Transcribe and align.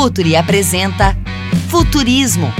Futuri 0.00 0.34
apresenta 0.34 1.14
Futurismo. 1.68 2.50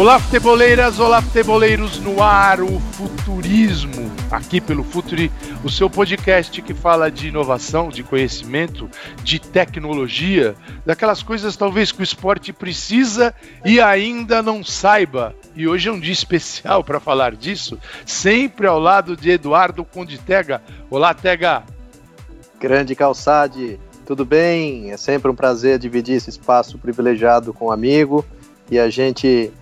Olá, 0.00 0.18
futeboleiras, 0.18 0.98
olá, 0.98 1.20
futeboleiros 1.20 1.98
no 2.00 2.22
ar, 2.22 2.62
o 2.62 2.80
Futurismo, 2.80 4.10
aqui 4.30 4.58
pelo 4.58 4.82
Futuri, 4.82 5.30
o 5.62 5.68
seu 5.68 5.90
podcast 5.90 6.62
que 6.62 6.72
fala 6.72 7.10
de 7.10 7.28
inovação, 7.28 7.90
de 7.90 8.02
conhecimento, 8.02 8.88
de 9.22 9.38
tecnologia, 9.38 10.54
daquelas 10.86 11.22
coisas 11.22 11.54
talvez 11.54 11.92
que 11.92 12.00
o 12.00 12.02
esporte 12.02 12.50
precisa 12.50 13.34
e 13.62 13.78
ainda 13.78 14.42
não 14.42 14.64
saiba. 14.64 15.34
E 15.54 15.68
hoje 15.68 15.90
é 15.90 15.92
um 15.92 16.00
dia 16.00 16.14
especial 16.14 16.82
para 16.82 16.98
falar 16.98 17.36
disso, 17.36 17.78
sempre 18.06 18.66
ao 18.66 18.80
lado 18.80 19.14
de 19.14 19.32
Eduardo 19.32 19.84
Conditega. 19.84 20.62
Olá, 20.90 21.12
Tega! 21.12 21.62
Grande 22.58 22.94
Calçade, 22.94 23.78
tudo 24.06 24.24
bem? 24.24 24.92
É 24.92 24.96
sempre 24.96 25.30
um 25.30 25.34
prazer 25.34 25.78
dividir 25.78 26.14
esse 26.14 26.30
espaço 26.30 26.78
privilegiado 26.78 27.52
com 27.52 27.66
um 27.66 27.70
amigo 27.70 28.24
e 28.70 28.78
a 28.78 28.88
gente 28.88 29.52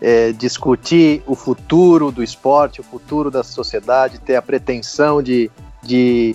é, 0.00 0.32
discutir 0.32 1.22
o 1.26 1.34
futuro 1.34 2.10
do 2.10 2.22
esporte, 2.22 2.80
o 2.80 2.84
futuro 2.84 3.30
da 3.30 3.42
sociedade, 3.42 4.18
ter 4.18 4.36
a 4.36 4.42
pretensão 4.42 5.22
de, 5.22 5.50
de 5.82 6.34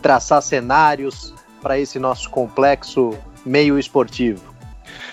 traçar 0.00 0.42
cenários 0.42 1.34
para 1.60 1.78
esse 1.78 1.98
nosso 1.98 2.30
complexo 2.30 3.16
meio 3.44 3.78
esportivo. 3.78 4.54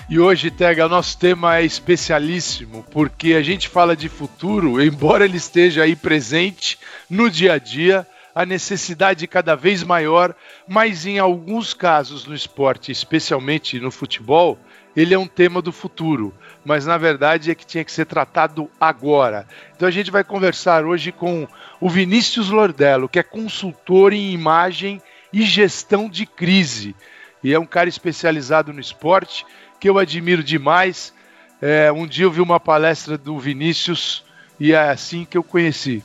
E 0.09 0.19
hoje, 0.19 0.51
Tega, 0.51 0.85
o 0.85 0.89
nosso 0.89 1.17
tema 1.17 1.57
é 1.57 1.63
especialíssimo, 1.63 2.85
porque 2.91 3.33
a 3.33 3.41
gente 3.41 3.69
fala 3.69 3.95
de 3.95 4.09
futuro, 4.09 4.79
embora 4.83 5.23
ele 5.23 5.37
esteja 5.37 5.83
aí 5.83 5.95
presente 5.95 6.77
no 7.09 7.29
dia 7.29 7.53
a 7.53 7.57
dia, 7.57 8.05
a 8.35 8.45
necessidade 8.45 9.27
cada 9.27 9.55
vez 9.55 9.83
maior, 9.83 10.35
mas 10.67 11.05
em 11.05 11.19
alguns 11.19 11.73
casos 11.73 12.25
no 12.25 12.33
esporte, 12.33 12.91
especialmente 12.91 13.79
no 13.79 13.91
futebol, 13.91 14.57
ele 14.95 15.13
é 15.13 15.19
um 15.19 15.27
tema 15.27 15.61
do 15.61 15.71
futuro, 15.71 16.33
mas 16.63 16.85
na 16.85 16.97
verdade 16.97 17.51
é 17.51 17.55
que 17.55 17.65
tinha 17.65 17.83
que 17.83 17.91
ser 17.91 18.05
tratado 18.05 18.69
agora. 18.79 19.47
Então 19.75 19.87
a 19.87 19.91
gente 19.91 20.11
vai 20.11 20.23
conversar 20.23 20.85
hoje 20.85 21.11
com 21.11 21.47
o 21.79 21.89
Vinícius 21.89 22.49
Lordello, 22.49 23.09
que 23.09 23.19
é 23.19 23.23
consultor 23.23 24.13
em 24.13 24.31
imagem 24.31 25.01
e 25.33 25.43
gestão 25.43 26.09
de 26.09 26.25
crise. 26.25 26.95
E 27.43 27.53
é 27.53 27.59
um 27.59 27.65
cara 27.65 27.89
especializado 27.89 28.71
no 28.71 28.79
esporte, 28.79 29.45
que 29.79 29.89
eu 29.89 29.97
admiro 29.97 30.43
demais. 30.43 31.13
É, 31.61 31.91
um 31.91 32.05
dia 32.05 32.25
eu 32.25 32.31
vi 32.31 32.41
uma 32.41 32.59
palestra 32.59 33.17
do 33.17 33.39
Vinícius 33.39 34.23
e 34.59 34.73
é 34.73 34.89
assim 34.89 35.25
que 35.25 35.37
eu 35.37 35.43
conheci. 35.43 36.03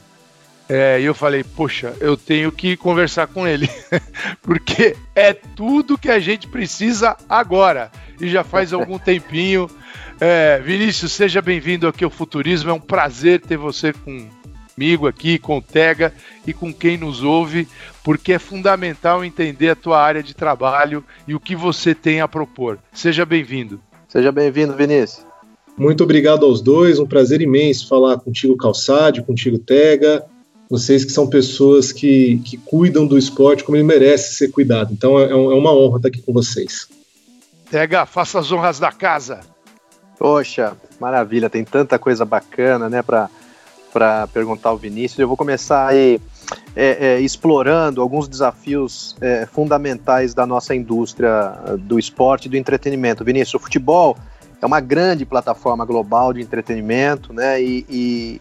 É, 0.69 1.01
e 1.01 1.05
eu 1.05 1.15
falei, 1.15 1.45
poxa, 1.45 1.95
eu 2.01 2.17
tenho 2.17 2.51
que 2.51 2.77
conversar 2.77 3.29
com 3.29 3.47
ele, 3.47 3.71
porque 4.43 4.97
é 5.15 5.33
tudo 5.33 5.99
que 5.99 6.11
a 6.11 6.19
gente 6.19 6.49
precisa 6.49 7.17
agora. 7.29 7.91
E 8.21 8.29
já 8.29 8.43
faz 8.43 8.73
algum 8.73 8.99
tempinho. 8.99 9.71
É, 10.21 10.61
Vinícius, 10.61 11.13
seja 11.13 11.43
bem-vindo 11.43 11.87
aqui 11.87 12.05
ao 12.05 12.11
Futurismo. 12.11 12.71
É 12.71 12.73
um 12.73 12.81
prazer 12.81 13.41
ter 13.41 13.57
você 13.57 13.93
comigo 13.93 15.07
aqui, 15.07 15.39
com 15.39 15.59
o 15.59 15.63
Tega 15.63 16.13
e 16.47 16.53
com 16.53 16.73
quem 16.73 16.97
nos 16.97 17.23
ouve, 17.23 17.69
porque 18.03 18.33
é 18.33 18.39
fundamental 18.39 19.25
entender 19.25 19.71
a 19.71 19.77
tua 19.77 20.01
área 20.01 20.23
de 20.23 20.35
trabalho 20.35 21.05
e 21.29 21.35
o 21.35 21.41
que 21.41 21.55
você 21.55 21.95
tem 21.95 22.21
a 22.21 22.29
propor. 22.29 22.79
Seja 22.93 23.27
bem-vindo. 23.27 23.81
Seja 24.09 24.33
bem-vindo, 24.33 24.75
Vinícius. 24.75 25.27
Muito 25.77 26.05
obrigado 26.05 26.47
aos 26.47 26.63
dois, 26.63 26.99
um 26.99 27.07
prazer 27.07 27.43
imenso 27.43 27.87
falar 27.87 28.19
contigo, 28.19 28.57
Calçade, 28.57 29.23
contigo, 29.23 29.59
Tega 29.59 30.25
vocês 30.69 31.05
que 31.05 31.13
são 31.13 31.29
pessoas 31.29 31.93
que, 31.93 32.39
que 32.45 32.57
cuidam 32.57 33.07
do 33.07 33.17
esporte 33.17 33.65
como 33.65 33.77
ele 33.77 33.85
merece 33.85 34.35
ser 34.35 34.49
cuidado. 34.49 34.93
Então 34.93 35.19
é, 35.19 35.27
é, 35.27 35.31
é 35.31 35.35
uma 35.35 35.73
honra 35.73 35.99
estar 35.99 36.09
aqui 36.09 36.23
com 36.23 36.33
vocês. 36.33 36.89
Tega, 37.71 38.07
faça 38.07 38.39
as 38.39 38.51
honras 38.51 38.79
da 38.79 38.93
casa. 38.93 39.41
Poxa, 40.19 40.77
maravilha, 40.99 41.51
tem 41.51 41.65
tanta 41.65 41.99
coisa 41.99 42.25
bacana, 42.25 42.89
né, 42.89 43.03
para 43.03 43.29
perguntar 44.33 44.71
ao 44.71 44.77
Vinícius. 44.77 45.19
Eu 45.19 45.29
vou 45.29 45.37
começar 45.37 45.89
aí 45.89 46.21
é, 46.75 47.07
é, 47.07 47.21
explorando 47.21 48.01
alguns 48.01 48.29
desafios 48.29 49.17
é, 49.21 49.47
fundamentais 49.47 50.35
da 50.35 50.47
nossa 50.47 50.75
indústria 50.75 51.59
do 51.79 51.99
esporte 51.99 52.47
e 52.47 52.49
do 52.49 52.57
entretenimento. 52.57 53.25
Vinícius, 53.25 53.55
o 53.55 53.59
futebol 53.59 54.17
é 54.61 54.67
uma 54.67 54.81
grande 54.81 55.27
plataforma 55.27 55.85
global 55.85 56.33
de 56.33 56.41
entretenimento, 56.41 57.33
né, 57.33 57.63
e, 57.63 57.87
e 57.89 58.41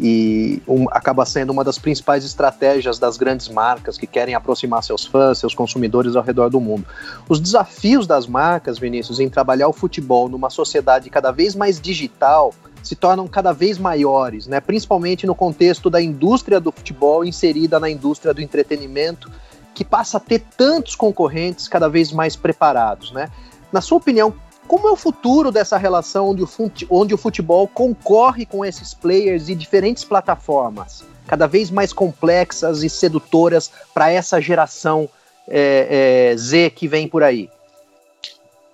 e 0.00 0.60
um, 0.66 0.86
acaba 0.90 1.24
sendo 1.24 1.50
uma 1.50 1.62
das 1.62 1.78
principais 1.78 2.24
estratégias 2.24 2.98
das 2.98 3.16
grandes 3.16 3.48
marcas 3.48 3.96
que 3.96 4.06
querem 4.06 4.34
aproximar 4.34 4.82
seus 4.82 5.04
fãs, 5.04 5.38
seus 5.38 5.54
consumidores 5.54 6.16
ao 6.16 6.22
redor 6.22 6.50
do 6.50 6.60
mundo. 6.60 6.84
Os 7.28 7.38
desafios 7.38 8.06
das 8.06 8.26
marcas, 8.26 8.78
Vinícius, 8.78 9.20
em 9.20 9.28
trabalhar 9.28 9.68
o 9.68 9.72
futebol 9.72 10.28
numa 10.28 10.50
sociedade 10.50 11.08
cada 11.08 11.30
vez 11.30 11.54
mais 11.54 11.80
digital 11.80 12.52
se 12.82 12.94
tornam 12.94 13.26
cada 13.26 13.52
vez 13.52 13.78
maiores, 13.78 14.46
né? 14.46 14.60
principalmente 14.60 15.26
no 15.26 15.34
contexto 15.34 15.90
da 15.90 16.00
indústria 16.00 16.60
do 16.60 16.70
futebol 16.70 17.24
inserida 17.24 17.80
na 17.80 17.90
indústria 17.90 18.32
do 18.32 18.40
entretenimento, 18.40 19.30
que 19.74 19.84
passa 19.84 20.18
a 20.18 20.20
ter 20.20 20.40
tantos 20.56 20.94
concorrentes 20.94 21.68
cada 21.68 21.88
vez 21.88 22.12
mais 22.12 22.36
preparados. 22.36 23.12
Né? 23.12 23.28
Na 23.72 23.80
sua 23.80 23.98
opinião, 23.98 24.32
como 24.66 24.88
é 24.88 24.90
o 24.90 24.96
futuro 24.96 25.50
dessa 25.50 25.76
relação 25.76 26.30
onde 26.30 26.42
o, 26.42 26.48
onde 26.90 27.14
o 27.14 27.18
futebol 27.18 27.66
concorre 27.68 28.44
com 28.44 28.64
esses 28.64 28.92
players 28.92 29.46
de 29.46 29.54
diferentes 29.54 30.04
plataformas, 30.04 31.04
cada 31.26 31.46
vez 31.46 31.70
mais 31.70 31.92
complexas 31.92 32.82
e 32.82 32.88
sedutoras 32.88 33.70
para 33.94 34.10
essa 34.10 34.40
geração 34.40 35.08
é, 35.48 36.30
é, 36.32 36.36
Z 36.36 36.70
que 36.70 36.88
vem 36.88 37.08
por 37.08 37.22
aí? 37.22 37.48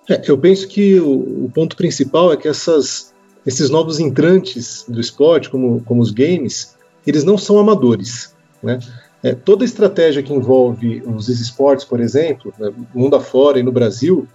É, 0.09 0.21
eu 0.27 0.37
penso 0.37 0.67
que 0.67 0.99
o, 0.99 1.45
o, 1.45 1.51
ponto 1.53 1.77
principal 1.77 2.33
é 2.33 2.37
que 2.37 2.47
essas, 2.47 3.13
esses 3.45 3.69
novos 3.69 3.99
entrantes 3.99 4.83
do 4.87 4.99
esporte, 4.99 5.49
como, 5.49 5.81
como 5.83 6.01
os 6.01 6.11
games, 6.11 6.75
eles 7.07 7.23
não 7.23 7.37
são 7.37 7.57
amadores. 7.57 8.35
Né? 8.61 8.79
É, 9.21 9.33
toda 9.33 9.63
estratégia 9.63 10.21
que 10.21 10.33
envolve 10.33 11.01
os 11.05 11.29
esportes, 11.29 11.85
por 11.85 12.01
exemplo, 12.01 12.53
né, 12.59 12.73
mundo 12.93 13.15
afora 13.15 13.59
e 13.59 13.63
no 13.63 13.71
Brasil, 13.71 14.27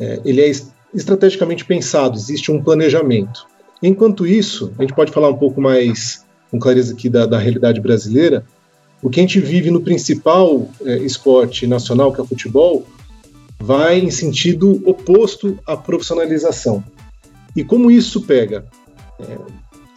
é, 0.00 0.20
ele 0.24 0.40
é 0.40 0.52
estrategicamente 0.94 1.64
pensado, 1.64 2.16
existe 2.16 2.50
um 2.50 2.62
planejamento. 2.62 3.46
Enquanto 3.82 4.26
isso, 4.26 4.72
a 4.78 4.82
gente 4.82 4.94
pode 4.94 5.12
falar 5.12 5.28
um 5.28 5.36
pouco 5.36 5.60
mais 5.60 6.24
com 6.50 6.58
clareza 6.58 6.94
aqui 6.94 7.08
da, 7.08 7.26
da 7.26 7.38
realidade 7.38 7.80
brasileira, 7.80 8.44
o 9.02 9.10
que 9.10 9.20
a 9.20 9.22
gente 9.22 9.38
vive 9.38 9.70
no 9.70 9.80
principal 9.80 10.68
é, 10.84 10.98
esporte 10.98 11.66
nacional, 11.66 12.12
que 12.12 12.20
é 12.20 12.24
o 12.24 12.26
futebol, 12.26 12.86
vai 13.60 13.98
em 13.98 14.10
sentido 14.10 14.82
oposto 14.84 15.58
à 15.66 15.76
profissionalização. 15.76 16.82
E 17.54 17.62
como 17.62 17.90
isso 17.90 18.22
pega? 18.22 18.64
É, 19.20 19.38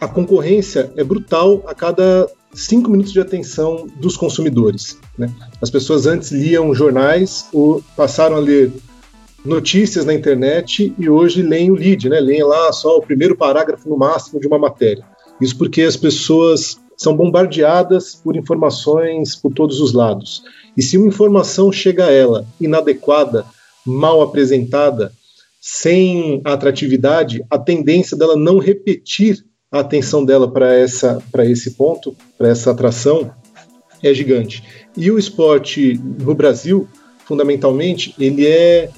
a 0.00 0.08
concorrência 0.08 0.92
é 0.96 1.02
brutal 1.02 1.64
a 1.66 1.74
cada 1.74 2.28
cinco 2.52 2.90
minutos 2.90 3.12
de 3.12 3.20
atenção 3.20 3.88
dos 3.96 4.16
consumidores. 4.16 4.98
Né? 5.16 5.30
As 5.60 5.70
pessoas 5.70 6.06
antes 6.06 6.30
liam 6.30 6.74
jornais 6.74 7.46
ou 7.52 7.82
passaram 7.96 8.36
a 8.36 8.40
ler 8.40 8.72
notícias 9.44 10.04
na 10.04 10.14
internet 10.14 10.94
e 10.98 11.08
hoje 11.08 11.42
leem 11.42 11.70
o 11.70 11.74
lead, 11.74 12.08
né? 12.08 12.20
Leem 12.20 12.44
lá 12.44 12.72
só 12.72 12.96
o 12.96 13.02
primeiro 13.02 13.36
parágrafo 13.36 13.88
no 13.88 13.96
máximo 13.96 14.40
de 14.40 14.46
uma 14.46 14.58
matéria. 14.58 15.04
Isso 15.40 15.56
porque 15.58 15.82
as 15.82 15.96
pessoas 15.96 16.78
são 16.96 17.16
bombardeadas 17.16 18.14
por 18.14 18.36
informações 18.36 19.34
por 19.34 19.52
todos 19.52 19.80
os 19.80 19.92
lados. 19.92 20.42
E 20.76 20.82
se 20.82 20.96
uma 20.96 21.08
informação 21.08 21.72
chega 21.72 22.06
a 22.06 22.12
ela 22.12 22.46
inadequada, 22.60 23.44
mal 23.84 24.22
apresentada, 24.22 25.12
sem 25.60 26.40
atratividade, 26.44 27.44
a 27.50 27.58
tendência 27.58 28.16
dela 28.16 28.36
não 28.36 28.58
repetir 28.58 29.44
a 29.70 29.80
atenção 29.80 30.24
dela 30.24 30.50
para 30.50 30.74
essa 30.74 31.22
para 31.32 31.44
esse 31.44 31.72
ponto, 31.72 32.14
para 32.36 32.48
essa 32.48 32.70
atração 32.70 33.32
é 34.02 34.12
gigante. 34.12 34.62
E 34.96 35.10
o 35.10 35.18
esporte 35.18 35.98
no 36.20 36.34
Brasil, 36.34 36.88
fundamentalmente, 37.24 38.14
ele 38.18 38.46
é 38.46 38.90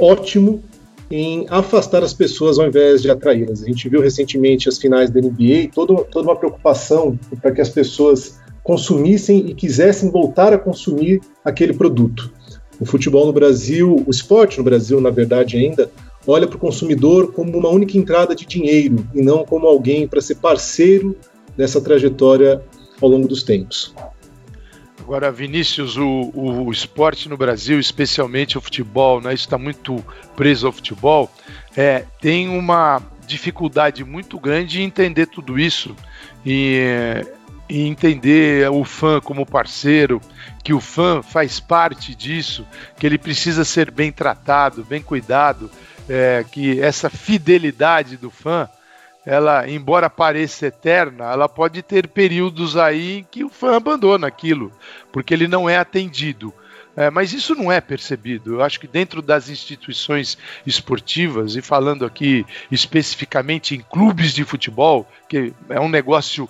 ótimo 0.00 0.62
em 1.10 1.44
afastar 1.50 2.04
as 2.04 2.14
pessoas 2.14 2.58
ao 2.58 2.68
invés 2.68 3.02
de 3.02 3.10
atraí-las. 3.10 3.62
A 3.62 3.66
gente 3.66 3.88
viu 3.88 4.00
recentemente 4.00 4.68
as 4.68 4.78
finais 4.78 5.10
da 5.10 5.20
NBA, 5.20 5.70
toda, 5.74 6.04
toda 6.04 6.28
uma 6.28 6.36
preocupação 6.36 7.18
para 7.42 7.50
que 7.50 7.60
as 7.60 7.68
pessoas 7.68 8.38
consumissem 8.62 9.48
e 9.48 9.54
quisessem 9.54 10.10
voltar 10.10 10.52
a 10.52 10.58
consumir 10.58 11.20
aquele 11.44 11.72
produto. 11.72 12.32
O 12.78 12.86
futebol 12.86 13.26
no 13.26 13.32
Brasil, 13.32 14.02
o 14.06 14.10
esporte 14.10 14.58
no 14.58 14.64
Brasil, 14.64 15.00
na 15.00 15.10
verdade, 15.10 15.56
ainda 15.56 15.90
olha 16.26 16.46
para 16.46 16.56
o 16.56 16.60
consumidor 16.60 17.32
como 17.32 17.56
uma 17.58 17.68
única 17.68 17.98
entrada 17.98 18.34
de 18.34 18.46
dinheiro 18.46 19.04
e 19.14 19.20
não 19.20 19.44
como 19.44 19.66
alguém 19.66 20.06
para 20.06 20.20
ser 20.20 20.36
parceiro 20.36 21.16
dessa 21.56 21.80
trajetória 21.80 22.62
ao 23.00 23.08
longo 23.08 23.26
dos 23.26 23.42
tempos. 23.42 23.94
Agora, 25.10 25.32
Vinícius, 25.32 25.96
o, 25.96 26.30
o, 26.32 26.70
esporte 26.70 27.28
no 27.28 27.36
Brasil, 27.36 27.80
especialmente 27.80 28.56
o 28.56 28.60
futebol, 28.60 29.20
né, 29.20 29.34
está 29.34 29.58
muito 29.58 30.04
preso 30.36 30.68
ao 30.68 30.72
futebol, 30.72 31.28
é, 31.76 32.04
tem 32.20 32.48
uma 32.48 33.02
dificuldade 33.26 34.04
muito 34.04 34.38
grande 34.38 34.80
em 34.80 34.84
entender 34.84 35.26
tudo 35.26 35.58
isso 35.58 35.96
e, 36.46 37.24
e 37.68 37.88
entender 37.88 38.70
o 38.70 38.84
fã 38.84 39.20
como 39.20 39.44
parceiro, 39.44 40.20
que 40.62 40.72
o 40.72 40.80
fã 40.80 41.22
faz 41.22 41.58
parte 41.58 42.14
disso, 42.14 42.64
que 42.96 43.04
ele 43.04 43.18
precisa 43.18 43.64
ser 43.64 43.90
bem 43.90 44.12
tratado, 44.12 44.84
bem 44.84 45.02
cuidado, 45.02 45.68
é, 46.08 46.44
que 46.52 46.80
essa 46.80 47.10
fidelidade 47.10 48.16
do 48.16 48.30
fã 48.30 48.68
ela, 49.24 49.68
embora 49.68 50.08
pareça 50.08 50.66
eterna, 50.66 51.30
ela 51.30 51.48
pode 51.48 51.82
ter 51.82 52.08
períodos 52.08 52.76
aí 52.76 53.26
que 53.30 53.44
o 53.44 53.50
fã 53.50 53.76
abandona 53.76 54.26
aquilo, 54.26 54.72
porque 55.12 55.34
ele 55.34 55.46
não 55.46 55.68
é 55.68 55.76
atendido. 55.76 56.52
É, 56.96 57.08
mas 57.08 57.32
isso 57.32 57.54
não 57.54 57.70
é 57.70 57.80
percebido. 57.80 58.54
Eu 58.54 58.62
acho 58.62 58.80
que 58.80 58.88
dentro 58.88 59.22
das 59.22 59.48
instituições 59.48 60.36
esportivas, 60.66 61.54
e 61.54 61.62
falando 61.62 62.04
aqui 62.04 62.44
especificamente 62.70 63.74
em 63.74 63.80
clubes 63.80 64.32
de 64.32 64.44
futebol, 64.44 65.06
que 65.28 65.52
é 65.68 65.80
um 65.80 65.88
negócio 65.88 66.48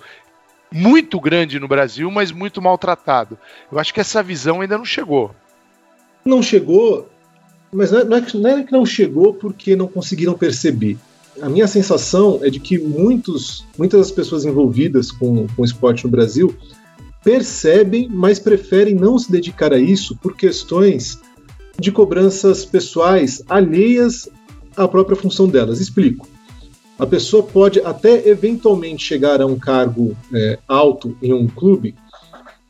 muito 0.71 1.19
grande 1.19 1.59
no 1.59 1.67
Brasil, 1.67 2.09
mas 2.09 2.31
muito 2.31 2.61
maltratado. 2.61 3.37
Eu 3.71 3.77
acho 3.77 3.93
que 3.93 3.99
essa 3.99 4.23
visão 4.23 4.61
ainda 4.61 4.77
não 4.77 4.85
chegou. 4.85 5.35
Não 6.25 6.41
chegou, 6.41 7.09
mas 7.71 7.91
não 7.91 7.99
é, 7.99 8.03
não 8.03 8.49
é 8.49 8.63
que 8.63 8.71
não 8.71 8.85
chegou 8.85 9.33
porque 9.33 9.75
não 9.75 9.87
conseguiram 9.87 10.33
perceber 10.33 10.97
a 11.39 11.47
minha 11.47 11.67
sensação 11.67 12.39
é 12.41 12.49
de 12.49 12.59
que 12.59 12.77
muitos, 12.79 13.65
muitas 13.77 13.99
das 13.99 14.11
pessoas 14.11 14.43
envolvidas 14.43 15.11
com, 15.11 15.47
com 15.47 15.61
o 15.61 15.65
esporte 15.65 16.03
no 16.05 16.11
Brasil 16.11 16.55
percebem, 17.23 18.09
mas 18.09 18.39
preferem 18.39 18.95
não 18.95 19.17
se 19.17 19.31
dedicar 19.31 19.73
a 19.73 19.79
isso 19.79 20.15
por 20.17 20.35
questões 20.35 21.19
de 21.79 21.91
cobranças 21.91 22.65
pessoais 22.65 23.41
alheias 23.47 24.27
à 24.75 24.87
própria 24.87 25.15
função 25.15 25.47
delas. 25.47 25.79
Explico. 25.79 26.27
A 26.97 27.05
pessoa 27.05 27.41
pode 27.41 27.79
até 27.79 28.27
eventualmente 28.27 29.03
chegar 29.03 29.41
a 29.41 29.45
um 29.45 29.57
cargo 29.57 30.15
é, 30.33 30.59
alto 30.67 31.17
em 31.21 31.33
um 31.33 31.47
clube, 31.47 31.95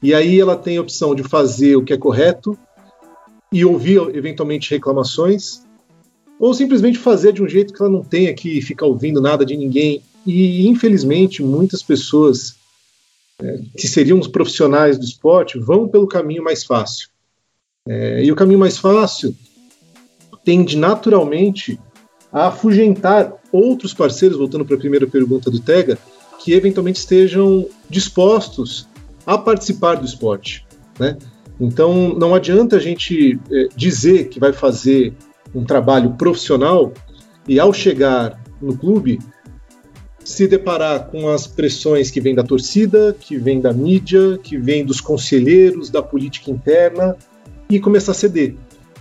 e 0.02 0.14
aí 0.14 0.40
ela 0.40 0.56
tem 0.56 0.78
a 0.78 0.82
opção 0.82 1.14
de 1.14 1.24
fazer 1.24 1.76
o 1.76 1.84
que 1.84 1.94
é 1.94 1.98
correto 1.98 2.58
e 3.52 3.66
ouvir 3.66 4.00
eventualmente 4.16 4.72
reclamações, 4.72 5.64
ou 6.42 6.56
simplesmente 6.56 6.98
fazer 6.98 7.34
de 7.34 7.44
um 7.44 7.48
jeito 7.48 7.72
que 7.72 7.80
ela 7.80 7.92
não 7.92 8.04
tenha 8.04 8.34
que 8.34 8.60
ficar 8.64 8.88
ouvindo 8.88 9.22
nada 9.22 9.46
de 9.46 9.56
ninguém. 9.56 10.02
E 10.26 10.68
infelizmente 10.68 11.44
muitas 11.44 11.84
pessoas 11.84 12.56
é, 13.40 13.60
que 13.78 13.88
seriam 13.88 14.20
os 14.20 14.28
profissionais 14.28 14.98
do 14.98 15.06
esporte 15.06 15.60
vão 15.60 15.88
pelo 15.88 16.08
caminho 16.08 16.44
mais 16.44 16.64
fácil. 16.64 17.10
É, 17.88 18.24
e 18.24 18.32
o 18.32 18.36
caminho 18.36 18.58
mais 18.58 18.80
fácil 18.80 19.36
tende 20.44 20.76
naturalmente 20.76 21.80
a 22.34 22.48
afugentar 22.48 23.32
outros 23.52 23.94
parceiros, 23.94 24.40
voltando 24.40 24.66
para 24.66 24.76
a 24.76 24.80
primeira 24.80 25.06
pergunta 25.06 25.52
do 25.52 25.60
Tega, 25.60 25.96
que 26.40 26.54
eventualmente 26.54 26.98
estejam 26.98 27.68
dispostos 27.88 28.88
a 29.28 29.38
participar 29.38 29.96
do 29.96 30.06
esporte. 30.06 30.66
Né? 31.00 31.20
Então, 31.60 32.16
não 32.18 32.34
adianta 32.34 32.78
a 32.78 32.80
gente 32.80 33.40
é, 33.52 33.68
dizer 33.76 34.30
que 34.30 34.40
vai 34.40 34.54
fazer 34.54 35.14
um 35.54 35.64
trabalho 35.64 36.12
profissional 36.12 36.94
e 37.48 37.60
ao 37.60 37.74
chegar 37.74 38.42
no 38.62 38.78
clube 38.78 39.20
se 40.24 40.48
deparar 40.48 41.08
com 41.08 41.30
as 41.30 41.48
pressões 41.48 42.12
que 42.12 42.22
vêm 42.22 42.36
da 42.36 42.44
torcida, 42.44 43.16
que 43.20 43.38
vêm 43.38 43.60
da 43.60 43.74
mídia, 43.74 44.38
que 44.42 44.58
vêm 44.58 44.86
dos 44.86 45.02
conselheiros, 45.02 45.90
da 45.90 46.02
política 46.02 46.52
interna 46.52 47.16
e 47.70 47.80
começar 47.80 48.12
a 48.12 48.16
ceder. 48.16 48.56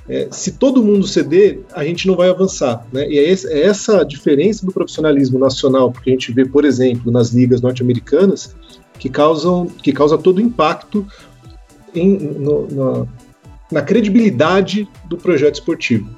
É, 0.09 0.29
se 0.31 0.53
todo 0.53 0.83
mundo 0.83 1.07
ceder, 1.07 1.61
a 1.73 1.85
gente 1.85 2.07
não 2.09 2.17
vai 2.17 2.31
avançar. 2.31 2.85
Né? 2.93 3.09
E 3.09 3.19
é, 3.19 3.31
é 3.31 3.67
essa 3.67 4.01
a 4.01 4.05
diferença 4.05 4.65
do 4.65 4.73
profissionalismo 4.73 5.39
nacional, 5.39 5.93
porque 5.93 6.11
a 6.11 6.13
gente 6.13 6.33
vê, 6.33 6.45
por 6.45 6.65
exemplo, 6.65 7.13
nas 7.13 7.31
ligas 7.31 7.61
norte-americanas, 7.61 8.55
que 8.99 9.09
causam 9.09 9.67
que 9.67 9.93
causa 9.93 10.19
todo 10.19 10.39
o 10.39 10.41
impacto 10.41 11.07
em, 11.95 12.17
no, 12.17 12.67
na, 12.71 13.07
na 13.71 13.83
credibilidade 13.83 14.89
do 15.09 15.17
projeto 15.17 15.55
esportivo. 15.55 16.11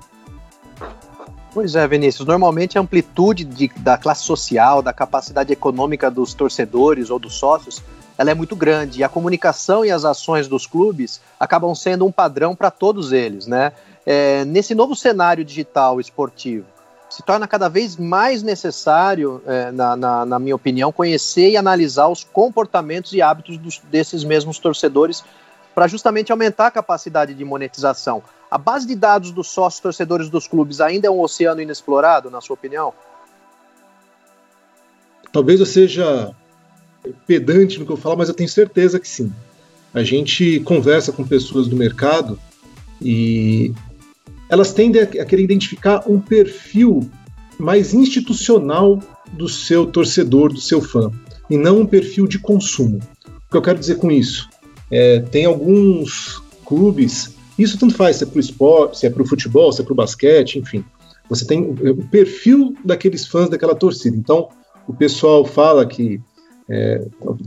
Pois 1.55 1.75
é, 1.75 1.87
Vinícius. 1.87 2.27
Normalmente 2.27 2.79
a 2.79 2.81
amplitude 2.81 3.45
de, 3.45 3.71
da 3.77 3.99
classe 3.99 4.25
social, 4.25 4.81
da 4.81 4.93
capacidade 4.93 5.53
econômica 5.53 6.11
dos 6.11 6.33
torcedores 6.33 7.11
ou 7.11 7.19
dos 7.19 7.35
sócios, 7.35 7.83
ela 8.17 8.31
é 8.31 8.35
muito 8.35 8.57
grande. 8.57 9.01
E 9.01 9.05
a 9.05 9.09
comunicação 9.09 9.85
e 9.85 9.91
as 9.91 10.05
ações 10.05 10.49
dos 10.49 10.67
clubes 10.67 11.21
acabam 11.39 11.75
sendo 11.75 12.07
um 12.07 12.13
padrão 12.13 12.57
para 12.57 12.71
todos 12.71 13.13
eles, 13.13 13.47
né? 13.47 13.73
É, 14.07 14.45
nesse 14.47 14.75
novo 14.75 14.97
cenário 14.97 15.45
digital 15.45 16.01
esportivo, 16.01 16.65
se 17.09 17.23
torna 17.23 17.47
cada 17.47 17.69
vez 17.69 17.97
mais 17.97 18.43
necessário, 18.43 19.43
é, 19.47 19.71
na, 19.71 19.95
na, 19.95 20.25
na, 20.25 20.39
minha 20.39 20.57
opinião, 20.57 20.91
conhecer 20.91 21.51
e 21.51 21.57
analisar 21.59 22.09
os 22.09 22.25
comportamentos 22.25 23.13
e 23.13 23.21
hábitos 23.21 23.59
dos, 23.59 23.79
desses 23.91 24.25
mesmos 24.25 24.59
torcedores 24.59 25.23
para 25.75 25.87
justamente 25.87 26.33
aumentar 26.33 26.69
a 26.69 26.71
capacidade 26.71 27.35
de 27.35 27.45
monetização. 27.45 28.23
A 28.53 28.59
base 28.59 28.87
de 28.87 28.95
dados 28.95 29.31
dos 29.31 29.49
sócios 29.49 29.81
torcedores 29.81 30.29
dos 30.29 30.47
clubes 30.47 30.79
ainda 30.79 31.09
é 31.09 31.11
um 31.11 31.23
oceano 31.23 31.63
inexplorado, 31.63 32.31
na 32.31 32.39
sua 32.39 32.53
opinião? 32.53 32.93
Talvez 35.33 35.59
eu 35.59 35.65
seja 35.65 36.35
pedante 37.27 37.79
no 37.79 37.87
que 37.87 37.93
eu 37.93 37.97
falo, 37.97 38.19
mas 38.19 38.29
eu 38.29 38.35
tenho 38.35 38.51
certeza 38.51 39.01
que 39.01 39.09
sim. 39.09 39.33
A 39.95 40.03
gente 40.03 40.61
conversa 40.67 41.13
com 41.13 41.27
pessoas 41.27 41.67
do 41.67 41.75
mercado 41.75 42.39
e 43.01 43.73
elas 44.51 44.75
tendem 44.75 45.01
a 45.01 45.07
querer 45.07 45.45
identificar 45.45 46.05
um 46.07 46.21
perfil 46.21 47.11
mais 47.59 47.95
institucional 47.95 48.99
do 49.33 49.49
seu 49.49 49.87
torcedor, 49.87 50.53
do 50.53 50.61
seu 50.61 50.83
fã, 50.83 51.11
e 51.49 51.57
não 51.57 51.81
um 51.81 51.87
perfil 51.87 52.27
de 52.27 52.39
consumo. 52.39 53.01
O 53.27 53.51
que 53.51 53.57
eu 53.57 53.63
quero 53.63 53.79
dizer 53.79 53.95
com 53.95 54.11
isso? 54.13 54.47
É, 54.91 55.21
tem 55.21 55.47
alguns 55.47 56.43
clubes 56.67 57.41
isso 57.59 57.79
tanto 57.79 57.95
faz 57.95 58.17
se 58.17 58.25
é 58.25 58.27
para 58.27 58.37
o 58.37 58.41
esporte, 58.41 58.99
se 58.99 59.07
é 59.07 59.11
para 59.11 59.23
o 59.23 59.27
futebol, 59.27 59.73
se 59.73 59.81
é 59.81 59.85
para 59.85 59.93
o 59.93 59.97
basquete, 59.97 60.59
enfim. 60.59 60.85
Você 61.29 61.47
tem 61.47 61.63
o 61.63 62.05
perfil 62.09 62.75
daqueles 62.85 63.27
fãs 63.27 63.49
daquela 63.49 63.75
torcida. 63.75 64.17
Então, 64.17 64.49
o 64.87 64.93
pessoal 64.93 65.45
fala 65.45 65.87
que. 65.87 66.21
É, 66.69 67.05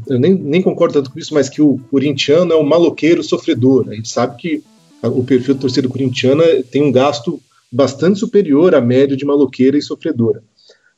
eu 0.08 0.20
nem, 0.20 0.34
nem 0.34 0.62
concordo 0.62 0.96
tanto 0.96 1.12
com 1.12 1.20
isso, 1.20 1.34
mas 1.34 1.50
que 1.50 1.62
o 1.62 1.80
corintiano 1.90 2.54
é 2.54 2.56
um 2.56 2.64
maloqueiro 2.66 3.24
sofredor. 3.24 3.88
A 3.90 3.96
gente 3.96 4.10
sabe 4.10 4.38
que 4.38 4.64
o 5.02 5.24
perfil 5.24 5.56
da 5.56 5.62
torcida 5.62 5.88
corintiana 5.88 6.44
tem 6.70 6.84
um 6.84 6.92
gasto 6.92 7.42
bastante 7.72 8.20
superior 8.20 8.76
à 8.76 8.82
média 8.82 9.16
de 9.16 9.26
maloqueira 9.26 9.78
e 9.78 9.82
sofredora. 9.82 10.44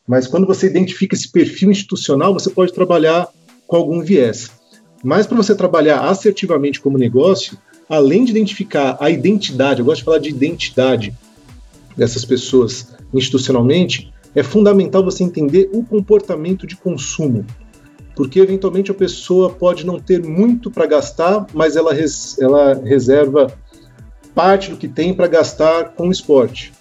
Mas 0.08 0.28
quando 0.28 0.48
você 0.48 0.68
identifica 0.68 1.16
esse 1.16 1.30
perfil 1.30 1.72
institucional, 1.72 2.34
você 2.34 2.50
pode 2.50 2.74
trabalhar 2.74 3.28
com 3.68 3.76
algum 3.76 4.02
viés. 4.02 4.50
Mas 5.04 5.28
para 5.28 5.38
você 5.38 5.54
trabalhar 5.54 6.02
assertivamente 6.02 6.80
como 6.80 6.98
negócio, 6.98 7.58
além 7.90 8.26
de 8.26 8.32
identificar 8.32 8.98
a 9.00 9.10
identidade, 9.10 9.80
eu 9.80 9.86
gosto 9.86 10.00
de 10.00 10.06
falar 10.06 10.20
de 10.20 10.30
identidade 10.30 11.16
dessas 11.96 12.26
pessoas 12.26 12.96
institucionalmente, 13.14 14.12
é 14.36 14.44
fundamental 14.44 15.04
você 15.04 15.24
entender 15.24 15.70
o 15.74 15.84
comportamento 15.84 16.68
de 16.68 16.76
consumo. 16.76 17.46
Porque 18.16 18.40
eventualmente 18.40 18.92
a 18.92 18.96
pessoa 18.96 19.50
pode 19.50 19.86
não 19.86 20.00
ter 20.00 20.24
muito 20.24 20.70
para 20.70 20.86
gastar, 20.86 21.48
mas 21.54 21.76
ela, 21.76 21.94
res, 21.94 22.38
ela 22.40 22.74
reserva 22.74 23.52
parte 24.36 24.70
do 24.70 24.78
que 24.78 24.88
tem 24.88 25.14
para 25.14 25.28
gastar 25.28 25.94
com 25.94 26.10
o 26.10 26.12
esporte. 26.12 26.72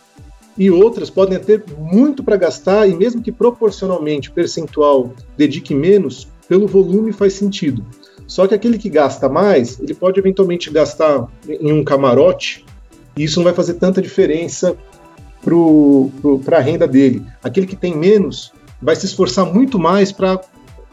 E 0.58 0.70
outras 0.70 1.10
podem 1.10 1.38
ter 1.38 1.64
muito 1.78 2.24
para 2.24 2.36
gastar, 2.36 2.88
e 2.88 2.94
mesmo 2.94 3.22
que 3.22 3.30
proporcionalmente, 3.30 4.30
percentual, 4.30 5.12
dedique 5.36 5.74
menos, 5.74 6.26
pelo 6.48 6.66
volume 6.66 7.12
faz 7.12 7.34
sentido. 7.34 7.84
Só 8.26 8.46
que 8.46 8.54
aquele 8.54 8.78
que 8.78 8.90
gasta 8.90 9.28
mais, 9.28 9.78
ele 9.78 9.94
pode 9.94 10.18
eventualmente 10.18 10.70
gastar 10.70 11.28
em 11.48 11.72
um 11.72 11.84
camarote 11.84 12.64
e 13.16 13.24
isso 13.24 13.38
não 13.38 13.44
vai 13.44 13.54
fazer 13.54 13.74
tanta 13.74 14.02
diferença 14.02 14.76
para 16.44 16.58
a 16.58 16.60
renda 16.60 16.88
dele. 16.88 17.24
Aquele 17.42 17.66
que 17.66 17.76
tem 17.76 17.96
menos 17.96 18.52
vai 18.82 18.96
se 18.96 19.06
esforçar 19.06 19.46
muito 19.46 19.78
mais 19.78 20.10
para 20.10 20.40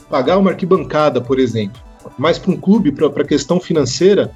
pagar 0.10 0.38
uma 0.38 0.52
arquibancada, 0.52 1.20
por 1.20 1.40
exemplo. 1.40 1.82
Mas 2.18 2.38
para 2.38 2.52
um 2.52 2.58
clube, 2.58 2.92
para 2.92 3.08
a 3.08 3.28
questão 3.28 3.60
financeira, 3.60 4.32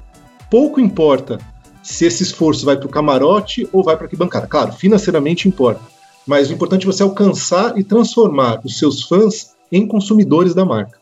pouco 0.50 0.80
importa 0.80 1.38
se 1.82 2.04
esse 2.04 2.22
esforço 2.22 2.66
vai 2.66 2.76
para 2.76 2.86
o 2.86 2.90
camarote 2.90 3.68
ou 3.72 3.84
vai 3.84 3.94
para 3.96 4.04
a 4.04 4.06
arquibancada. 4.06 4.46
Claro, 4.46 4.72
financeiramente 4.72 5.48
importa. 5.48 5.80
Mas 6.26 6.50
o 6.50 6.52
importante 6.52 6.82
é 6.82 6.86
você 6.86 7.02
alcançar 7.02 7.78
e 7.78 7.84
transformar 7.84 8.60
os 8.64 8.78
seus 8.78 9.02
fãs 9.04 9.56
em 9.70 9.86
consumidores 9.86 10.52
da 10.52 10.64
marca. 10.64 10.97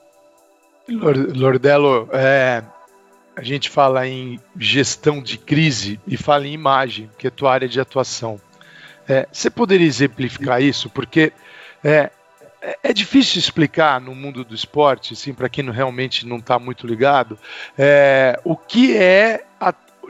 Lordello, 0.88 2.08
é, 2.12 2.62
a 3.34 3.42
gente 3.42 3.68
fala 3.68 4.06
em 4.06 4.40
gestão 4.58 5.20
de 5.20 5.36
crise 5.36 6.00
e 6.06 6.16
fala 6.16 6.46
em 6.46 6.52
imagem, 6.52 7.10
que 7.18 7.26
é 7.26 7.30
tua 7.30 7.52
área 7.52 7.68
de 7.68 7.80
atuação. 7.80 8.40
É, 9.08 9.26
você 9.30 9.50
poderia 9.50 9.86
exemplificar 9.86 10.62
isso? 10.62 10.90
Porque 10.90 11.32
é, 11.84 12.10
é, 12.60 12.78
é 12.82 12.92
difícil 12.92 13.38
explicar 13.38 14.00
no 14.00 14.14
mundo 14.14 14.44
do 14.44 14.54
esporte, 14.54 15.12
assim, 15.12 15.32
para 15.32 15.48
quem 15.48 15.70
realmente 15.70 16.26
não 16.26 16.38
está 16.38 16.58
muito 16.58 16.86
ligado, 16.86 17.38
é, 17.78 18.40
o 18.44 18.56
que 18.56 18.96
é 18.96 19.45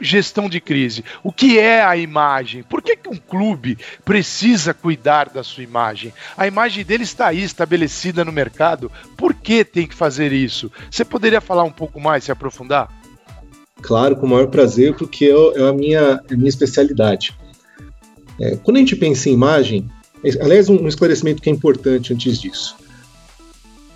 gestão 0.01 0.49
de 0.49 0.59
crise. 0.59 1.03
O 1.23 1.31
que 1.31 1.57
é 1.59 1.83
a 1.83 1.95
imagem? 1.95 2.63
Por 2.63 2.81
que, 2.81 2.95
que 2.95 3.09
um 3.09 3.17
clube 3.17 3.77
precisa 4.03 4.73
cuidar 4.73 5.29
da 5.29 5.43
sua 5.43 5.63
imagem? 5.63 6.13
A 6.35 6.47
imagem 6.47 6.83
dele 6.83 7.03
está 7.03 7.27
aí, 7.27 7.43
estabelecida 7.43 8.23
no 8.23 8.31
mercado. 8.31 8.91
Por 9.15 9.33
que 9.33 9.63
tem 9.63 9.87
que 9.87 9.95
fazer 9.95 10.31
isso? 10.31 10.71
Você 10.89 11.05
poderia 11.05 11.41
falar 11.41 11.63
um 11.63 11.71
pouco 11.71 11.99
mais, 11.99 12.23
se 12.23 12.31
aprofundar? 12.31 12.89
Claro, 13.81 14.15
com 14.15 14.25
o 14.25 14.29
maior 14.29 14.47
prazer, 14.47 14.95
porque 14.95 15.25
é, 15.25 15.61
é 15.61 15.69
a 15.69 15.73
minha, 15.73 16.21
é 16.29 16.33
a 16.33 16.37
minha 16.37 16.49
especialidade. 16.49 17.37
É, 18.39 18.55
quando 18.57 18.77
a 18.77 18.79
gente 18.79 18.95
pensa 18.95 19.29
em 19.29 19.33
imagem, 19.33 19.89
aliás, 20.41 20.69
um 20.69 20.87
esclarecimento 20.87 21.41
que 21.41 21.49
é 21.49 21.53
importante 21.53 22.13
antes 22.13 22.39
disso. 22.39 22.75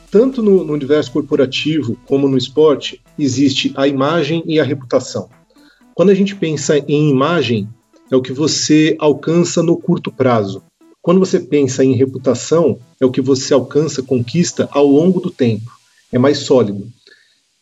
Tanto 0.10 0.44
no, 0.44 0.64
no 0.64 0.74
universo 0.74 1.12
corporativo 1.12 1.98
como 2.06 2.28
no 2.28 2.38
esporte, 2.38 3.02
existe 3.18 3.72
a 3.76 3.88
imagem 3.88 4.44
e 4.46 4.60
a 4.60 4.64
reputação. 4.64 5.30
Quando 5.94 6.10
a 6.10 6.16
gente 6.16 6.36
pensa 6.36 6.78
em 6.78 7.10
imagem, 7.10 7.68
é 8.10 8.16
o 8.16 8.22
que 8.22 8.34
você 8.34 8.96
alcança 9.00 9.62
no 9.64 9.78
curto 9.78 10.12
prazo. 10.12 10.64
Quando 11.02 11.20
você 11.20 11.40
pensa 11.40 11.84
em 11.84 11.94
reputação, 11.94 12.78
é 13.00 13.06
o 13.06 13.12
que 13.12 13.22
você 13.22 13.54
alcança, 13.54 14.04
conquista 14.04 14.70
ao 14.72 14.86
longo 14.86 15.20
do 15.20 15.32
tempo. 15.32 15.72
É 16.12 16.20
mais 16.20 16.40
sólido. 16.40 16.88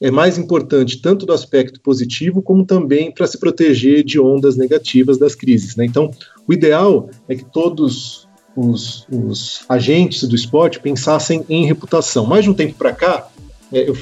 É 0.01 0.09
mais 0.09 0.38
importante 0.38 1.01
tanto 1.01 1.25
do 1.25 1.33
aspecto 1.33 1.79
positivo 1.81 2.41
como 2.41 2.65
também 2.65 3.12
para 3.12 3.27
se 3.27 3.38
proteger 3.38 4.03
de 4.03 4.19
ondas 4.19 4.55
negativas 4.55 5.17
das 5.17 5.36
crises. 5.36 5.75
Né? 5.75 5.86
Então, 5.86 6.12
o 6.48 6.53
ideal 6.53 7.09
é 7.27 7.36
que 7.36 7.45
todos 7.45 8.27
os, 8.55 9.05
os, 9.12 9.63
agentes 9.67 10.27
do 10.27 10.36
esporte 10.36 10.79
pensassem 10.79 11.45
em 11.50 11.65
reputação. 11.65 12.25
Mais 12.25 12.43
de 12.43 12.50
um 12.50 12.53
tempo 12.53 12.75
para 12.75 12.93
cá, 12.93 13.27
é, 13.71 13.89
eu 13.89 13.95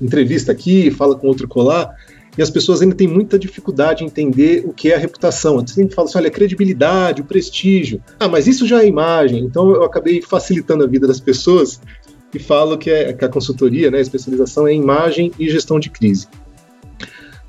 entrevista 0.00 0.50
aqui, 0.50 0.90
fala 0.90 1.14
com 1.14 1.28
outro 1.28 1.46
colar, 1.46 1.94
e 2.36 2.42
as 2.42 2.50
pessoas 2.50 2.82
ainda 2.82 2.94
têm 2.94 3.06
muita 3.06 3.38
dificuldade 3.38 4.02
em 4.02 4.06
entender 4.06 4.64
o 4.66 4.72
que 4.72 4.90
é 4.90 4.96
a 4.96 4.98
reputação. 4.98 5.58
Você 5.58 5.74
sempre 5.74 5.94
fala 5.94 6.08
assim, 6.08 6.18
olha, 6.18 6.28
a 6.28 6.32
credibilidade, 6.32 7.22
o 7.22 7.24
prestígio. 7.24 8.02
Ah, 8.18 8.28
mas 8.28 8.46
isso 8.46 8.66
já 8.66 8.82
é 8.82 8.86
imagem. 8.86 9.44
Então 9.44 9.70
eu 9.70 9.84
acabei 9.84 10.20
facilitando 10.20 10.84
a 10.84 10.86
vida 10.86 11.06
das 11.06 11.20
pessoas 11.20 11.80
e 12.34 12.38
falo 12.38 12.76
que, 12.76 12.90
é, 12.90 13.12
que 13.12 13.24
a 13.24 13.28
consultoria, 13.28 13.90
né, 13.90 13.98
a 13.98 14.02
especialização 14.02 14.66
é 14.66 14.72
em 14.72 14.82
imagem 14.82 15.30
e 15.38 15.48
gestão 15.48 15.78
de 15.78 15.90
crise. 15.90 16.26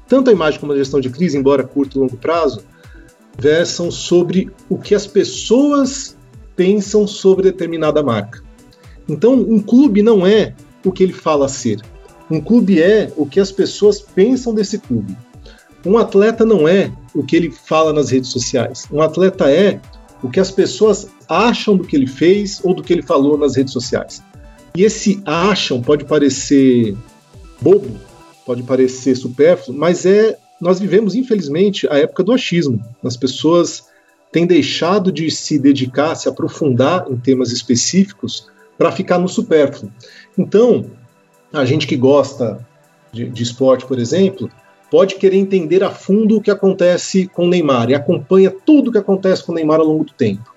Tanto 0.08 0.30
a 0.30 0.34
imagem 0.34 0.60
como 0.60 0.74
a 0.74 0.78
gestão 0.78 1.00
de 1.00 1.10
crise, 1.10 1.36
embora 1.36 1.64
curto 1.64 1.98
e 1.98 2.00
longo 2.00 2.18
prazo, 2.18 2.64
versam 3.38 3.90
sobre 3.90 4.52
o 4.70 4.78
que 4.78 4.94
as 4.94 5.08
pessoas 5.08 6.16
pensam 6.56 7.08
sobre 7.08 7.52
determinada 7.52 8.04
marca. 8.04 8.44
Então, 9.10 9.34
um 9.34 9.60
clube 9.60 10.02
não 10.02 10.26
é 10.26 10.54
o 10.84 10.92
que 10.92 11.04
ele 11.04 11.14
fala 11.14 11.48
ser. 11.48 11.82
Um 12.30 12.42
clube 12.42 12.82
é 12.82 13.12
o 13.16 13.26
que 13.26 13.40
as 13.40 13.52
pessoas 13.52 14.02
pensam 14.02 14.54
desse 14.54 14.80
clube. 14.80 15.16
Um 15.86 15.98
atleta 15.98 16.44
não 16.44 16.68
é 16.68 16.92
o 17.14 17.24
que 17.24 17.36
ele 17.36 17.52
fala 17.52 17.94
nas 17.94 18.10
redes 18.10 18.32
sociais. 18.32 18.86
Um 18.92 19.02
atleta 19.02 19.52
é 19.52 19.80
o 20.24 20.30
que 20.30 20.40
as 20.40 20.50
pessoas 20.50 21.08
acham 21.30 21.78
do 21.78 21.84
que 21.84 21.96
ele 21.96 22.08
fez 22.08 22.60
ou 22.64 22.74
do 22.74 22.82
que 22.82 22.92
ele 22.92 23.04
falou 23.04 23.38
nas 23.38 23.56
redes 23.56 23.72
sociais. 23.72 24.24
E 24.76 24.84
esse 24.84 25.22
acham 25.26 25.82
pode 25.82 26.06
parecer 26.06 26.96
bobo, 27.62 27.92
pode 28.46 28.64
parecer 28.64 29.16
supérfluo, 29.16 29.78
mas 29.78 30.06
é 30.06 30.38
nós 30.60 30.80
vivemos 30.80 31.16
infelizmente 31.16 31.88
a 31.90 31.98
época 31.98 32.24
do 32.24 32.32
achismo. 32.32 32.84
As 33.04 33.16
pessoas 33.16 33.86
têm 34.32 34.48
deixado 34.48 35.12
de 35.12 35.30
se 35.30 35.60
dedicar, 35.60 36.16
se 36.16 36.28
aprofundar 36.28 37.06
em 37.10 37.18
temas 37.18 37.52
específicos 37.52 38.48
para 38.78 38.92
ficar 38.92 39.20
no 39.20 39.28
supérfluo. 39.28 39.92
Então, 40.38 40.86
a 41.60 41.66
gente 41.66 41.88
que 41.88 41.96
gosta 41.96 42.66
de, 43.12 43.30
de 43.30 43.44
esporte, 43.44 43.86
por 43.86 44.00
exemplo, 44.00 44.50
pode 44.90 45.16
querer 45.16 45.38
entender 45.38 45.84
a 45.84 45.90
fundo 45.90 46.38
o 46.38 46.42
que 46.42 46.52
acontece 46.52 47.28
com 47.28 47.46
o 47.46 47.50
Neymar 47.50 47.90
e 47.90 47.96
acompanha 47.96 48.52
tudo 48.52 48.90
o 48.90 48.92
que 48.92 48.98
acontece 48.98 49.44
com 49.44 49.52
o 49.52 49.56
Neymar 49.56 49.80
ao 49.80 49.86
longo 49.86 50.06
do 50.06 50.14
tempo. 50.14 50.54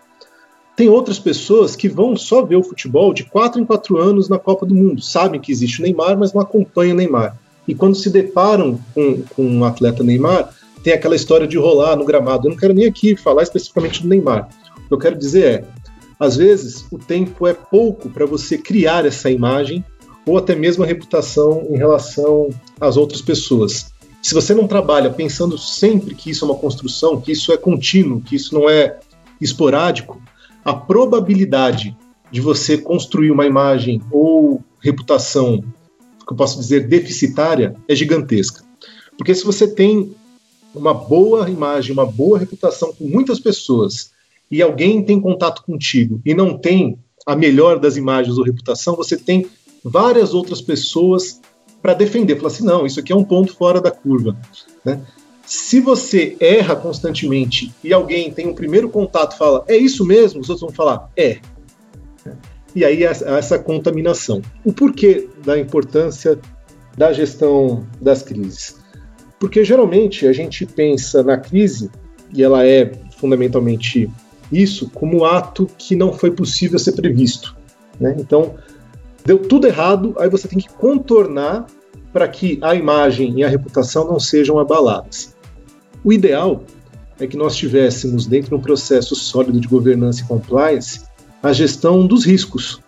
Tem 0.76 0.88
outras 0.88 1.18
pessoas 1.18 1.74
que 1.74 1.88
vão 1.88 2.16
só 2.16 2.42
ver 2.44 2.56
o 2.56 2.62
futebol 2.62 3.12
de 3.12 3.24
quatro 3.24 3.60
em 3.60 3.64
quatro 3.64 3.96
anos 3.98 4.28
na 4.28 4.38
Copa 4.38 4.64
do 4.64 4.74
Mundo, 4.74 5.02
sabem 5.02 5.40
que 5.40 5.50
existe 5.50 5.80
o 5.80 5.82
Neymar, 5.82 6.16
mas 6.16 6.32
não 6.32 6.40
acompanham 6.40 6.94
o 6.94 6.96
Neymar. 6.96 7.36
E 7.66 7.74
quando 7.74 7.96
se 7.96 8.08
deparam 8.10 8.78
com, 8.94 9.22
com 9.34 9.44
um 9.44 9.64
atleta 9.64 10.04
Neymar, 10.04 10.54
tem 10.82 10.92
aquela 10.92 11.16
história 11.16 11.46
de 11.46 11.58
rolar 11.58 11.96
no 11.96 12.04
gramado. 12.04 12.46
Eu 12.46 12.52
não 12.52 12.56
quero 12.56 12.72
nem 12.72 12.86
aqui 12.86 13.16
falar 13.16 13.42
especificamente 13.42 14.02
do 14.02 14.08
Neymar. 14.08 14.48
O 14.76 14.88
que 14.88 14.94
eu 14.94 14.98
quero 14.98 15.18
dizer 15.18 15.44
é, 15.44 15.64
às 16.18 16.36
vezes 16.36 16.86
o 16.90 16.98
tempo 16.98 17.46
é 17.46 17.52
pouco 17.52 18.08
para 18.08 18.24
você 18.24 18.56
criar 18.56 19.04
essa 19.04 19.30
imagem 19.30 19.84
ou 20.28 20.38
até 20.38 20.54
mesmo 20.54 20.84
a 20.84 20.86
reputação 20.86 21.66
em 21.70 21.76
relação 21.76 22.50
às 22.80 22.96
outras 22.96 23.22
pessoas. 23.22 23.92
Se 24.22 24.34
você 24.34 24.54
não 24.54 24.66
trabalha 24.66 25.10
pensando 25.10 25.56
sempre 25.56 26.14
que 26.14 26.30
isso 26.30 26.44
é 26.44 26.48
uma 26.48 26.58
construção, 26.58 27.20
que 27.20 27.32
isso 27.32 27.52
é 27.52 27.56
contínuo, 27.56 28.20
que 28.20 28.36
isso 28.36 28.54
não 28.54 28.68
é 28.68 28.98
esporádico, 29.40 30.20
a 30.64 30.74
probabilidade 30.74 31.96
de 32.30 32.40
você 32.40 32.76
construir 32.76 33.30
uma 33.30 33.46
imagem 33.46 34.02
ou 34.10 34.62
reputação, 34.80 35.60
que 36.26 36.32
eu 36.32 36.36
posso 36.36 36.58
dizer, 36.58 36.86
deficitária, 36.88 37.74
é 37.88 37.94
gigantesca. 37.94 38.62
Porque 39.16 39.34
se 39.34 39.44
você 39.44 39.66
tem 39.66 40.12
uma 40.74 40.92
boa 40.92 41.48
imagem, 41.48 41.92
uma 41.92 42.04
boa 42.04 42.38
reputação 42.38 42.92
com 42.92 43.04
muitas 43.08 43.40
pessoas, 43.40 44.10
e 44.50 44.62
alguém 44.62 45.02
tem 45.02 45.20
contato 45.20 45.62
contigo 45.62 46.20
e 46.24 46.34
não 46.34 46.56
tem 46.56 46.98
a 47.26 47.36
melhor 47.36 47.78
das 47.78 47.96
imagens 47.96 48.38
ou 48.38 48.44
reputação, 48.44 48.96
você 48.96 49.16
tem 49.16 49.46
várias 49.84 50.34
outras 50.34 50.60
pessoas 50.60 51.40
para 51.80 51.94
defender. 51.94 52.36
Falar 52.36 52.48
assim, 52.48 52.64
não, 52.64 52.86
isso 52.86 53.00
aqui 53.00 53.12
é 53.12 53.16
um 53.16 53.24
ponto 53.24 53.54
fora 53.54 53.80
da 53.80 53.90
curva. 53.90 54.36
Né? 54.84 55.00
Se 55.44 55.80
você 55.80 56.36
erra 56.40 56.76
constantemente 56.76 57.72
e 57.82 57.92
alguém 57.92 58.30
tem 58.30 58.46
um 58.46 58.54
primeiro 58.54 58.88
contato 58.88 59.36
fala, 59.38 59.64
é 59.66 59.76
isso 59.76 60.04
mesmo, 60.04 60.40
os 60.40 60.50
outros 60.50 60.60
vão 60.60 60.74
falar, 60.74 61.10
é. 61.16 61.38
E 62.74 62.84
aí 62.84 63.02
essa 63.02 63.58
contaminação. 63.58 64.42
O 64.64 64.72
porquê 64.72 65.28
da 65.44 65.58
importância 65.58 66.38
da 66.96 67.12
gestão 67.12 67.86
das 68.00 68.22
crises? 68.22 68.76
Porque 69.40 69.64
geralmente 69.64 70.26
a 70.26 70.32
gente 70.32 70.66
pensa 70.66 71.22
na 71.22 71.38
crise, 71.38 71.90
e 72.34 72.42
ela 72.42 72.66
é 72.66 72.92
fundamentalmente 73.16 74.10
isso, 74.52 74.90
como 74.90 75.24
ato 75.24 75.66
que 75.78 75.96
não 75.96 76.12
foi 76.12 76.30
possível 76.30 76.78
ser 76.78 76.92
previsto. 76.92 77.56
Né? 77.98 78.14
Então, 78.18 78.54
deu 79.28 79.38
tudo 79.38 79.66
errado, 79.66 80.14
aí 80.18 80.30
você 80.30 80.48
tem 80.48 80.58
que 80.58 80.70
contornar 80.70 81.66
para 82.14 82.26
que 82.26 82.58
a 82.62 82.74
imagem 82.74 83.38
e 83.38 83.44
a 83.44 83.48
reputação 83.48 84.06
não 84.06 84.18
sejam 84.18 84.58
abaladas. 84.58 85.36
O 86.02 86.14
ideal 86.14 86.64
é 87.20 87.26
que 87.26 87.36
nós 87.36 87.54
tivéssemos, 87.54 88.24
dentro 88.24 88.48
de 88.48 88.54
um 88.54 88.60
processo 88.60 89.14
sólido 89.14 89.60
de 89.60 89.68
governança 89.68 90.22
e 90.22 90.24
compliance, 90.24 91.02
a 91.42 91.52
gestão 91.52 92.06
dos 92.06 92.24
riscos, 92.24 92.80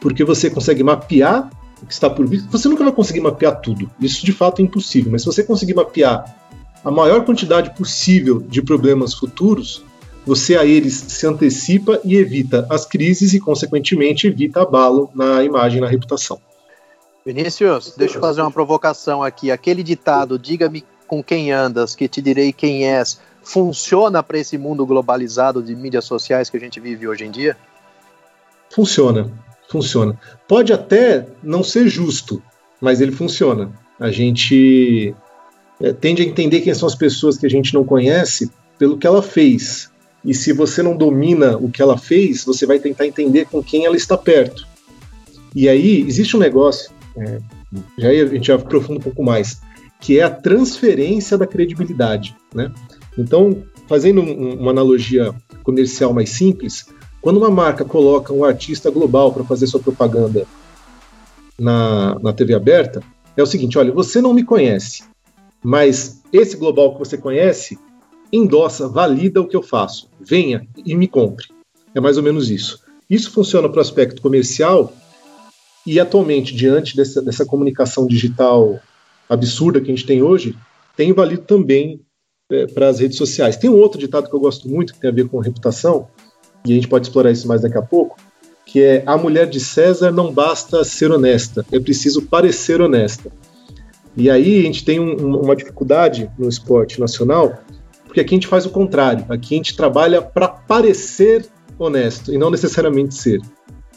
porque 0.00 0.24
você 0.24 0.50
consegue 0.50 0.82
mapear 0.82 1.48
o 1.80 1.86
que 1.86 1.92
está 1.92 2.10
por 2.10 2.26
vir. 2.26 2.42
Você 2.50 2.68
nunca 2.68 2.82
vai 2.82 2.92
conseguir 2.92 3.20
mapear 3.20 3.60
tudo, 3.60 3.88
isso 4.00 4.26
de 4.26 4.32
fato 4.32 4.60
é 4.60 4.64
impossível, 4.64 5.12
mas 5.12 5.22
se 5.22 5.26
você 5.26 5.44
conseguir 5.44 5.74
mapear 5.74 6.36
a 6.84 6.90
maior 6.90 7.24
quantidade 7.24 7.76
possível 7.76 8.40
de 8.40 8.60
problemas 8.60 9.14
futuros, 9.14 9.84
você 10.26 10.56
a 10.56 10.64
eles 10.64 10.94
se 10.94 11.24
antecipa 11.24 12.00
e 12.04 12.16
evita 12.16 12.66
as 12.68 12.84
crises 12.84 13.32
e, 13.32 13.38
consequentemente, 13.38 14.26
evita 14.26 14.62
abalo 14.62 15.08
na 15.14 15.44
imagem, 15.44 15.80
na 15.80 15.86
reputação. 15.86 16.40
Vinícius, 17.24 17.94
deixa 17.96 18.16
eu 18.16 18.20
fazer 18.20 18.40
uma 18.40 18.50
provocação 18.50 19.22
aqui. 19.22 19.52
Aquele 19.52 19.84
ditado, 19.84 20.36
diga-me 20.36 20.84
com 21.06 21.22
quem 21.22 21.52
andas, 21.52 21.94
que 21.94 22.08
te 22.08 22.20
direi 22.20 22.52
quem 22.52 22.88
és, 22.88 23.20
funciona 23.42 24.20
para 24.22 24.38
esse 24.38 24.58
mundo 24.58 24.84
globalizado 24.84 25.62
de 25.62 25.74
mídias 25.76 26.04
sociais 26.04 26.50
que 26.50 26.56
a 26.56 26.60
gente 26.60 26.80
vive 26.80 27.06
hoje 27.06 27.24
em 27.24 27.30
dia? 27.30 27.56
Funciona, 28.70 29.30
funciona. 29.68 30.18
Pode 30.48 30.72
até 30.72 31.26
não 31.40 31.62
ser 31.62 31.88
justo, 31.88 32.42
mas 32.80 33.00
ele 33.00 33.12
funciona. 33.12 33.72
A 33.98 34.10
gente 34.10 35.14
é, 35.80 35.92
tende 35.92 36.22
a 36.22 36.24
entender 36.24 36.62
quem 36.62 36.74
são 36.74 36.88
as 36.88 36.96
pessoas 36.96 37.38
que 37.38 37.46
a 37.46 37.50
gente 37.50 37.72
não 37.72 37.84
conhece 37.84 38.50
pelo 38.76 38.98
que 38.98 39.06
ela 39.06 39.22
fez, 39.22 39.90
e 40.24 40.34
se 40.34 40.52
você 40.52 40.82
não 40.82 40.96
domina 40.96 41.56
o 41.56 41.70
que 41.70 41.80
ela 41.80 41.96
fez, 41.96 42.44
você 42.44 42.66
vai 42.66 42.78
tentar 42.78 43.06
entender 43.06 43.46
com 43.46 43.62
quem 43.62 43.84
ela 43.84 43.96
está 43.96 44.16
perto. 44.16 44.66
E 45.54 45.68
aí 45.68 46.00
existe 46.02 46.36
um 46.36 46.40
negócio, 46.40 46.90
é, 47.16 47.40
já 47.98 48.08
a 48.08 48.26
gente 48.26 48.46
já 48.46 48.56
aprofunda 48.56 48.98
um 48.98 49.02
pouco 49.02 49.22
mais, 49.22 49.60
que 50.00 50.18
é 50.18 50.22
a 50.22 50.30
transferência 50.30 51.38
da 51.38 51.46
credibilidade. 51.46 52.36
Né? 52.54 52.70
Então, 53.16 53.62
fazendo 53.88 54.20
um, 54.20 54.60
uma 54.60 54.70
analogia 54.70 55.34
comercial 55.62 56.12
mais 56.12 56.30
simples, 56.30 56.86
quando 57.20 57.38
uma 57.38 57.50
marca 57.50 57.84
coloca 57.84 58.32
um 58.32 58.44
artista 58.44 58.90
global 58.90 59.32
para 59.32 59.44
fazer 59.44 59.66
sua 59.66 59.80
propaganda 59.80 60.46
na, 61.58 62.18
na 62.20 62.32
TV 62.32 62.54
aberta, 62.54 63.02
é 63.36 63.42
o 63.42 63.46
seguinte: 63.46 63.78
olha, 63.78 63.92
você 63.92 64.20
não 64.20 64.34
me 64.34 64.44
conhece, 64.44 65.04
mas 65.62 66.22
esse 66.32 66.56
global 66.56 66.92
que 66.92 66.98
você 66.98 67.16
conhece 67.16 67.78
endossa, 68.32 68.88
valida 68.88 69.40
o 69.40 69.46
que 69.46 69.56
eu 69.56 69.62
faço. 69.62 70.08
Venha 70.20 70.66
e 70.84 70.94
me 70.94 71.08
compre. 71.08 71.46
É 71.94 72.00
mais 72.00 72.16
ou 72.16 72.22
menos 72.22 72.50
isso. 72.50 72.80
isso 73.08 73.30
funciona 73.30 73.68
para 73.68 73.78
o 73.78 73.82
aspecto 73.82 74.20
comercial 74.20 74.92
e 75.86 76.00
atualmente, 76.00 76.54
diante 76.54 76.96
dessa, 76.96 77.22
dessa 77.22 77.46
comunicação 77.46 78.06
digital 78.06 78.80
absurda 79.28 79.80
que 79.80 79.90
a 79.90 79.94
gente 79.94 80.06
tem 80.06 80.22
hoje, 80.22 80.56
tem 80.96 81.12
valido 81.12 81.42
também 81.42 82.00
é, 82.50 82.66
para 82.66 82.88
as 82.88 83.00
redes 83.00 83.16
sociais. 83.16 83.56
Tem 83.56 83.70
um 83.70 83.76
outro 83.76 83.98
ditado 83.98 84.28
que 84.28 84.34
eu 84.34 84.40
gosto 84.40 84.68
muito, 84.68 84.94
que 84.94 85.00
tem 85.00 85.10
a 85.10 85.14
ver 85.14 85.28
com 85.28 85.38
reputação, 85.38 86.08
e 86.64 86.72
a 86.72 86.74
gente 86.74 86.88
pode 86.88 87.06
explorar 87.06 87.30
isso 87.30 87.46
mais 87.46 87.62
daqui 87.62 87.78
a 87.78 87.82
pouco, 87.82 88.16
que 88.64 88.82
é 88.82 89.04
a 89.06 89.16
mulher 89.16 89.48
de 89.48 89.60
César 89.60 90.10
não 90.10 90.32
basta 90.32 90.82
ser 90.82 91.12
honesta, 91.12 91.64
é 91.70 91.78
preciso 91.78 92.22
parecer 92.22 92.80
honesta. 92.80 93.30
E 94.16 94.28
aí 94.28 94.60
a 94.60 94.62
gente 94.62 94.84
tem 94.84 94.98
um, 94.98 95.40
uma 95.40 95.54
dificuldade 95.54 96.30
no 96.38 96.48
esporte 96.48 96.98
nacional, 96.98 97.62
porque 98.16 98.20
aqui 98.20 98.34
a 98.34 98.36
gente 98.36 98.46
faz 98.46 98.64
o 98.64 98.70
contrário, 98.70 99.26
aqui 99.28 99.54
a 99.54 99.58
gente 99.58 99.76
trabalha 99.76 100.22
para 100.22 100.48
parecer 100.48 101.46
honesto 101.78 102.32
e 102.32 102.38
não 102.38 102.50
necessariamente 102.50 103.14
ser. 103.14 103.42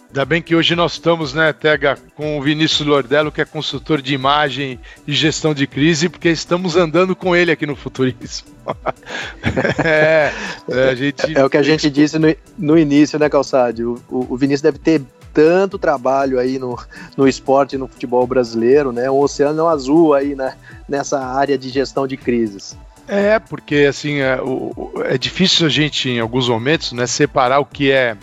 Ainda 0.08 0.26
bem 0.26 0.42
que 0.42 0.54
hoje 0.54 0.76
nós 0.76 0.94
estamos, 0.94 1.34
né, 1.34 1.54
Tega, 1.54 1.98
com 2.16 2.38
o 2.38 2.42
Vinícius 2.42 2.86
Lordello, 2.86 3.32
que 3.32 3.40
é 3.40 3.46
consultor 3.46 4.02
de 4.02 4.14
imagem 4.14 4.78
e 5.08 5.14
gestão 5.14 5.54
de 5.54 5.66
crise, 5.66 6.10
porque 6.10 6.28
estamos 6.28 6.76
andando 6.76 7.16
com 7.16 7.34
ele 7.34 7.52
aqui 7.52 7.66
no 7.66 7.78
Futurismo. 7.78 8.48
é, 9.86 10.34
é, 10.68 10.96
gente... 10.98 11.38
é, 11.38 11.46
o 11.46 11.50
que 11.50 11.58
a 11.58 11.64
gente 11.64 11.90
disse 11.90 12.20
no, 12.20 12.36
no 12.58 12.78
início, 12.78 13.18
né, 13.18 13.30
Calçade? 13.30 13.86
O, 13.86 14.02
o, 14.10 14.34
o, 14.34 14.36
Vinícius 14.38 14.64
deve 14.64 14.80
ter 14.80 15.02
tanto 15.34 15.80
trabalho 15.80 16.40
aí 16.40 16.60
no, 16.60 16.78
no 17.16 17.26
esporte 17.26 17.76
e 17.76 17.78
no 17.78 17.88
futebol 17.88 18.28
brasileiro, 18.28 18.92
né? 18.92 19.10
Um 19.10 19.20
oceano 19.20 19.68
azul 19.68 20.14
aí 20.14 20.36
né, 20.36 20.58
nessa 20.90 21.24
área 21.24 21.58
de 21.58 21.70
gestão 21.70 22.06
de 22.06 22.18
crises. 22.18 22.76
É, 23.12 23.40
porque 23.40 23.88
assim, 23.90 24.20
é, 24.20 24.40
o, 24.40 24.94
é 25.04 25.18
difícil 25.18 25.66
a 25.66 25.70
gente, 25.70 26.08
em 26.08 26.20
alguns 26.20 26.48
momentos, 26.48 26.92
né, 26.92 27.08
separar 27.08 27.60
o 27.60 27.66
que 27.66 27.90
é 27.92 28.16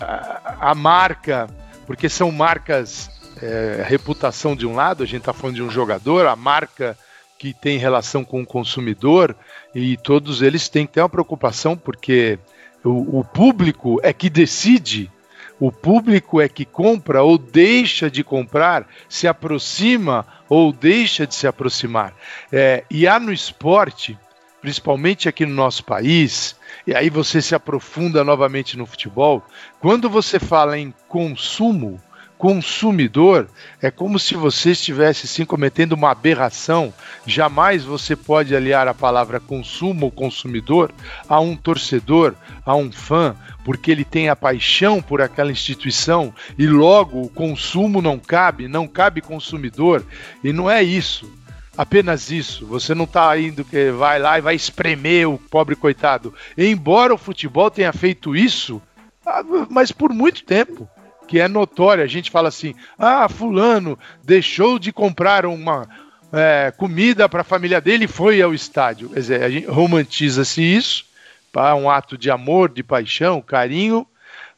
a, 0.00 0.70
a 0.70 0.74
marca, 0.74 1.48
porque 1.86 2.08
são 2.08 2.32
marcas, 2.32 3.08
é, 3.40 3.84
reputação 3.86 4.56
de 4.56 4.66
um 4.66 4.74
lado, 4.74 5.04
a 5.04 5.06
gente 5.06 5.20
está 5.20 5.32
falando 5.32 5.54
de 5.54 5.62
um 5.62 5.70
jogador, 5.70 6.26
a 6.26 6.34
marca 6.34 6.98
que 7.38 7.54
tem 7.54 7.78
relação 7.78 8.24
com 8.24 8.42
o 8.42 8.46
consumidor, 8.46 9.36
e 9.72 9.96
todos 9.96 10.42
eles 10.42 10.68
têm 10.68 10.84
que 10.84 10.94
ter 10.94 11.00
uma 11.00 11.08
preocupação, 11.08 11.76
porque 11.76 12.40
o, 12.84 13.20
o 13.20 13.24
público 13.24 14.00
é 14.02 14.12
que 14.12 14.28
decide 14.28 15.08
o 15.58 15.72
público 15.72 16.40
é 16.40 16.48
que 16.48 16.64
compra 16.64 17.22
ou 17.22 17.38
deixa 17.38 18.10
de 18.10 18.22
comprar, 18.22 18.86
se 19.08 19.26
aproxima 19.26 20.26
ou 20.48 20.72
deixa 20.72 21.26
de 21.26 21.34
se 21.34 21.46
aproximar. 21.46 22.14
É, 22.52 22.84
e 22.90 23.08
há 23.08 23.18
no 23.18 23.32
esporte, 23.32 24.18
principalmente 24.60 25.28
aqui 25.28 25.46
no 25.46 25.54
nosso 25.54 25.84
país, 25.84 26.56
e 26.86 26.94
aí 26.94 27.08
você 27.08 27.40
se 27.40 27.54
aprofunda 27.54 28.22
novamente 28.22 28.76
no 28.76 28.86
futebol. 28.86 29.44
Quando 29.80 30.10
você 30.10 30.38
fala 30.38 30.78
em 30.78 30.92
consumo, 31.08 32.00
consumidor, 32.38 33.48
é 33.80 33.90
como 33.90 34.18
se 34.18 34.34
você 34.34 34.70
estivesse 34.70 35.26
sim 35.26 35.44
cometendo 35.44 35.92
uma 35.92 36.10
aberração. 36.10 36.92
Jamais 37.26 37.84
você 37.84 38.14
pode 38.14 38.54
aliar 38.54 38.86
a 38.88 38.94
palavra 38.94 39.40
consumo 39.40 40.06
ou 40.06 40.12
consumidor 40.12 40.92
a 41.28 41.40
um 41.40 41.56
torcedor, 41.56 42.34
a 42.64 42.74
um 42.74 42.92
fã, 42.92 43.34
porque 43.64 43.90
ele 43.90 44.04
tem 44.04 44.28
a 44.28 44.36
paixão 44.36 45.00
por 45.00 45.20
aquela 45.20 45.52
instituição 45.52 46.32
e 46.58 46.66
logo 46.66 47.22
o 47.22 47.28
consumo 47.28 48.02
não 48.02 48.18
cabe, 48.18 48.68
não 48.68 48.86
cabe 48.86 49.20
consumidor. 49.20 50.04
E 50.44 50.52
não 50.52 50.70
é 50.70 50.82
isso 50.82 51.30
apenas 51.76 52.30
isso. 52.30 52.66
Você 52.66 52.94
não 52.94 53.04
está 53.04 53.36
indo 53.38 53.64
que 53.64 53.90
vai 53.90 54.18
lá 54.18 54.38
e 54.38 54.40
vai 54.40 54.54
espremer 54.54 55.28
o 55.28 55.38
pobre 55.38 55.76
coitado. 55.76 56.32
Embora 56.56 57.14
o 57.14 57.18
futebol 57.18 57.70
tenha 57.70 57.92
feito 57.92 58.34
isso, 58.34 58.80
ah, 59.26 59.42
mas 59.68 59.92
por 59.92 60.12
muito 60.12 60.44
tempo, 60.44 60.88
que 61.26 61.40
é 61.40 61.48
notório. 61.48 62.02
A 62.02 62.06
gente 62.06 62.30
fala 62.30 62.48
assim: 62.48 62.74
ah, 62.98 63.28
fulano 63.28 63.98
deixou 64.24 64.78
de 64.78 64.92
comprar 64.92 65.46
uma 65.46 65.88
é, 66.32 66.72
comida 66.76 67.28
para 67.28 67.40
a 67.40 67.44
família 67.44 67.80
dele 67.80 68.04
e 68.04 68.08
foi 68.08 68.40
ao 68.40 68.54
estádio. 68.54 69.08
Quer 69.10 69.20
dizer, 69.20 69.66
romantiza-se 69.68 70.62
isso 70.62 71.04
para 71.52 71.74
um 71.74 71.88
ato 71.88 72.18
de 72.18 72.30
amor, 72.30 72.70
de 72.70 72.82
paixão, 72.82 73.40
carinho. 73.40 74.06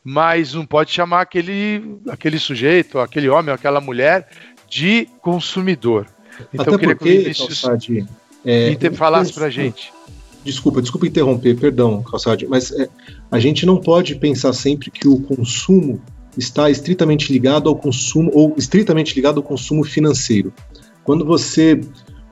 Mas 0.02 0.54
não 0.54 0.64
pode 0.64 0.90
chamar 0.90 1.22
aquele, 1.22 1.98
aquele 2.08 2.38
sujeito, 2.38 2.98
aquele 2.98 3.28
homem, 3.28 3.52
aquela 3.52 3.80
mulher 3.80 4.28
de 4.68 5.06
consumidor. 5.20 6.06
Então 6.52 6.62
Até 6.62 6.74
eu 6.74 6.78
queria 6.78 6.96
porque, 6.96 7.12
que 7.12 7.18
o 7.18 7.22
Vinícius 7.22 7.60
Calçade, 7.60 8.06
é, 8.44 8.70
inter... 8.70 8.94
falasse 8.94 9.32
para 9.32 9.50
gente. 9.50 9.92
Desculpa, 10.44 10.80
desculpa 10.80 11.06
interromper, 11.06 11.56
perdão, 11.56 12.02
Calçade, 12.02 12.46
mas 12.46 12.70
é, 12.72 12.88
a 13.30 13.38
gente 13.38 13.66
não 13.66 13.76
pode 13.76 14.14
pensar 14.14 14.52
sempre 14.52 14.90
que 14.90 15.06
o 15.06 15.20
consumo 15.20 16.00
está 16.38 16.70
estritamente 16.70 17.32
ligado 17.32 17.68
ao 17.68 17.76
consumo, 17.76 18.30
ou 18.32 18.54
estritamente 18.56 19.14
ligado 19.14 19.38
ao 19.38 19.42
consumo 19.42 19.84
financeiro. 19.84 20.52
Quando 21.02 21.24
você 21.24 21.80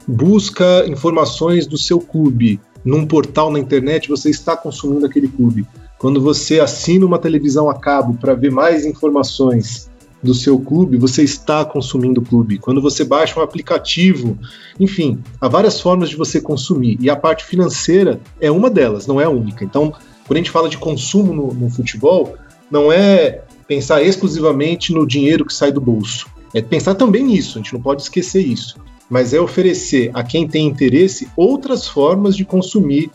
busca 0.07 0.87
informações 0.87 1.66
do 1.66 1.77
seu 1.77 1.99
clube 1.99 2.61
num 2.85 3.05
portal 3.05 3.51
na 3.51 3.59
internet, 3.59 4.09
você 4.09 4.31
está 4.31 4.57
consumindo 4.57 5.05
aquele 5.05 5.27
clube. 5.27 5.66
Quando 5.99 6.21
você 6.21 6.61
assina 6.61 7.05
uma 7.05 7.19
televisão 7.19 7.69
a 7.69 7.75
cabo 7.75 8.14
para 8.14 8.35
ver 8.35 8.53
mais 8.53 8.87
informações 8.87 9.90
do 10.23 10.35
seu 10.35 10.59
clube, 10.59 10.97
você 10.97 11.23
está 11.23 11.64
consumindo 11.64 12.21
o 12.21 12.25
clube. 12.25 12.59
Quando 12.59 12.81
você 12.81 13.05
baixa 13.05 13.38
um 13.38 13.42
aplicativo, 13.42 14.38
enfim, 14.79 15.21
há 15.40 15.49
várias 15.49 15.81
formas 15.81 16.09
de 16.09 16.16
você 16.16 16.40
consumir. 16.40 16.97
E 17.01 17.11
a 17.11 17.16
parte 17.16 17.45
financeira 17.45 18.21
é 18.40 18.51
uma 18.51 18.71
delas, 18.71 19.07
não 19.07 19.21
é 19.21 19.25
a 19.25 19.31
única. 19.31 19.64
Então, 19.64 19.92
quando 20.27 20.37
a 20.37 20.40
gente 20.40 20.51
fala 20.51 20.69
de 20.69 20.79
consumo 20.79 21.33
no, 21.33 21.55
no 21.55 21.71
futebol, 21.71 22.37
não 22.71 22.92
é 22.92 23.42
pensar 23.66 24.02
exclusivamente 24.02 24.92
no 24.92 25.07
dinheiro 25.07 25.44
que 25.44 25.55
sai 25.55 25.72
do 25.72 25.81
bolso. 25.81 26.26
É 26.55 26.62
pensar 26.62 26.94
também 26.94 27.24
nisso, 27.24 27.59
a 27.59 27.62
gente 27.62 27.74
não 27.74 27.81
pode 27.81 28.02
esquecer 28.02 28.40
isso. 28.40 28.76
Mas 29.09 29.33
é 29.33 29.40
oferecer 29.40 30.11
a 30.14 30.22
quem 30.22 30.48
tem 30.48 30.66
interesse 30.66 31.29
outras 31.37 31.87
formas 31.87 32.37
de 32.37 32.44
consumir 32.44 33.11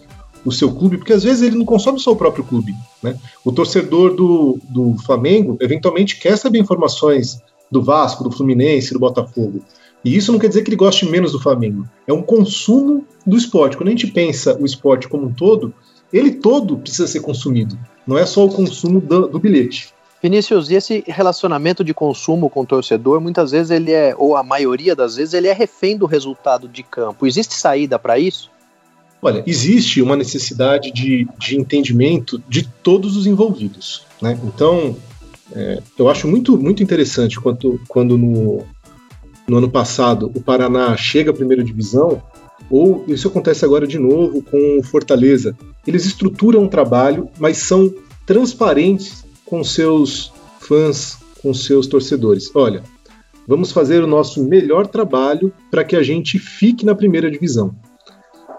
o 0.45 0.51
seu 0.51 0.73
clube, 0.73 0.97
porque 0.97 1.13
às 1.13 1.23
vezes 1.23 1.43
ele 1.43 1.57
não 1.57 1.65
consome 1.65 1.99
só 1.99 2.11
o 2.11 2.15
próprio 2.15 2.43
clube. 2.43 2.73
Né? 3.03 3.15
O 3.43 3.51
torcedor 3.51 4.15
do, 4.15 4.59
do 4.69 4.95
Flamengo 5.05 5.57
eventualmente 5.59 6.19
quer 6.19 6.37
saber 6.37 6.59
informações 6.59 7.41
do 7.69 7.81
Vasco, 7.81 8.23
do 8.23 8.31
Fluminense, 8.31 8.93
do 8.93 8.99
Botafogo. 8.99 9.63
E 10.03 10.15
isso 10.15 10.31
não 10.31 10.39
quer 10.39 10.47
dizer 10.47 10.63
que 10.63 10.69
ele 10.69 10.77
goste 10.77 11.05
menos 11.05 11.31
do 11.31 11.39
Flamengo. 11.39 11.87
É 12.07 12.13
um 12.13 12.23
consumo 12.23 13.05
do 13.25 13.37
esporte. 13.37 13.77
Quando 13.77 13.89
a 13.89 13.91
gente 13.91 14.07
pensa 14.07 14.57
o 14.59 14.65
esporte 14.65 15.07
como 15.07 15.27
um 15.27 15.33
todo, 15.33 15.73
ele 16.11 16.31
todo 16.31 16.77
precisa 16.77 17.07
ser 17.07 17.21
consumido. 17.21 17.77
Não 18.05 18.17
é 18.17 18.25
só 18.25 18.45
o 18.45 18.49
consumo 18.51 18.99
do, 18.99 19.27
do 19.27 19.39
bilhete. 19.39 19.93
Vinícius, 20.21 20.69
e 20.69 20.75
esse 20.75 21.03
relacionamento 21.07 21.83
de 21.83 21.93
consumo 21.93 22.49
com 22.49 22.61
o 22.61 22.65
torcedor, 22.65 23.19
muitas 23.19 23.51
vezes 23.51 23.71
ele 23.71 23.91
é, 23.91 24.13
ou 24.15 24.35
a 24.35 24.43
maioria 24.43 24.95
das 24.95 25.15
vezes, 25.15 25.33
ele 25.33 25.47
é 25.47 25.53
refém 25.53 25.97
do 25.97 26.05
resultado 26.05 26.67
de 26.67 26.83
campo. 26.83 27.25
Existe 27.25 27.55
saída 27.55 27.97
para 27.97 28.19
isso? 28.19 28.51
Olha, 29.19 29.43
existe 29.47 30.01
uma 30.01 30.15
necessidade 30.15 30.91
de, 30.91 31.27
de 31.39 31.57
entendimento 31.57 32.41
de 32.47 32.67
todos 32.83 33.17
os 33.17 33.25
envolvidos. 33.25 34.03
Né? 34.21 34.39
Então, 34.43 34.95
é, 35.53 35.81
eu 35.97 36.07
acho 36.07 36.27
muito, 36.27 36.57
muito 36.57 36.83
interessante 36.83 37.39
quando, 37.39 37.81
quando 37.87 38.15
no, 38.17 38.63
no 39.47 39.57
ano 39.57 39.69
passado 39.69 40.31
o 40.35 40.41
Paraná 40.41 40.95
chega 40.97 41.31
à 41.31 41.33
primeira 41.33 41.63
divisão, 41.63 42.21
ou 42.69 43.03
isso 43.07 43.27
acontece 43.27 43.65
agora 43.65 43.87
de 43.87 43.97
novo 43.97 44.41
com 44.43 44.79
o 44.79 44.83
Fortaleza. 44.83 45.55
Eles 45.85 46.05
estruturam 46.05 46.63
um 46.63 46.69
trabalho, 46.69 47.27
mas 47.39 47.57
são 47.57 47.93
transparentes 48.25 49.25
com 49.51 49.65
seus 49.65 50.31
fãs, 50.61 51.17
com 51.41 51.53
seus 51.53 51.85
torcedores. 51.85 52.49
Olha, 52.55 52.81
vamos 53.45 53.73
fazer 53.73 54.01
o 54.01 54.07
nosso 54.07 54.41
melhor 54.41 54.87
trabalho 54.87 55.53
para 55.69 55.83
que 55.83 55.97
a 55.97 56.01
gente 56.01 56.39
fique 56.39 56.85
na 56.85 56.95
primeira 56.95 57.29
divisão. 57.29 57.75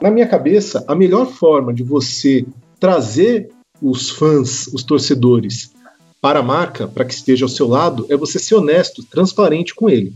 Na 0.02 0.11
minha 0.11 0.28
cabeça, 0.28 0.85
a 0.87 0.94
melhor 0.94 1.24
forma 1.24 1.72
de 1.72 1.83
você 1.83 2.44
trazer 2.78 3.48
os 3.81 4.11
fãs, 4.11 4.66
os 4.66 4.85
torcedores, 4.85 5.72
para 6.20 6.40
a 6.40 6.42
marca, 6.42 6.87
para 6.87 7.07
que 7.07 7.14
esteja 7.14 7.46
ao 7.46 7.48
seu 7.48 7.66
lado, 7.66 8.05
é 8.11 8.16
você 8.16 8.38
ser 8.38 8.57
honesto, 8.57 9.02
transparente 9.02 9.74
com 9.74 9.88
ele. 9.88 10.12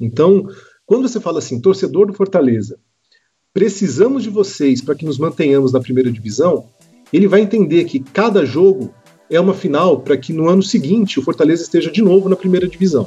Então, 0.00 0.46
quando 0.86 1.08
você 1.08 1.18
fala 1.18 1.40
assim, 1.40 1.60
torcedor 1.60 2.06
do 2.06 2.12
Fortaleza, 2.12 2.78
precisamos 3.52 4.22
de 4.22 4.30
vocês 4.30 4.80
para 4.80 4.94
que 4.94 5.04
nos 5.04 5.18
mantenhamos 5.18 5.72
na 5.72 5.80
primeira 5.80 6.10
divisão, 6.10 6.68
ele 7.12 7.26
vai 7.26 7.40
entender 7.40 7.84
que 7.84 7.98
cada 7.98 8.46
jogo 8.46 8.94
é 9.30 9.40
uma 9.40 9.54
final 9.54 10.00
para 10.00 10.16
que 10.16 10.32
no 10.32 10.48
ano 10.48 10.62
seguinte 10.62 11.18
o 11.18 11.22
Fortaleza 11.22 11.62
esteja 11.62 11.90
de 11.90 12.02
novo 12.02 12.28
na 12.28 12.36
primeira 12.36 12.66
divisão. 12.66 13.06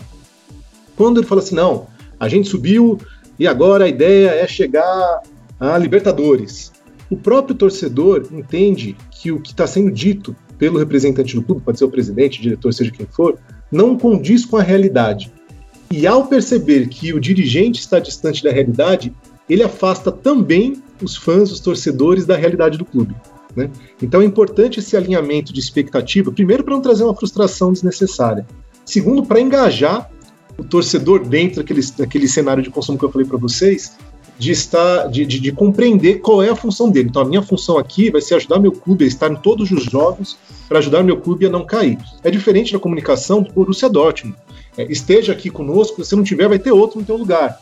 Quando 0.96 1.20
ele 1.20 1.28
fala 1.28 1.42
assim, 1.42 1.56
não, 1.56 1.88
a 2.20 2.30
gente 2.30 2.48
subiu 2.48 2.98
e 3.38 3.46
agora 3.46 3.86
a 3.86 3.90
ideia 3.90 4.30
é 4.30 4.48
chegar 4.48 5.22
a 5.60 5.78
Libertadores. 5.78 6.72
O 7.10 7.18
próprio 7.18 7.56
torcedor 7.56 8.28
entende 8.32 8.96
que 9.12 9.32
o 9.32 9.40
que 9.40 9.52
está 9.52 9.68
sendo 9.68 9.92
dito 9.92 10.36
pelo 10.58 10.80
representante 10.80 11.36
do 11.36 11.44
clube, 11.44 11.62
pode 11.62 11.78
ser 11.78 11.86
o 11.86 11.90
presidente, 11.90 12.40
o 12.40 12.42
diretor, 12.42 12.74
seja 12.74 12.92
quem 12.92 13.06
for, 13.06 13.38
não 13.72 13.98
condiz 13.98 14.46
com 14.46 14.56
a 14.56 14.64
realidade. 14.64 15.32
E 15.92 16.08
ao 16.08 16.28
perceber 16.28 16.88
que 16.88 17.14
o 17.14 17.20
dirigente 17.20 17.82
está 17.82 18.00
distante 18.00 18.44
da 18.44 18.52
realidade, 18.52 19.14
ele 19.50 19.64
afasta 19.64 20.12
também 20.12 20.82
os 21.02 21.18
fãs, 21.18 21.52
os 21.52 21.60
torcedores 21.60 22.26
da 22.26 22.38
realidade 22.38 22.78
do 22.78 22.86
clube. 22.86 23.14
Né? 23.56 23.70
Então 24.02 24.22
é 24.22 24.26
importante 24.26 24.80
esse 24.80 24.98
alinhamento 24.98 25.54
de 25.54 25.60
expectativa, 25.60 26.32
primeiro 26.32 26.64
para 26.64 26.74
não 26.74 26.82
trazer 26.82 27.04
uma 27.04 27.16
frustração 27.16 27.72
desnecessária, 27.72 28.46
segundo 28.86 29.24
para 29.24 29.40
engajar 29.40 30.10
o 30.58 30.64
torcedor 30.64 31.26
dentro 31.26 31.58
daquele, 31.58 31.82
daquele 31.98 32.28
cenário 32.28 32.64
de 32.64 32.70
consumo 32.70 32.98
que 32.98 33.06
eu 33.06 33.12
falei 33.12 33.28
para 33.28 33.38
vocês, 33.38 33.96
de 34.38 34.52
estar, 34.52 35.08
de, 35.08 35.26
de, 35.26 35.40
de, 35.40 35.52
compreender 35.52 36.16
qual 36.16 36.42
é 36.42 36.50
a 36.50 36.56
função 36.56 36.90
dele. 36.90 37.10
Então 37.10 37.22
a 37.22 37.26
minha 37.26 37.42
função 37.42 37.78
aqui 37.78 38.10
vai 38.10 38.22
ser 38.22 38.36
ajudar 38.36 38.60
meu 38.60 38.72
clube 38.72 39.06
a 39.06 39.08
estar 39.08 39.32
em 39.32 39.36
todos 39.36 39.72
os 39.72 39.84
jogos 39.84 40.38
para 40.68 40.80
ajudar 40.80 41.04
meu 41.04 41.18
clube 41.18 41.46
a 41.46 41.50
não 41.50 41.66
cair. 41.66 41.98
É 42.24 42.32
diferente 42.32 42.74
da 42.74 42.80
comunicação 42.80 43.42
do 43.42 43.54
Borussia 43.54 43.90
Dortmund. 43.90 44.36
É, 44.78 44.84
esteja 44.92 45.34
aqui 45.34 45.50
conosco, 45.50 46.04
se 46.04 46.16
não 46.16 46.24
tiver, 46.24 46.48
vai 46.48 46.60
ter 46.60 46.72
outro 46.72 47.00
no 47.00 47.06
teu 47.06 47.16
lugar. 47.16 47.58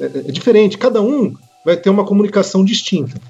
É, 0.00 0.04
é, 0.04 0.18
é 0.28 0.32
diferente, 0.32 0.76
cada 0.76 1.00
um 1.00 1.34
vai 1.64 1.76
ter 1.76 1.90
uma 1.90 2.04
comunicação 2.04 2.64
distinta. 2.64 3.20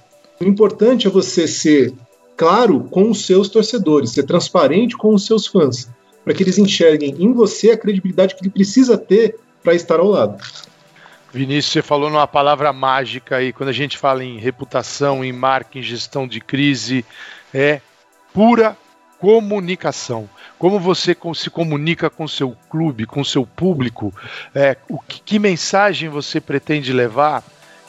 O 0.40 0.44
importante 0.44 1.06
é 1.06 1.10
você 1.10 1.46
ser 1.46 1.94
claro 2.36 2.80
com 2.90 3.10
os 3.10 3.24
seus 3.24 3.48
torcedores, 3.48 4.12
ser 4.12 4.24
transparente 4.24 4.96
com 4.96 5.14
os 5.14 5.24
seus 5.24 5.46
fãs, 5.46 5.88
para 6.24 6.34
que 6.34 6.42
eles 6.42 6.58
enxerguem 6.58 7.16
em 7.18 7.32
você 7.32 7.70
a 7.70 7.78
credibilidade 7.78 8.34
que 8.34 8.42
ele 8.42 8.50
precisa 8.50 8.98
ter 8.98 9.38
para 9.62 9.74
estar 9.74 9.98
ao 9.98 10.08
lado. 10.08 10.42
Vinícius, 11.32 11.72
você 11.72 11.82
falou 11.82 12.08
numa 12.08 12.26
palavra 12.26 12.72
mágica 12.72 13.36
aí, 13.36 13.52
quando 13.52 13.68
a 13.68 13.72
gente 13.72 13.98
fala 13.98 14.24
em 14.24 14.38
reputação, 14.38 15.24
em 15.24 15.32
marca, 15.32 15.78
em 15.78 15.82
gestão 15.82 16.26
de 16.26 16.40
crise, 16.40 17.04
é 17.52 17.80
pura 18.32 18.76
comunicação. 19.18 20.28
Como 20.58 20.78
você 20.78 21.16
se 21.34 21.50
comunica 21.50 22.08
com 22.08 22.26
seu 22.26 22.56
clube, 22.70 23.06
com 23.06 23.22
seu 23.24 23.44
público, 23.44 24.14
é, 24.54 24.76
o 24.88 24.98
que, 24.98 25.20
que 25.20 25.38
mensagem 25.38 26.08
você 26.08 26.40
pretende 26.40 26.92
levar, 26.92 27.42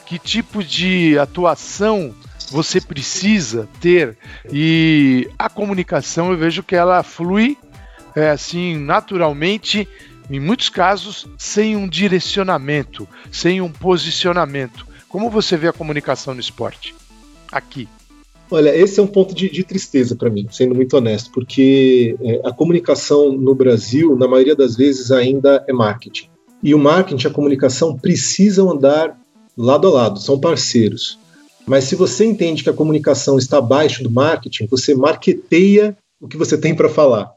que 0.04 0.18
tipo 0.18 0.62
de 0.62 1.18
atuação 1.18 2.14
você 2.50 2.80
precisa 2.80 3.68
ter 3.80 4.16
e 4.52 5.28
a 5.38 5.48
comunicação 5.48 6.30
eu 6.30 6.38
vejo 6.38 6.62
que 6.62 6.74
ela 6.74 7.02
flui 7.02 7.56
é, 8.14 8.30
assim 8.30 8.76
naturalmente 8.76 9.88
em 10.30 10.38
muitos 10.38 10.68
casos 10.68 11.26
sem 11.38 11.76
um 11.76 11.88
direcionamento, 11.88 13.08
sem 13.30 13.60
um 13.60 13.70
posicionamento. 13.70 14.86
Como 15.08 15.30
você 15.30 15.56
vê 15.56 15.68
a 15.68 15.72
comunicação 15.72 16.34
no 16.34 16.40
esporte? 16.40 16.94
Aqui. 17.50 17.88
Olha, 18.50 18.74
esse 18.74 18.98
é 18.98 19.02
um 19.02 19.06
ponto 19.06 19.34
de, 19.34 19.50
de 19.50 19.62
tristeza 19.62 20.16
para 20.16 20.30
mim, 20.30 20.46
sendo 20.50 20.74
muito 20.74 20.96
honesto, 20.96 21.30
porque 21.32 22.16
é, 22.20 22.40
a 22.44 22.52
comunicação 22.52 23.32
no 23.32 23.54
Brasil, 23.54 24.16
na 24.16 24.26
maioria 24.26 24.56
das 24.56 24.76
vezes, 24.76 25.10
ainda 25.10 25.64
é 25.68 25.72
marketing. 25.72 26.28
E 26.62 26.74
o 26.74 26.78
marketing 26.78 27.26
e 27.26 27.30
a 27.30 27.32
comunicação 27.32 27.96
precisam 27.96 28.70
andar 28.70 29.18
lado 29.56 29.86
a 29.88 29.90
lado, 29.90 30.20
são 30.20 30.40
parceiros. 30.40 31.18
Mas 31.68 31.84
se 31.84 31.94
você 31.94 32.24
entende 32.24 32.62
que 32.62 32.70
a 32.70 32.74
comunicação 32.74 33.38
está 33.38 33.58
abaixo 33.58 34.02
do 34.02 34.10
marketing, 34.10 34.66
você 34.66 34.94
marketeia 34.94 35.96
o 36.20 36.26
que 36.26 36.36
você 36.36 36.56
tem 36.56 36.74
para 36.74 36.88
falar. 36.88 37.30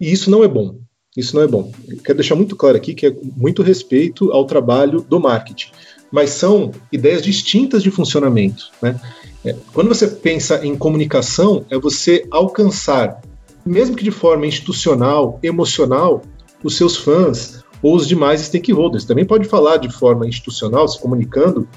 E 0.00 0.10
isso 0.10 0.30
não 0.30 0.44
é 0.44 0.48
bom. 0.48 0.78
Isso 1.16 1.34
não 1.34 1.42
é 1.42 1.48
bom. 1.48 1.72
quero 2.04 2.18
deixar 2.18 2.36
muito 2.36 2.54
claro 2.54 2.76
aqui 2.76 2.94
que 2.94 3.06
é 3.06 3.16
muito 3.36 3.62
respeito 3.62 4.30
ao 4.30 4.44
trabalho 4.44 5.00
do 5.00 5.18
marketing, 5.18 5.72
mas 6.10 6.30
são 6.30 6.70
ideias 6.92 7.22
distintas 7.22 7.82
de 7.82 7.90
funcionamento. 7.90 8.70
Né? 8.80 8.98
É, 9.44 9.56
quando 9.72 9.88
você 9.88 10.06
pensa 10.06 10.64
em 10.64 10.76
comunicação, 10.76 11.66
é 11.68 11.76
você 11.76 12.24
alcançar, 12.30 13.20
mesmo 13.66 13.96
que 13.96 14.04
de 14.04 14.12
forma 14.12 14.46
institucional, 14.46 15.40
emocional, 15.42 16.22
os 16.62 16.76
seus 16.76 16.96
fãs 16.96 17.64
ou 17.82 17.96
os 17.96 18.06
demais 18.06 18.42
stakeholders. 18.42 19.04
Também 19.04 19.24
pode 19.24 19.48
falar 19.48 19.78
de 19.78 19.90
forma 19.90 20.28
institucional, 20.28 20.86
se 20.86 21.00
comunicando 21.00 21.68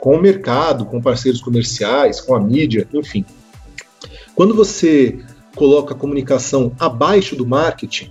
com 0.00 0.16
o 0.16 0.20
mercado, 0.20 0.86
com 0.86 1.00
parceiros 1.00 1.40
comerciais, 1.40 2.20
com 2.20 2.34
a 2.34 2.40
mídia, 2.40 2.88
enfim. 2.92 3.24
Quando 4.34 4.54
você 4.54 5.18
coloca 5.54 5.94
a 5.94 5.96
comunicação 5.96 6.72
abaixo 6.80 7.36
do 7.36 7.46
marketing, 7.46 8.10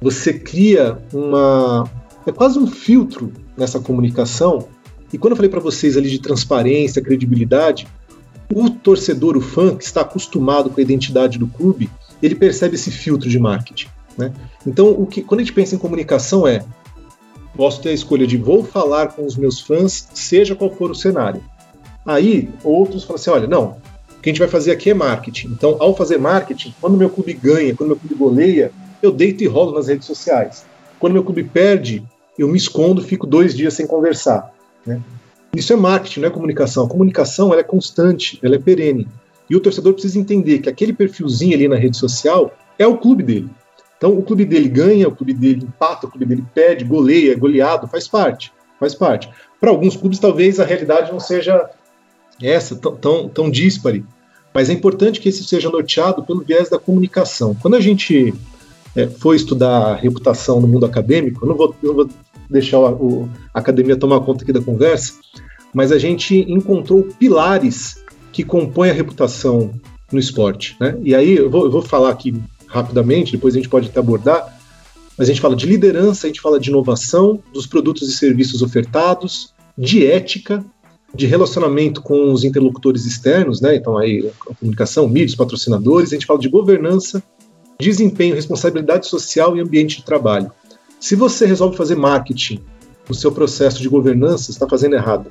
você 0.00 0.32
cria 0.32 0.98
uma. 1.12 1.90
É 2.26 2.30
quase 2.30 2.58
um 2.58 2.66
filtro 2.66 3.32
nessa 3.56 3.80
comunicação. 3.80 4.68
E 5.12 5.18
quando 5.18 5.32
eu 5.32 5.36
falei 5.36 5.50
para 5.50 5.60
vocês 5.60 5.96
ali 5.96 6.10
de 6.10 6.18
transparência, 6.18 7.02
credibilidade, 7.02 7.86
o 8.54 8.70
torcedor, 8.70 9.36
o 9.36 9.40
fã, 9.40 9.74
que 9.74 9.84
está 9.84 10.02
acostumado 10.02 10.70
com 10.70 10.80
a 10.80 10.82
identidade 10.82 11.38
do 11.38 11.46
clube, 11.46 11.90
ele 12.22 12.34
percebe 12.34 12.74
esse 12.74 12.90
filtro 12.90 13.28
de 13.28 13.38
marketing. 13.38 13.88
Né? 14.16 14.32
Então, 14.66 14.90
o 14.90 15.06
que, 15.06 15.22
quando 15.22 15.40
a 15.40 15.42
gente 15.42 15.52
pensa 15.52 15.74
em 15.74 15.78
comunicação, 15.78 16.46
é 16.46 16.64
posso 17.56 17.80
ter 17.80 17.90
a 17.90 17.94
escolha 17.94 18.26
de 18.26 18.36
vou 18.36 18.64
falar 18.64 19.08
com 19.08 19.24
os 19.24 19.36
meus 19.36 19.60
fãs, 19.60 20.08
seja 20.14 20.54
qual 20.54 20.70
for 20.70 20.90
o 20.90 20.94
cenário. 20.94 21.42
Aí, 22.04 22.48
outros 22.64 23.04
falam 23.04 23.16
assim: 23.16 23.30
olha, 23.30 23.46
não, 23.46 23.76
o 24.18 24.20
que 24.22 24.30
a 24.30 24.32
gente 24.32 24.38
vai 24.38 24.48
fazer 24.48 24.72
aqui 24.72 24.90
é 24.90 24.94
marketing. 24.94 25.48
Então, 25.48 25.76
ao 25.78 25.96
fazer 25.96 26.18
marketing, 26.18 26.74
quando 26.80 26.96
meu 26.96 27.10
clube 27.10 27.32
ganha, 27.32 27.74
quando 27.74 27.88
meu 27.88 27.96
clube 27.96 28.14
goleia, 28.14 28.72
eu 29.02 29.12
deito 29.12 29.42
e 29.42 29.46
rolo 29.46 29.72
nas 29.72 29.88
redes 29.88 30.06
sociais. 30.06 30.64
Quando 30.98 31.12
meu 31.12 31.24
clube 31.24 31.44
perde, 31.44 32.04
eu 32.38 32.48
me 32.48 32.56
escondo, 32.56 33.02
fico 33.02 33.26
dois 33.26 33.54
dias 33.54 33.74
sem 33.74 33.86
conversar. 33.86 34.52
Né? 34.86 35.00
Isso 35.54 35.72
é 35.72 35.76
marketing, 35.76 36.20
não 36.20 36.28
é 36.28 36.30
comunicação. 36.30 36.86
A 36.86 36.88
comunicação 36.88 37.52
é 37.52 37.62
constante, 37.62 38.38
ela 38.42 38.54
é 38.54 38.58
perene. 38.58 39.08
E 39.50 39.56
o 39.56 39.60
torcedor 39.60 39.92
precisa 39.92 40.18
entender 40.18 40.60
que 40.60 40.68
aquele 40.68 40.92
perfilzinho 40.92 41.54
ali 41.54 41.68
na 41.68 41.76
rede 41.76 41.96
social 41.96 42.54
é 42.78 42.86
o 42.86 42.96
clube 42.96 43.22
dele. 43.22 43.50
Então, 44.02 44.18
o 44.18 44.22
clube 44.24 44.44
dele 44.44 44.68
ganha, 44.68 45.06
o 45.06 45.14
clube 45.14 45.32
dele 45.32 45.62
empata, 45.62 46.08
o 46.08 46.10
clube 46.10 46.26
dele 46.26 46.44
perde, 46.52 46.84
goleia, 46.84 47.34
é 47.34 47.36
goleado, 47.36 47.86
faz 47.86 48.08
parte. 48.08 48.52
Faz 48.80 48.96
parte. 48.96 49.30
Para 49.60 49.70
alguns 49.70 49.94
clubes, 49.94 50.18
talvez 50.18 50.58
a 50.58 50.64
realidade 50.64 51.12
não 51.12 51.20
seja 51.20 51.70
essa, 52.42 52.74
tão, 52.74 52.96
tão, 52.96 53.28
tão 53.28 53.48
díspare. 53.48 54.04
Mas 54.52 54.68
é 54.68 54.72
importante 54.72 55.20
que 55.20 55.28
isso 55.28 55.44
seja 55.44 55.70
norteado 55.70 56.24
pelo 56.24 56.40
viés 56.40 56.68
da 56.68 56.80
comunicação. 56.80 57.54
Quando 57.54 57.76
a 57.76 57.80
gente 57.80 58.34
é, 58.96 59.06
foi 59.06 59.36
estudar 59.36 59.94
reputação 59.94 60.60
no 60.60 60.66
mundo 60.66 60.84
acadêmico, 60.84 61.44
eu 61.44 61.50
não 61.50 61.56
vou, 61.56 61.72
não 61.80 61.94
vou 61.94 62.08
deixar 62.50 62.80
o, 62.80 63.28
a 63.54 63.60
academia 63.60 63.96
tomar 63.96 64.18
conta 64.22 64.42
aqui 64.42 64.52
da 64.52 64.60
conversa, 64.60 65.12
mas 65.72 65.92
a 65.92 65.98
gente 65.98 66.44
encontrou 66.52 67.04
pilares 67.20 68.02
que 68.32 68.42
compõem 68.42 68.90
a 68.90 68.94
reputação 68.94 69.70
no 70.10 70.18
esporte. 70.18 70.76
Né? 70.80 70.98
E 71.04 71.14
aí 71.14 71.36
eu 71.36 71.48
vou, 71.48 71.66
eu 71.66 71.70
vou 71.70 71.82
falar 71.82 72.10
aqui 72.10 72.34
rapidamente, 72.72 73.32
depois 73.32 73.54
a 73.54 73.58
gente 73.58 73.68
pode 73.68 73.88
até 73.88 74.00
abordar, 74.00 74.58
mas 75.16 75.28
a 75.28 75.32
gente 75.32 75.40
fala 75.40 75.54
de 75.54 75.66
liderança, 75.66 76.26
a 76.26 76.28
gente 76.28 76.40
fala 76.40 76.58
de 76.58 76.70
inovação, 76.70 77.40
dos 77.52 77.66
produtos 77.66 78.08
e 78.08 78.12
serviços 78.12 78.62
ofertados, 78.62 79.52
de 79.76 80.06
ética, 80.06 80.64
de 81.14 81.26
relacionamento 81.26 82.00
com 82.00 82.32
os 82.32 82.44
interlocutores 82.44 83.04
externos, 83.04 83.60
né? 83.60 83.76
Então 83.76 83.98
aí 83.98 84.30
a 84.50 84.54
comunicação, 84.54 85.06
mídias, 85.06 85.34
patrocinadores, 85.34 86.10
a 86.10 86.14
gente 86.14 86.24
fala 86.26 86.38
de 86.38 86.48
governança, 86.48 87.22
desempenho, 87.78 88.34
responsabilidade 88.34 89.06
social 89.06 89.56
e 89.56 89.60
ambiente 89.60 89.98
de 89.98 90.04
trabalho. 90.04 90.50
Se 90.98 91.14
você 91.14 91.44
resolve 91.44 91.76
fazer 91.76 91.96
marketing 91.96 92.60
no 93.06 93.14
seu 93.14 93.30
processo 93.32 93.82
de 93.82 93.88
governança, 93.88 94.50
está 94.50 94.66
fazendo 94.66 94.94
errado. 94.94 95.28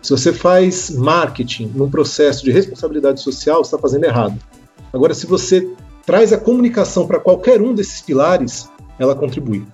Se 0.00 0.10
você 0.10 0.32
faz 0.32 0.90
marketing 0.90 1.72
num 1.74 1.90
processo 1.90 2.44
de 2.44 2.52
responsabilidade 2.52 3.20
social, 3.20 3.62
está 3.62 3.78
fazendo 3.78 4.04
errado. 4.04 4.38
Agora, 4.92 5.14
se 5.14 5.26
você 5.26 5.68
traz 6.06 6.32
a 6.32 6.38
comunicação 6.38 7.06
para 7.06 7.18
qualquer 7.18 7.60
um 7.60 7.74
desses 7.74 8.00
pilares, 8.00 8.68
ela 8.98 9.14
contribui. 9.14 9.66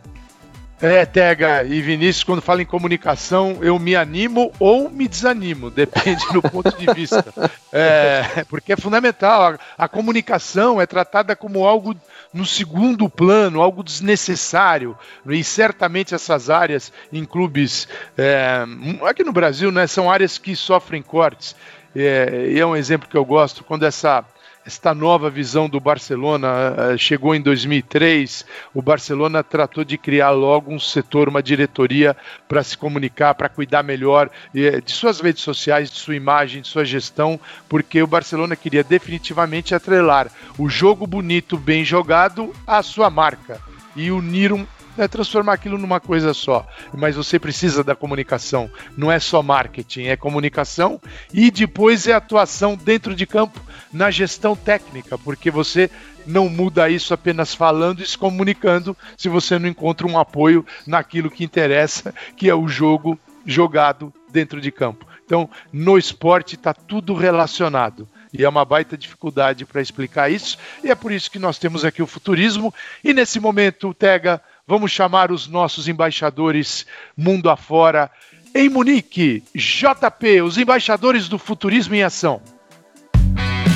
É, 0.82 1.04
Tega 1.04 1.62
e 1.62 1.82
Vinícius, 1.82 2.24
quando 2.24 2.40
fala 2.40 2.62
em 2.62 2.66
comunicação, 2.66 3.58
eu 3.60 3.78
me 3.78 3.94
animo 3.94 4.50
ou 4.58 4.88
me 4.88 5.06
desanimo, 5.06 5.68
depende 5.70 6.24
do 6.32 6.40
ponto 6.40 6.74
de 6.74 6.86
vista. 6.94 7.22
É, 7.70 8.44
porque 8.48 8.72
é 8.72 8.76
fundamental. 8.76 9.42
A, 9.42 9.58
a, 9.84 9.86
comunicação 9.86 10.80
é 10.80 10.86
tratada 10.86 11.36
como 11.36 11.66
algo 11.66 11.94
no 12.32 12.46
segundo 12.46 13.10
plano, 13.10 13.60
algo 13.60 13.84
desnecessário. 13.84 14.96
E 15.28 15.44
certamente 15.44 16.14
essas 16.14 16.48
áreas 16.48 16.90
em 17.12 17.26
clubes, 17.26 17.86
é, 18.16 18.64
aqui 19.06 19.22
no 19.22 19.32
Brasil, 19.32 19.70
né, 19.70 19.86
são 19.86 20.10
áreas 20.10 20.38
que 20.38 20.56
sofrem 20.56 21.02
cortes. 21.02 21.54
É, 21.94 22.46
e 22.52 22.58
é 22.58 22.64
um 22.64 22.74
exemplo 22.74 23.06
que 23.06 23.16
eu 23.16 23.24
gosto, 23.24 23.62
quando 23.64 23.84
essa 23.84 24.24
esta 24.70 24.94
nova 24.94 25.28
visão 25.28 25.68
do 25.68 25.80
Barcelona 25.80 26.46
eh, 26.92 26.96
chegou 26.96 27.34
em 27.34 27.40
2003. 27.40 28.46
O 28.72 28.80
Barcelona 28.80 29.42
tratou 29.42 29.82
de 29.82 29.98
criar 29.98 30.30
logo 30.30 30.72
um 30.72 30.78
setor, 30.78 31.28
uma 31.28 31.42
diretoria 31.42 32.16
para 32.48 32.62
se 32.62 32.78
comunicar, 32.78 33.34
para 33.34 33.48
cuidar 33.48 33.82
melhor 33.82 34.30
eh, 34.54 34.80
de 34.80 34.92
suas 34.92 35.18
redes 35.18 35.42
sociais, 35.42 35.90
de 35.90 35.98
sua 35.98 36.14
imagem, 36.14 36.62
de 36.62 36.68
sua 36.68 36.84
gestão, 36.84 37.38
porque 37.68 38.00
o 38.00 38.06
Barcelona 38.06 38.54
queria 38.54 38.84
definitivamente 38.84 39.74
atrelar 39.74 40.30
o 40.56 40.68
jogo 40.68 41.04
bonito, 41.04 41.58
bem 41.58 41.84
jogado, 41.84 42.52
à 42.64 42.80
sua 42.80 43.10
marca 43.10 43.60
e 43.96 44.12
unir 44.12 44.52
um, 44.52 44.64
é 44.98 45.08
transformar 45.08 45.54
aquilo 45.54 45.78
numa 45.78 46.00
coisa 46.00 46.34
só. 46.34 46.66
Mas 46.92 47.16
você 47.16 47.38
precisa 47.38 47.82
da 47.82 47.94
comunicação. 47.94 48.70
Não 48.96 49.10
é 49.10 49.18
só 49.18 49.42
marketing, 49.42 50.04
é 50.04 50.16
comunicação 50.16 51.00
e 51.32 51.50
depois 51.50 52.06
é 52.06 52.12
atuação 52.12 52.76
dentro 52.76 53.14
de 53.14 53.26
campo 53.26 53.60
na 53.92 54.10
gestão 54.10 54.54
técnica, 54.54 55.18
porque 55.18 55.50
você 55.50 55.90
não 56.26 56.48
muda 56.48 56.88
isso 56.88 57.12
apenas 57.14 57.54
falando 57.54 58.02
e 58.02 58.06
se 58.06 58.16
comunicando 58.16 58.96
se 59.16 59.28
você 59.28 59.58
não 59.58 59.68
encontra 59.68 60.06
um 60.06 60.18
apoio 60.18 60.64
naquilo 60.86 61.30
que 61.30 61.44
interessa, 61.44 62.14
que 62.36 62.48
é 62.48 62.54
o 62.54 62.68
jogo 62.68 63.18
jogado 63.44 64.12
dentro 64.30 64.60
de 64.60 64.70
campo. 64.70 65.06
Então, 65.24 65.48
no 65.72 65.96
esporte 65.96 66.56
está 66.56 66.74
tudo 66.74 67.14
relacionado. 67.14 68.08
e 68.32 68.44
é 68.44 68.48
uma 68.48 68.64
baita 68.64 68.96
dificuldade 68.96 69.64
para 69.64 69.80
explicar 69.80 70.30
isso, 70.30 70.56
e 70.84 70.90
é 70.90 70.94
por 70.94 71.10
isso 71.10 71.30
que 71.30 71.38
nós 71.38 71.58
temos 71.58 71.84
aqui 71.84 72.00
o 72.00 72.06
futurismo. 72.06 72.72
E 73.02 73.12
nesse 73.12 73.40
momento, 73.40 73.92
Tega, 73.92 74.40
vamos 74.70 74.92
chamar 74.92 75.32
os 75.32 75.48
nossos 75.48 75.88
embaixadores 75.88 76.86
mundo 77.16 77.50
afora 77.50 78.08
em 78.54 78.68
Munique, 78.68 79.42
JP, 79.52 80.42
os 80.42 80.58
embaixadores 80.58 81.28
do 81.28 81.40
futurismo 81.40 81.96
em 81.96 82.04
ação. 82.04 82.40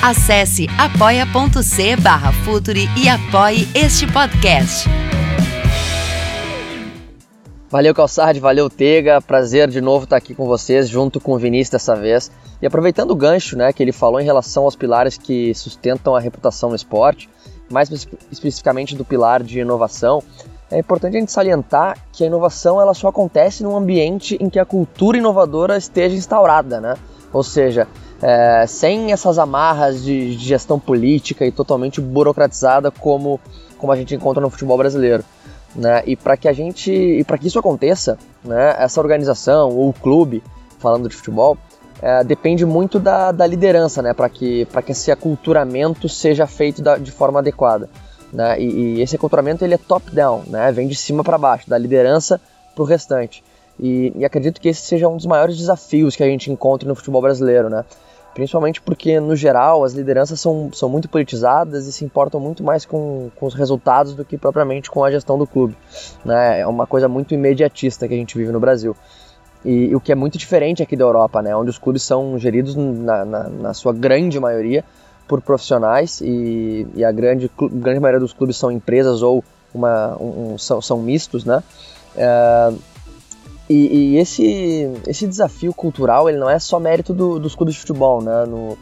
Acesse 0.01 0.69
apoia.c 0.79 1.97
barra 1.97 2.33
Futuri 2.45 2.89
e 2.97 3.09
apoie 3.09 3.67
este 3.75 4.07
podcast. 4.07 4.89
Valeu, 7.69 7.93
Calçade, 7.93 8.39
valeu, 8.39 8.71
Tega. 8.71 9.21
Prazer 9.21 9.69
de 9.69 9.81
novo 9.81 10.05
estar 10.05 10.17
aqui 10.17 10.33
com 10.33 10.47
vocês, 10.47 10.89
junto 10.89 11.19
com 11.19 11.33
o 11.33 11.39
Vinícius 11.39 11.71
dessa 11.71 11.97
vez. 11.97 12.31
E 12.63 12.67
aproveitando 12.69 13.11
o 13.11 13.17
gancho 13.17 13.59
né, 13.59 13.73
que 13.73 13.83
ele 13.83 13.91
falou 13.91 14.21
em 14.21 14.25
relação 14.25 14.63
aos 14.63 14.77
pilares 14.77 15.19
que 15.19 15.53
sustentam 15.55 16.15
a 16.15 16.21
reputação 16.21 16.69
no 16.69 16.77
esporte, 16.77 17.29
mais 17.69 17.91
especificamente 18.31 18.95
do 18.95 19.05
pilar 19.05 19.43
de 19.43 19.59
inovação, 19.59 20.23
é 20.71 20.79
importante 20.79 21.17
a 21.17 21.21
gente 21.21 21.33
salientar 21.33 21.99
que 22.13 22.25
a 22.25 22.27
inovação 22.27 22.81
ela 22.81 22.95
só 22.95 23.09
acontece 23.09 23.63
num 23.63 23.77
ambiente 23.77 24.37
em 24.41 24.49
que 24.49 24.59
a 24.59 24.65
cultura 24.65 25.19
inovadora 25.19 25.77
esteja 25.77 26.17
instaurada, 26.17 26.81
né? 26.81 26.95
Ou 27.33 27.43
seja, 27.43 27.87
é, 28.23 28.65
sem 28.67 29.13
essas 29.13 29.39
amarras 29.39 30.03
de, 30.03 30.33
gestão 30.33 30.79
política 30.79 31.45
e 31.45 31.53
totalmente 31.53 32.01
burocratizada 32.01 32.91
como, 32.91 33.41
como 33.77 33.93
a 33.93 33.97
gente 33.97 34.15
encontra 34.15 34.41
no 34.41 34.51
futebol 34.51 34.79
brasileiro. 34.79 35.25
Né? 35.75 36.03
E 36.07 36.17
para 36.17 36.37
que 36.37 36.49
a 36.49 36.53
gente, 36.53 36.91
e 36.93 37.25
para 37.25 37.37
que 37.37 37.49
isso 37.49 37.59
aconteça, 37.59 38.17
né, 38.45 38.77
essa 38.79 39.01
organização 39.01 39.71
ou 39.71 39.93
clube, 39.93 40.43
falando 40.79 41.09
de 41.09 41.17
futebol, 41.17 41.59
é, 42.01 42.23
depende 42.23 42.65
muito 42.65 42.99
da, 42.99 43.33
da 43.33 43.47
liderança, 43.47 44.01
né, 44.01 44.15
para 44.15 44.29
que, 44.29 44.67
que 44.87 44.93
esse 44.93 45.11
aculturamento 45.11 46.09
seja 46.09 46.47
feito 46.47 46.81
da, 46.81 46.97
de 46.97 47.11
forma 47.11 47.41
adequada. 47.41 47.91
Né? 48.35 48.61
E, 48.61 48.97
e, 48.97 49.01
esse 49.01 49.15
aculturamento 49.15 49.65
ele 49.65 49.75
é 49.75 49.79
top-down, 49.79 50.43
né? 50.49 50.73
vem 50.73 50.89
de 50.89 50.97
cima 50.97 51.23
para 51.23 51.39
baixo, 51.39 51.71
da 51.71 51.79
liderança 51.79 52.41
para 52.75 52.83
o 52.83 52.85
restante. 52.85 53.45
E, 53.79 54.13
e, 54.17 54.25
acredito 54.25 54.61
que 54.61 54.69
esse 54.69 54.81
seja 54.81 55.09
um 55.09 55.17
dos 55.17 55.25
maiores 55.25 55.57
desafios 55.57 56.17
que 56.17 56.23
a 56.23 56.27
gente 56.27 56.51
encontra 56.51 56.89
no 56.89 56.97
futebol 56.97 57.23
brasileiro, 57.23 57.71
né? 57.71 57.85
Principalmente 58.35 58.81
porque, 58.81 59.21
no 59.21 59.37
geral, 59.37 59.85
as 59.85 59.93
lideranças 59.93 60.41
são, 60.41 60.69
são 60.73 60.89
muito 60.89 61.09
politizadas 61.09 61.87
e 61.87 61.93
se 61.93 62.05
importam 62.05 62.41
muito 62.41 62.65
mais 62.65 62.85
com, 62.85 63.31
com 63.37 63.47
os 63.47 63.55
resultados 63.55 64.15
do 64.15 64.25
que 64.25 64.37
propriamente 64.37 64.91
com 64.91 65.05
a 65.05 65.11
gestão 65.11 65.39
do 65.39 65.47
clube. 65.47 65.77
Né? 66.25 66.59
É 66.59 66.67
uma 66.67 66.85
coisa 66.85 67.07
muito 67.07 67.33
imediatista 67.33 68.09
que 68.09 68.15
a 68.15 68.17
gente 68.17 68.37
vive 68.37 68.51
no 68.51 68.59
Brasil. 68.59 68.97
E, 69.65 69.87
e 69.87 69.95
o 69.95 70.01
que 70.01 70.11
é 70.11 70.17
muito 70.17 70.37
diferente 70.37 70.83
aqui 70.83 70.97
da 70.97 71.05
Europa, 71.05 71.41
né? 71.43 71.55
onde 71.55 71.71
os 71.71 71.79
clubes 71.79 72.03
são 72.03 72.37
geridos, 72.37 72.75
na, 72.75 73.25
na, 73.25 73.49
na 73.49 73.73
sua 73.73 73.93
grande 73.93 74.41
maioria, 74.41 74.85
por 75.27 75.41
profissionais 75.41 76.21
e, 76.21 76.87
e 76.95 77.05
a 77.05 77.11
grande, 77.11 77.51
grande 77.73 78.01
maioria 78.01 78.21
dos 78.21 78.33
clubes 78.33 78.57
são 78.57 78.71
empresas 78.71 79.23
ou 79.23 79.43
uma, 79.73 80.17
um, 80.21 80.57
são, 80.59 80.81
são 80.81 80.99
mistos, 80.99 81.45
né? 81.45 81.63
É, 82.17 82.73
e, 83.69 84.15
e, 84.15 84.17
esse, 84.19 84.91
esse 85.07 85.27
desafio 85.27 85.73
cultural 85.73 86.29
ele 86.29 86.39
não 86.39 86.49
é 86.49 86.59
só 86.59 86.79
mérito 86.79 87.13
do, 87.15 87.39
dos 87.39 87.55
clubes 87.55 87.75
de 87.75 87.81
futebol, 87.81 88.23
né? 88.23 88.45
No, 88.47 88.79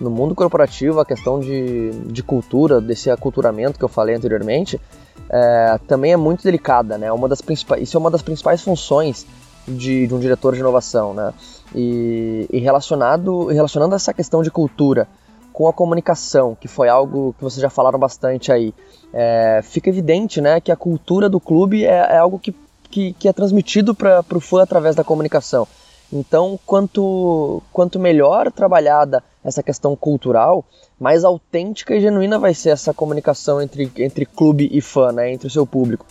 no 0.00 0.10
mundo 0.10 0.34
corporativo, 0.34 1.00
a 1.00 1.06
questão 1.06 1.40
de, 1.40 1.90
de 2.06 2.22
cultura, 2.22 2.80
desse 2.80 3.10
aculturamento 3.10 3.78
que 3.78 3.84
eu 3.84 3.88
falei 3.88 4.14
anteriormente, 4.14 4.80
é, 5.28 5.80
também 5.88 6.12
é 6.12 6.16
muito 6.16 6.44
delicada, 6.44 6.98
né? 6.98 7.10
Uma 7.10 7.28
das 7.28 7.40
principais, 7.40 7.82
isso 7.82 7.96
é 7.96 8.00
uma 8.00 8.10
das 8.10 8.22
principais 8.22 8.60
funções 8.60 9.26
de, 9.66 10.06
de 10.06 10.14
um 10.14 10.20
diretor 10.20 10.54
de 10.54 10.60
inovação, 10.60 11.14
né? 11.14 11.32
E, 11.74 12.46
e 12.52 12.58
relacionado, 12.58 13.46
relacionando 13.46 13.94
essa 13.94 14.12
questão 14.12 14.42
de 14.42 14.50
cultura 14.50 15.08
com 15.56 15.66
a 15.66 15.72
comunicação, 15.72 16.54
que 16.54 16.68
foi 16.68 16.86
algo 16.86 17.34
que 17.38 17.42
vocês 17.42 17.62
já 17.62 17.70
falaram 17.70 17.98
bastante 17.98 18.52
aí, 18.52 18.74
é, 19.10 19.62
fica 19.62 19.88
evidente 19.88 20.38
né, 20.38 20.60
que 20.60 20.70
a 20.70 20.76
cultura 20.76 21.30
do 21.30 21.40
clube 21.40 21.82
é, 21.82 21.92
é 21.92 22.18
algo 22.18 22.38
que, 22.38 22.54
que, 22.90 23.14
que, 23.14 23.26
é 23.26 23.32
transmitido 23.32 23.94
para 23.94 24.22
o 24.34 24.38
fã 24.38 24.62
através 24.62 24.94
da 24.94 25.02
comunicação. 25.02 25.66
Então, 26.12 26.60
quanto, 26.66 27.62
quanto 27.72 27.98
melhor 27.98 28.52
trabalhada 28.52 29.24
essa 29.42 29.62
questão 29.62 29.96
cultural, 29.96 30.62
mais 31.00 31.24
autêntica 31.24 31.96
e 31.96 32.02
genuína 32.02 32.38
vai 32.38 32.52
ser 32.52 32.68
essa 32.68 32.92
comunicação 32.92 33.62
entre, 33.62 33.90
entre 33.96 34.26
clube 34.26 34.68
e 34.70 34.82
fã, 34.82 35.10
né, 35.10 35.32
entre 35.32 35.48
o 35.48 35.50
seu 35.50 35.66
público. 35.66 36.04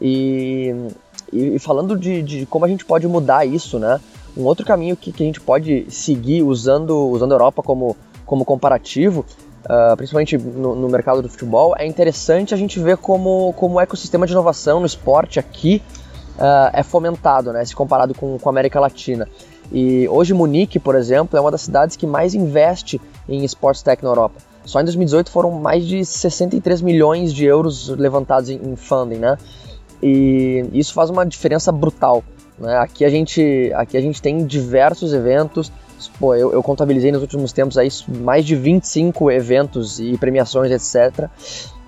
E, 0.00 0.72
e, 1.32 1.58
falando 1.58 1.98
de, 1.98 2.22
de, 2.22 2.46
como 2.46 2.64
a 2.64 2.68
gente 2.68 2.84
pode 2.84 3.08
mudar 3.08 3.44
isso, 3.44 3.80
né, 3.80 4.00
um 4.36 4.44
outro 4.44 4.64
caminho 4.64 4.96
que, 4.96 5.10
que 5.10 5.24
a 5.24 5.26
gente 5.26 5.40
pode 5.40 5.90
seguir 5.90 6.44
usando, 6.44 7.08
usando 7.08 7.32
a 7.32 7.34
Europa 7.34 7.64
como 7.64 7.96
como 8.26 8.44
comparativo, 8.44 9.24
uh, 9.64 9.96
principalmente 9.96 10.36
no, 10.36 10.74
no, 10.74 10.88
mercado 10.88 11.22
do 11.22 11.28
futebol, 11.28 11.74
é 11.78 11.86
interessante 11.86 12.52
a 12.52 12.56
gente 12.56 12.78
ver 12.78 12.96
como, 12.96 13.54
como 13.54 13.76
o 13.76 13.80
ecossistema 13.80 14.26
de 14.26 14.32
inovação 14.32 14.80
no 14.80 14.86
esporte 14.86 15.38
aqui 15.38 15.80
uh, 16.36 16.70
é 16.72 16.82
fomentado, 16.82 17.52
né, 17.52 17.64
se 17.64 17.74
comparado 17.74 18.14
com, 18.14 18.38
com 18.38 18.48
a 18.48 18.52
América 18.52 18.78
Latina. 18.80 19.28
E 19.72 20.08
hoje 20.08 20.32
Munique, 20.34 20.78
por 20.78 20.94
exemplo, 20.94 21.36
é 21.36 21.40
uma 21.40 21.50
das 21.50 21.62
cidades 21.62 21.96
que 21.96 22.06
mais 22.06 22.34
investe 22.34 23.00
em 23.28 23.44
Sports 23.44 23.82
Tech 23.82 24.02
na 24.02 24.10
Europa. 24.10 24.34
Só 24.64 24.80
em 24.80 24.84
2018 24.84 25.30
foram 25.30 25.52
mais 25.52 25.86
de 25.86 26.04
63 26.04 26.82
milhões 26.82 27.32
de 27.32 27.44
euros 27.44 27.88
levantados 27.88 28.50
em, 28.50 28.56
em 28.56 28.76
funding, 28.76 29.18
né? 29.18 29.38
E 30.02 30.68
isso 30.72 30.92
faz 30.92 31.08
uma 31.08 31.24
diferença 31.24 31.72
brutal. 31.72 32.22
Né? 32.58 32.76
Aqui, 32.78 33.04
a 33.04 33.08
gente, 33.08 33.72
aqui 33.74 33.96
a 33.96 34.00
gente 34.00 34.20
tem 34.20 34.44
diversos 34.44 35.12
eventos, 35.12 35.70
Pô, 36.18 36.34
eu, 36.34 36.52
eu, 36.52 36.62
contabilizei 36.62 37.10
nos 37.10 37.22
últimos 37.22 37.52
tempos 37.52 37.78
aí 37.78 37.88
mais 38.08 38.44
de 38.44 38.54
25 38.54 39.30
eventos 39.30 39.98
e 39.98 40.16
premiações, 40.18 40.70
etc. 40.70 41.28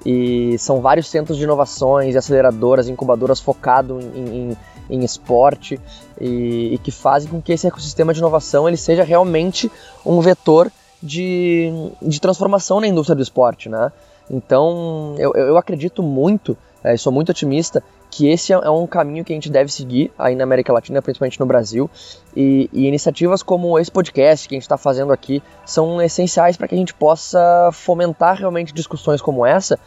E 0.04 0.56
são 0.58 0.80
vários 0.80 1.08
centros 1.08 1.36
de 1.36 1.44
inovações, 1.44 2.16
aceleradoras, 2.16 2.88
incubadoras 2.88 3.40
focado 3.40 4.00
em, 4.00 4.50
em, 4.50 4.56
em 4.90 5.04
esporte 5.04 5.78
e, 6.20 6.74
e, 6.74 6.78
que 6.78 6.90
fazem 6.90 7.28
com 7.28 7.42
que 7.42 7.52
esse 7.52 7.66
ecossistema 7.66 8.12
de 8.12 8.20
inovação 8.20 8.66
ele 8.66 8.76
seja 8.76 9.02
realmente 9.02 9.70
um 10.06 10.20
vetor 10.20 10.70
de, 11.02 11.70
de 12.00 12.20
transformação 12.20 12.80
na 12.80 12.86
indústria 12.86 13.16
do 13.16 13.22
esporte, 13.22 13.68
né? 13.68 13.92
Então, 14.30 15.14
eu, 15.18 15.32
eu 15.32 15.56
acredito 15.56 16.02
muito, 16.02 16.56
é, 16.82 16.96
sou 16.96 17.12
muito 17.12 17.30
otimista 17.30 17.82
que 18.10 18.28
esse 18.28 18.52
é 18.52 18.70
um 18.70 18.86
caminho 18.86 19.24
que 19.24 19.32
a 19.32 19.36
gente 19.36 19.50
deve 19.50 19.70
seguir 19.70 20.10
aí 20.18 20.34
na 20.34 20.44
América 20.44 20.72
Latina, 20.72 21.02
principalmente 21.02 21.38
no 21.38 21.44
Brasil. 21.44 21.90
E, 22.34 22.70
e 22.72 22.86
iniciativas 22.86 23.42
como 23.42 23.78
esse 23.78 23.90
podcast 23.90 24.48
que 24.48 24.54
a 24.54 24.56
gente 24.56 24.62
está 24.62 24.78
fazendo 24.78 25.12
aqui 25.12 25.42
são 25.66 26.00
essenciais 26.00 26.56
para 26.56 26.66
que 26.68 26.74
a 26.74 26.78
gente 26.78 26.94
possa 26.94 27.70
fomentar 27.72 28.36
realmente 28.38 28.72
discussões 28.72 29.20
como 29.20 29.44
essa 29.44 29.78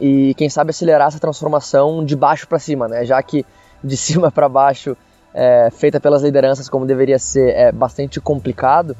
e, 0.00 0.34
quem 0.34 0.48
sabe, 0.48 0.70
acelerar 0.70 1.08
essa 1.08 1.20
transformação 1.20 2.04
de 2.04 2.16
baixo 2.16 2.48
para 2.48 2.58
cima, 2.58 2.88
né? 2.88 3.04
Já 3.04 3.22
que 3.22 3.44
de 3.84 3.96
cima 3.98 4.32
para 4.32 4.48
baixo, 4.48 4.96
é, 5.32 5.68
feita 5.70 6.00
pelas 6.00 6.22
lideranças 6.22 6.68
como 6.68 6.86
deveria 6.86 7.18
ser, 7.18 7.54
é 7.54 7.70
bastante 7.70 8.20
complicado 8.20 8.96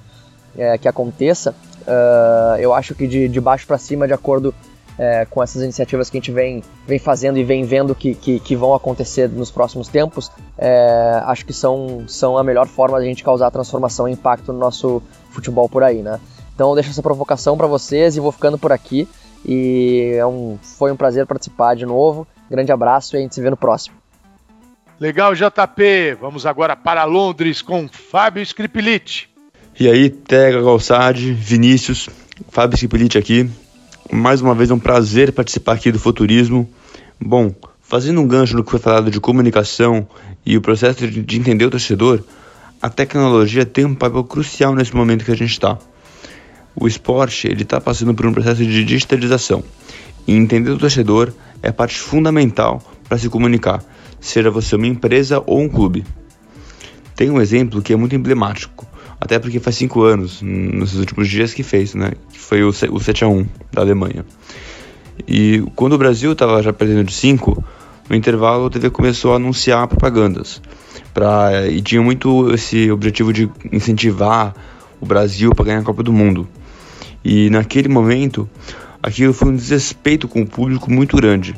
é, 0.57 0.79
que 0.79 0.87
aconteça. 0.87 1.55
Uh, 1.81 2.57
eu 2.59 2.74
acho 2.74 2.94
que 2.94 3.07
de, 3.07 3.29
de 3.29 3.40
baixo 3.40 3.66
para 3.66 3.79
cima, 3.79 4.07
de 4.07 4.12
acordo 4.12 4.55
é, 5.01 5.25
com 5.25 5.43
essas 5.43 5.63
iniciativas 5.63 6.11
que 6.11 6.19
a 6.19 6.21
gente 6.21 6.31
vem, 6.31 6.63
vem 6.87 6.99
fazendo 6.99 7.39
e 7.39 7.43
vem 7.43 7.65
vendo 7.65 7.95
que, 7.95 8.15
que, 8.15 8.39
que 8.39 8.55
vão 8.55 8.75
acontecer 8.75 9.31
nos 9.31 9.51
próximos 9.51 9.89
tempos, 9.89 10.31
é, 10.59 11.23
acho 11.25 11.47
que 11.47 11.55
são, 11.55 12.05
são 12.07 12.37
a 12.37 12.45
melhor 12.45 12.69
forma 12.69 12.99
de 12.99 13.07
a 13.07 13.09
gente 13.09 13.25
causar 13.25 13.51
transformação 13.51 14.07
e 14.07 14.13
impacto 14.13 14.53
no 14.53 14.59
nosso 14.59 15.03
futebol 15.31 15.71
por 15.71 15.83
aí, 15.83 16.03
né? 16.03 16.21
Então 16.55 16.69
eu 16.69 16.75
deixo 16.75 16.91
essa 16.91 17.01
provocação 17.01 17.57
para 17.57 17.67
vocês 17.67 18.15
e 18.15 18.21
vou 18.21 18.31
ficando 18.31 18.59
por 18.59 18.73
aqui. 18.73 19.09
E 19.43 20.13
é 20.19 20.27
um, 20.27 20.59
foi 20.61 20.93
um 20.93 20.97
prazer 20.97 21.25
participar 21.25 21.75
de 21.75 21.87
novo. 21.87 22.29
Grande 22.51 22.71
abraço 22.71 23.17
e 23.17 23.19
a 23.19 23.21
gente 23.23 23.35
se 23.35 23.41
vê 23.41 23.49
no 23.49 23.57
próximo. 23.57 23.97
Legal, 25.01 25.35
JP. 25.35 26.19
Vamos 26.21 26.45
agora 26.45 26.77
para 26.77 27.05
Londres 27.05 27.63
com 27.63 27.89
Fábio 27.89 28.43
Skripilite. 28.43 29.31
E 29.79 29.89
aí, 29.89 30.11
Tega 30.11 30.61
Galsardi, 30.61 31.33
Vinícius, 31.33 32.11
Fábio 32.51 32.75
Skripilite 32.75 33.17
aqui. 33.17 33.49
Mais 34.12 34.40
uma 34.40 34.57
vez 34.57 34.70
é 34.70 34.75
um 34.75 34.79
prazer 34.79 35.33
participar 35.33 35.75
aqui 35.75 35.92
do 35.92 35.99
Futurismo. 35.99 36.68
Bom, 37.20 37.55
fazendo 37.81 38.20
um 38.20 38.27
gancho 38.27 38.57
no 38.57 38.64
que 38.64 38.70
foi 38.73 38.81
falado 38.81 39.09
de 39.09 39.20
comunicação 39.20 40.07
e 40.44 40.57
o 40.57 40.61
processo 40.61 41.07
de 41.09 41.38
entender 41.38 41.64
o 41.64 41.70
torcedor, 41.70 42.20
a 42.83 42.88
tecnologia 42.90 43.64
tem 43.64 43.85
um 43.85 43.94
papel 43.94 44.25
crucial 44.25 44.75
nesse 44.75 44.96
momento 44.96 45.25
que 45.25 45.31
a 45.31 45.37
gente 45.37 45.53
está. 45.53 45.79
O 46.75 46.88
esporte 46.88 47.46
ele 47.46 47.62
está 47.62 47.81
passando 47.81 48.12
por 48.12 48.27
um 48.27 48.33
processo 48.33 48.64
de 48.64 48.85
digitalização 48.85 49.62
e 50.27 50.35
entender 50.35 50.70
o 50.70 50.79
torcedor 50.79 51.33
é 51.62 51.70
parte 51.70 52.01
fundamental 52.01 52.83
para 53.09 53.16
se 53.16 53.29
comunicar, 53.29 53.81
seja 54.20 54.51
você 54.51 54.75
uma 54.75 54.88
empresa 54.88 55.40
ou 55.46 55.61
um 55.61 55.68
clube. 55.68 56.05
Tem 57.14 57.31
um 57.31 57.40
exemplo 57.40 57.81
que 57.81 57.92
é 57.92 57.96
muito 57.96 58.16
emblemático. 58.16 58.89
Até 59.20 59.38
porque 59.38 59.61
faz 59.61 59.76
cinco 59.76 60.02
anos, 60.02 60.40
nos 60.40 60.94
últimos 60.94 61.28
dias 61.28 61.52
que 61.52 61.62
fez, 61.62 61.94
né? 61.94 62.12
Foi 62.33 62.62
o, 62.64 62.72
7 62.72 63.24
a 63.24 63.28
1 63.28 63.46
da 63.70 63.83
Alemanha. 63.83 64.24
E 65.28 65.62
quando 65.76 65.92
o 65.92 65.98
Brasil 65.98 66.33
estava 66.33 66.62
já 66.62 66.72
perdendo 66.72 67.04
de 67.04 67.12
5, 67.12 67.62
no 68.09 68.16
intervalo 68.16 68.66
a 68.66 68.70
TV 68.70 68.88
começou 68.88 69.35
a 69.35 69.37
anunciar 69.37 69.87
propagandas. 69.88 70.62
Pra, 71.12 71.68
e 71.68 71.83
tinha 71.83 72.00
muito 72.00 72.52
esse 72.54 72.90
objetivo 72.90 73.33
de 73.33 73.50
incentivar 73.70 74.54
o 74.98 75.04
Brasil 75.04 75.54
para 75.54 75.66
ganhar 75.66 75.80
a 75.80 75.85
Copa 75.85 76.02
do 76.02 76.12
Mundo. 76.12 76.48
E 77.22 77.50
naquele 77.50 77.88
momento, 77.88 78.48
aquilo 79.02 79.35
foi 79.35 79.50
um 79.50 79.56
desrespeito 79.56 80.26
com 80.28 80.40
o 80.40 80.46
público 80.46 80.90
muito 80.90 81.16
grande. 81.16 81.54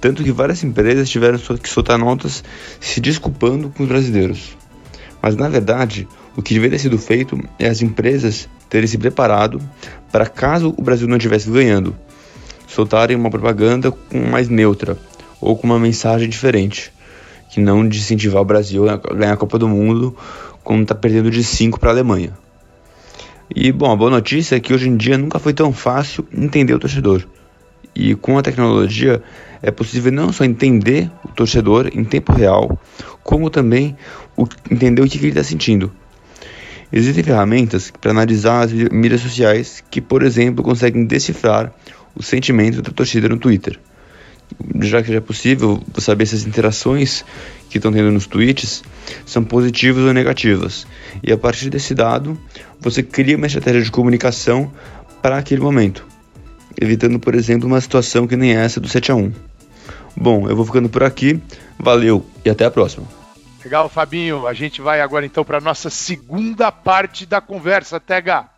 Tanto 0.00 0.22
que 0.22 0.32
várias 0.32 0.62
empresas 0.62 1.08
tiveram 1.08 1.38
que 1.38 1.68
soltar 1.68 1.98
notas 1.98 2.44
se 2.78 3.00
desculpando 3.00 3.70
com 3.70 3.84
os 3.84 3.88
brasileiros. 3.88 4.56
Mas 5.22 5.36
na 5.36 5.48
verdade, 5.48 6.06
o 6.36 6.42
que 6.42 6.54
deveria 6.54 6.76
ter 6.76 6.82
sido 6.82 6.98
feito 6.98 7.38
é 7.58 7.68
as 7.68 7.82
empresas 7.82 8.48
terem 8.68 8.86
se 8.86 8.96
preparado 8.96 9.60
para 10.12 10.26
caso 10.26 10.74
o 10.76 10.82
Brasil 10.82 11.08
não 11.08 11.16
estivesse 11.16 11.50
ganhando, 11.50 11.96
soltarem 12.66 13.16
uma 13.16 13.30
propaganda 13.30 13.92
mais 14.30 14.48
neutra 14.48 14.96
ou 15.40 15.56
com 15.56 15.66
uma 15.66 15.78
mensagem 15.78 16.28
diferente, 16.28 16.92
que 17.50 17.60
não 17.60 17.86
de 17.86 17.98
incentivar 17.98 18.42
o 18.42 18.44
Brasil 18.44 18.88
a 18.88 18.96
ganhar 18.96 19.32
a 19.32 19.36
Copa 19.36 19.58
do 19.58 19.68
Mundo 19.68 20.16
quando 20.62 20.82
está 20.82 20.94
perdendo 20.94 21.30
de 21.30 21.42
5 21.42 21.80
para 21.80 21.90
a 21.90 21.92
Alemanha. 21.92 22.32
E 23.54 23.72
bom, 23.72 23.90
a 23.90 23.96
boa 23.96 24.10
notícia 24.10 24.54
é 24.54 24.60
que 24.60 24.72
hoje 24.72 24.88
em 24.88 24.96
dia 24.96 25.18
nunca 25.18 25.40
foi 25.40 25.52
tão 25.52 25.72
fácil 25.72 26.24
entender 26.32 26.74
o 26.74 26.78
torcedor. 26.78 27.26
E 27.94 28.14
com 28.14 28.38
a 28.38 28.42
tecnologia 28.42 29.20
é 29.60 29.70
possível 29.72 30.12
não 30.12 30.32
só 30.32 30.44
entender 30.44 31.10
o 31.24 31.28
torcedor 31.28 31.90
em 31.92 32.04
tempo 32.04 32.32
real, 32.32 32.78
como 33.24 33.50
também 33.50 33.96
o, 34.36 34.46
entender 34.70 35.02
o 35.02 35.08
que 35.08 35.18
ele 35.18 35.28
está 35.28 35.42
sentindo. 35.42 35.90
Existem 36.92 37.22
ferramentas 37.22 37.92
para 38.00 38.10
analisar 38.10 38.64
as 38.64 38.72
mídias 38.72 39.20
sociais 39.20 39.82
que, 39.90 40.00
por 40.00 40.22
exemplo, 40.22 40.64
conseguem 40.64 41.04
decifrar 41.04 41.72
o 42.14 42.22
sentimento 42.22 42.82
da 42.82 42.90
torcida 42.90 43.28
no 43.28 43.36
Twitter. 43.36 43.78
Já 44.80 45.00
que 45.00 45.12
já 45.12 45.18
é 45.18 45.20
possível 45.20 45.80
saber 45.98 46.26
se 46.26 46.34
as 46.34 46.44
interações 46.44 47.24
que 47.68 47.78
estão 47.78 47.92
tendo 47.92 48.10
nos 48.10 48.26
tweets 48.26 48.82
são 49.24 49.44
positivas 49.44 50.02
ou 50.04 50.12
negativas. 50.12 50.86
E 51.22 51.32
a 51.32 51.38
partir 51.38 51.70
desse 51.70 51.94
dado, 51.94 52.36
você 52.80 53.02
cria 53.02 53.36
uma 53.36 53.46
estratégia 53.46 53.82
de 53.82 53.90
comunicação 53.90 54.72
para 55.22 55.38
aquele 55.38 55.60
momento, 55.60 56.04
evitando, 56.80 57.20
por 57.20 57.36
exemplo, 57.36 57.68
uma 57.68 57.80
situação 57.80 58.26
que 58.26 58.36
nem 58.36 58.56
essa 58.56 58.80
do 58.80 58.88
7 58.88 59.12
a 59.12 59.14
1. 59.14 59.32
Bom, 60.16 60.48
eu 60.48 60.56
vou 60.56 60.64
ficando 60.64 60.88
por 60.88 61.04
aqui. 61.04 61.40
Valeu 61.78 62.26
e 62.44 62.50
até 62.50 62.64
a 62.64 62.70
próxima. 62.70 63.19
Legal, 63.62 63.88
Fabinho. 63.88 64.46
A 64.46 64.54
gente 64.54 64.80
vai 64.80 65.00
agora 65.00 65.26
então 65.26 65.44
para 65.44 65.58
a 65.58 65.60
nossa 65.60 65.90
segunda 65.90 66.72
parte 66.72 67.26
da 67.26 67.40
conversa, 67.40 68.00
Tega. 68.00 68.48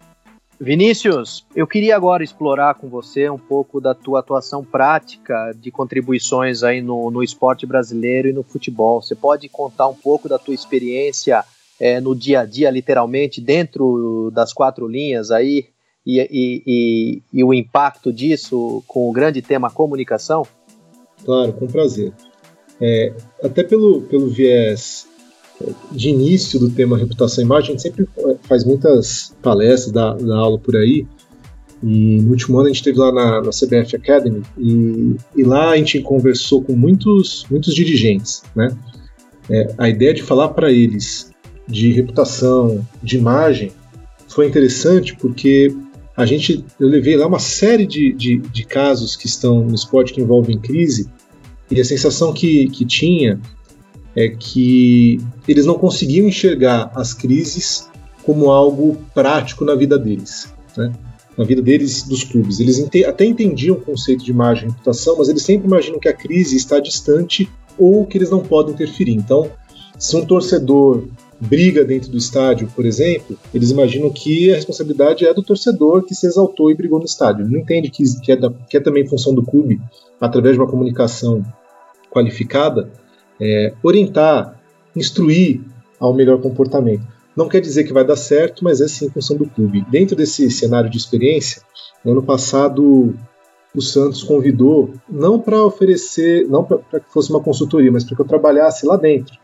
Vinícius, 0.60 1.44
eu 1.56 1.66
queria 1.66 1.96
agora 1.96 2.22
explorar 2.22 2.74
com 2.74 2.88
você 2.88 3.28
um 3.28 3.38
pouco 3.38 3.80
da 3.80 3.94
tua 3.94 4.20
atuação 4.20 4.64
prática 4.64 5.52
de 5.56 5.72
contribuições 5.72 6.62
aí 6.62 6.80
no, 6.80 7.10
no 7.10 7.20
esporte 7.20 7.66
brasileiro 7.66 8.28
e 8.28 8.32
no 8.32 8.44
futebol. 8.44 9.02
Você 9.02 9.16
pode 9.16 9.48
contar 9.48 9.88
um 9.88 9.94
pouco 9.94 10.28
da 10.28 10.38
tua 10.38 10.54
experiência 10.54 11.44
é, 11.80 12.00
no 12.00 12.14
dia 12.14 12.40
a 12.40 12.44
dia, 12.44 12.70
literalmente, 12.70 13.40
dentro 13.40 14.30
das 14.32 14.52
quatro 14.52 14.86
linhas 14.86 15.32
aí 15.32 15.66
e, 16.06 16.20
e, 16.20 16.62
e, 16.64 17.22
e 17.32 17.42
o 17.42 17.52
impacto 17.52 18.12
disso 18.12 18.84
com 18.86 19.10
o 19.10 19.12
grande 19.12 19.42
tema 19.42 19.68
comunicação? 19.68 20.46
Claro, 21.24 21.52
com 21.54 21.66
prazer. 21.66 22.12
É, 22.84 23.12
até 23.40 23.62
pelo, 23.62 24.02
pelo 24.02 24.28
viés 24.28 25.06
de 25.92 26.08
início 26.08 26.58
do 26.58 26.68
tema 26.68 26.98
reputação 26.98 27.44
e 27.44 27.46
imagem, 27.46 27.68
a 27.68 27.72
gente 27.72 27.82
sempre 27.82 28.08
faz 28.42 28.64
muitas 28.64 29.32
palestras, 29.40 29.92
dá 29.92 30.36
aula 30.36 30.58
por 30.58 30.74
aí. 30.74 31.06
E 31.80 32.20
no 32.20 32.30
último 32.30 32.58
ano 32.58 32.66
a 32.66 32.68
gente 32.70 32.78
esteve 32.78 32.98
lá 32.98 33.12
na, 33.12 33.40
na 33.40 33.50
CBF 33.50 33.94
Academy 33.94 34.42
e, 34.58 35.16
e, 35.36 35.44
lá 35.44 35.70
a 35.70 35.76
gente 35.76 36.00
conversou 36.00 36.62
com 36.62 36.74
muitos, 36.74 37.46
muitos 37.48 37.72
dirigentes. 37.72 38.42
Né? 38.54 38.76
É, 39.48 39.74
a 39.78 39.88
ideia 39.88 40.12
de 40.12 40.22
falar 40.22 40.48
para 40.48 40.72
eles 40.72 41.30
de 41.68 41.92
reputação, 41.92 42.84
de 43.00 43.16
imagem, 43.16 43.70
foi 44.28 44.48
interessante 44.48 45.16
porque 45.16 45.72
a 46.16 46.26
gente, 46.26 46.64
eu 46.80 46.88
levei 46.88 47.16
lá 47.16 47.26
uma 47.26 47.38
série 47.38 47.86
de, 47.86 48.12
de, 48.12 48.38
de 48.38 48.64
casos 48.64 49.14
que 49.14 49.26
estão 49.26 49.64
no 49.64 49.74
esporte 49.74 50.12
que 50.12 50.20
envolvem 50.20 50.58
crise 50.58 51.08
e 51.72 51.80
a 51.80 51.84
sensação 51.84 52.32
que, 52.32 52.68
que 52.68 52.84
tinha 52.84 53.40
é 54.14 54.28
que 54.28 55.20
eles 55.48 55.64
não 55.64 55.74
conseguiam 55.74 56.28
enxergar 56.28 56.90
as 56.94 57.14
crises 57.14 57.88
como 58.24 58.50
algo 58.50 58.96
prático 59.14 59.64
na 59.64 59.74
vida 59.74 59.98
deles, 59.98 60.52
né? 60.76 60.92
na 61.36 61.44
vida 61.44 61.62
deles, 61.62 62.02
dos 62.02 62.24
clubes. 62.24 62.60
Eles 62.60 62.78
ente 62.78 63.04
até 63.04 63.24
entendiam 63.24 63.76
o 63.76 63.80
conceito 63.80 64.24
de 64.24 64.30
imagem 64.30 64.64
e 64.64 64.70
reputação, 64.70 65.16
mas 65.16 65.28
eles 65.28 65.42
sempre 65.42 65.66
imaginam 65.66 65.98
que 65.98 66.08
a 66.08 66.12
crise 66.12 66.56
está 66.56 66.78
distante 66.78 67.48
ou 67.78 68.06
que 68.06 68.18
eles 68.18 68.30
não 68.30 68.40
podem 68.40 68.74
interferir. 68.74 69.14
Então, 69.14 69.50
se 69.98 70.14
um 70.14 70.26
torcedor 70.26 71.04
briga 71.40 71.84
dentro 71.84 72.10
do 72.10 72.18
estádio, 72.18 72.70
por 72.74 72.84
exemplo, 72.84 73.36
eles 73.52 73.70
imaginam 73.70 74.10
que 74.10 74.52
a 74.52 74.54
responsabilidade 74.54 75.26
é 75.26 75.34
do 75.34 75.42
torcedor 75.42 76.04
que 76.04 76.14
se 76.14 76.26
exaltou 76.26 76.70
e 76.70 76.74
brigou 76.74 76.98
no 76.98 77.04
estádio. 77.04 77.44
Ele 77.44 77.52
não 77.52 77.60
entende 77.60 77.90
que, 77.90 78.04
que, 78.20 78.30
é, 78.30 78.36
da, 78.36 78.50
que 78.50 78.76
é 78.76 78.80
também 78.80 79.06
função 79.06 79.34
do 79.34 79.42
clube, 79.42 79.80
através 80.20 80.54
de 80.54 80.60
uma 80.60 80.70
comunicação 80.70 81.44
qualificada, 82.12 82.90
é, 83.40 83.72
orientar, 83.82 84.60
instruir 84.94 85.60
ao 85.98 86.14
melhor 86.14 86.40
comportamento. 86.40 87.06
Não 87.34 87.48
quer 87.48 87.60
dizer 87.60 87.84
que 87.84 87.92
vai 87.92 88.04
dar 88.04 88.16
certo, 88.16 88.62
mas 88.62 88.80
é 88.80 88.88
sim 88.88 89.08
função 89.08 89.36
do 89.36 89.46
clube. 89.46 89.84
Dentro 89.90 90.14
desse 90.14 90.50
cenário 90.50 90.90
de 90.90 90.98
experiência, 90.98 91.62
no 92.04 92.12
ano 92.12 92.22
passado 92.22 93.14
o 93.74 93.80
Santos 93.80 94.22
convidou, 94.22 94.94
não 95.08 95.40
para 95.40 95.64
oferecer, 95.64 96.46
não 96.46 96.62
para 96.62 97.00
que 97.00 97.10
fosse 97.10 97.30
uma 97.30 97.40
consultoria, 97.40 97.90
mas 97.90 98.04
para 98.04 98.14
que 98.14 98.20
eu 98.20 98.26
trabalhasse 98.26 98.84
lá 98.84 98.96
dentro, 98.96 99.34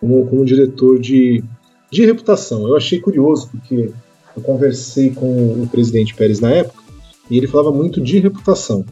como, 0.00 0.24
como 0.26 0.44
diretor 0.44 1.00
de, 1.00 1.42
de 1.90 2.06
reputação. 2.06 2.68
Eu 2.68 2.76
achei 2.76 3.00
curioso, 3.00 3.48
porque 3.50 3.90
eu 4.36 4.42
conversei 4.42 5.10
com 5.10 5.60
o 5.60 5.68
presidente 5.68 6.14
Pérez 6.14 6.38
na 6.38 6.52
época, 6.52 6.80
e 7.28 7.36
ele 7.36 7.48
falava 7.48 7.72
muito 7.72 8.00
de 8.00 8.20
reputação. 8.20 8.84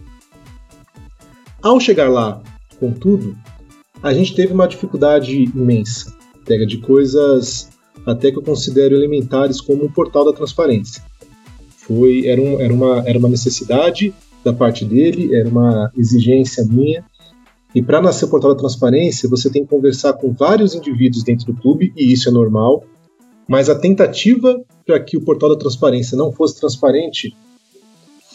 Ao 1.63 1.79
chegar 1.79 2.11
lá 2.11 2.43
Contudo, 2.85 3.35
a 4.03 4.13
gente 4.13 4.35
teve 4.35 4.53
uma 4.53 4.69
dificuldade 4.69 5.45
imensa, 5.45 6.13
pega 6.45 6.67
de 6.67 6.77
coisas 6.77 7.71
até 8.05 8.31
que 8.31 8.37
eu 8.37 8.43
considero 8.43 8.95
elementares 8.95 9.59
como 9.59 9.85
o 9.85 9.91
portal 9.91 10.23
da 10.23 10.35
transparência. 10.35 11.03
Foi, 11.79 12.27
era, 12.27 12.39
um, 12.43 12.61
era, 12.61 12.75
uma, 12.75 13.03
era 13.07 13.19
uma 13.19 13.29
necessidade 13.31 14.13
da 14.45 14.53
parte 14.53 14.85
dele, 14.85 15.35
era 15.35 15.49
uma 15.49 15.91
exigência 15.97 16.63
minha. 16.67 17.03
E 17.75 17.81
para 17.81 18.03
nascer 18.03 18.27
o 18.27 18.29
portal 18.29 18.53
da 18.53 18.61
transparência, 18.61 19.27
você 19.27 19.49
tem 19.49 19.63
que 19.63 19.71
conversar 19.71 20.13
com 20.13 20.31
vários 20.35 20.75
indivíduos 20.75 21.25
dentro 21.25 21.47
do 21.47 21.59
clube, 21.59 21.91
e 21.97 22.13
isso 22.13 22.29
é 22.29 22.33
normal. 22.33 22.85
Mas 23.49 23.71
a 23.71 23.75
tentativa 23.75 24.63
para 24.85 25.01
que 25.01 25.17
o 25.17 25.23
portal 25.23 25.49
da 25.49 25.57
transparência 25.57 26.19
não 26.19 26.31
fosse 26.31 26.61
transparente 26.61 27.35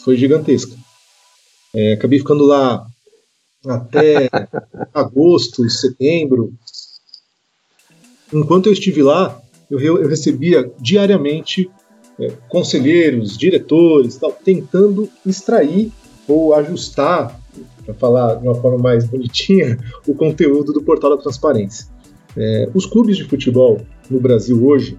foi 0.04 0.16
gigantesca. 0.16 0.74
É, 1.72 1.92
acabei 1.92 2.18
ficando 2.18 2.44
lá 2.44 2.89
até 3.66 4.28
agosto, 4.94 5.68
setembro. 5.68 6.52
Enquanto 8.32 8.66
eu 8.66 8.72
estive 8.72 9.02
lá, 9.02 9.40
eu, 9.70 9.78
eu 9.80 10.08
recebia 10.08 10.70
diariamente 10.78 11.70
é, 12.18 12.32
conselheiros, 12.48 13.36
diretores, 13.36 14.16
tal, 14.16 14.32
tentando 14.32 15.08
extrair 15.24 15.90
ou 16.26 16.54
ajustar, 16.54 17.38
para 17.84 17.94
falar 17.94 18.34
de 18.36 18.46
uma 18.46 18.54
forma 18.54 18.78
mais 18.78 19.04
bonitinha, 19.04 19.78
o 20.06 20.14
conteúdo 20.14 20.72
do 20.72 20.82
portal 20.82 21.16
da 21.16 21.22
transparência. 21.22 21.86
É, 22.36 22.68
os 22.72 22.86
clubes 22.86 23.16
de 23.16 23.24
futebol 23.24 23.80
no 24.08 24.20
Brasil 24.20 24.64
hoje 24.64 24.96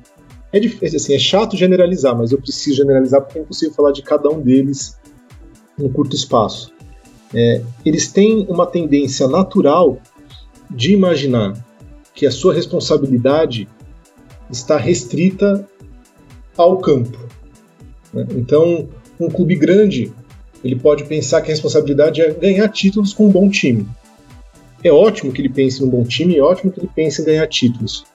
é, 0.51 0.59
assim, 0.85 1.13
é 1.13 1.19
chato 1.19 1.55
generalizar, 1.55 2.17
mas 2.17 2.33
eu 2.33 2.37
preciso 2.37 2.75
generalizar 2.75 3.21
porque 3.21 3.39
é 3.39 3.41
impossível 3.41 3.73
falar 3.73 3.93
de 3.93 4.01
cada 4.01 4.29
um 4.29 4.41
deles 4.41 4.97
num 5.77 5.89
curto 5.89 6.13
espaço 6.13 6.73
é, 7.33 7.61
eles 7.85 8.11
têm 8.11 8.45
uma 8.49 8.65
tendência 8.65 9.27
natural 9.27 9.97
de 10.69 10.93
imaginar 10.93 11.53
que 12.13 12.25
a 12.25 12.31
sua 12.31 12.53
responsabilidade 12.53 13.67
está 14.49 14.77
restrita 14.77 15.67
ao 16.57 16.77
campo. 16.77 17.17
Né? 18.13 18.27
Então, 18.31 18.89
um 19.19 19.29
clube 19.29 19.55
grande 19.55 20.11
ele 20.63 20.75
pode 20.75 21.05
pensar 21.05 21.41
que 21.41 21.49
a 21.49 21.53
responsabilidade 21.53 22.21
é 22.21 22.31
ganhar 22.31 22.67
títulos 22.69 23.13
com 23.13 23.27
um 23.27 23.31
bom 23.31 23.49
time. 23.49 23.87
É 24.83 24.91
ótimo 24.91 25.31
que 25.31 25.41
ele 25.41 25.49
pense 25.49 25.81
num 25.81 25.89
bom 25.89 26.03
time, 26.03 26.37
é 26.37 26.41
ótimo 26.41 26.71
que 26.71 26.79
ele 26.79 26.89
pense 26.93 27.21
em 27.21 27.25
ganhar 27.25 27.47
títulos. 27.47 28.05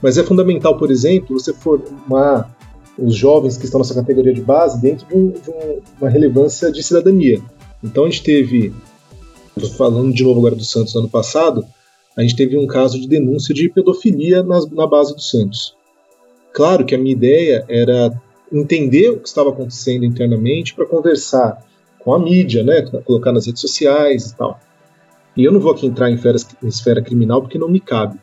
Mas 0.00 0.18
é 0.18 0.24
fundamental, 0.24 0.76
por 0.76 0.90
exemplo, 0.90 1.38
você 1.38 1.52
formar 1.52 2.54
os 2.98 3.14
jovens 3.14 3.56
que 3.56 3.64
estão 3.64 3.78
nessa 3.78 3.94
categoria 3.94 4.32
de 4.32 4.40
base 4.40 4.80
dentro 4.80 5.06
de, 5.06 5.14
um, 5.14 5.30
de 5.30 5.50
um, 5.50 5.80
uma 6.00 6.10
relevância 6.10 6.70
de 6.70 6.82
cidadania. 6.82 7.40
Então 7.82 8.04
a 8.04 8.10
gente 8.10 8.22
teve, 8.22 8.72
falando 9.76 10.12
de 10.12 10.22
novo 10.22 10.40
agora 10.40 10.54
do 10.54 10.64
Santos 10.64 10.94
ano 10.94 11.08
passado, 11.08 11.64
a 12.16 12.22
gente 12.22 12.36
teve 12.36 12.56
um 12.56 12.66
caso 12.66 13.00
de 13.00 13.08
denúncia 13.08 13.54
de 13.54 13.68
pedofilia 13.68 14.42
na, 14.42 14.60
na 14.70 14.86
base 14.86 15.14
do 15.14 15.20
Santos. 15.20 15.74
Claro 16.52 16.84
que 16.84 16.94
a 16.94 16.98
minha 16.98 17.12
ideia 17.12 17.64
era 17.68 18.12
entender 18.52 19.08
o 19.10 19.18
que 19.18 19.28
estava 19.28 19.50
acontecendo 19.50 20.04
internamente 20.04 20.74
para 20.74 20.84
conversar 20.84 21.64
com 21.98 22.12
a 22.12 22.18
mídia, 22.18 22.62
né, 22.62 22.82
colocar 23.04 23.32
nas 23.32 23.46
redes 23.46 23.60
sociais 23.60 24.30
e 24.30 24.36
tal. 24.36 24.60
E 25.36 25.44
eu 25.44 25.52
não 25.52 25.60
vou 25.60 25.72
aqui 25.72 25.86
entrar 25.86 26.10
em, 26.10 26.14
esfera, 26.14 26.36
em 26.62 26.68
esfera 26.68 27.02
criminal 27.02 27.40
porque 27.40 27.58
não 27.58 27.68
me 27.68 27.80
cabe. 27.80 28.18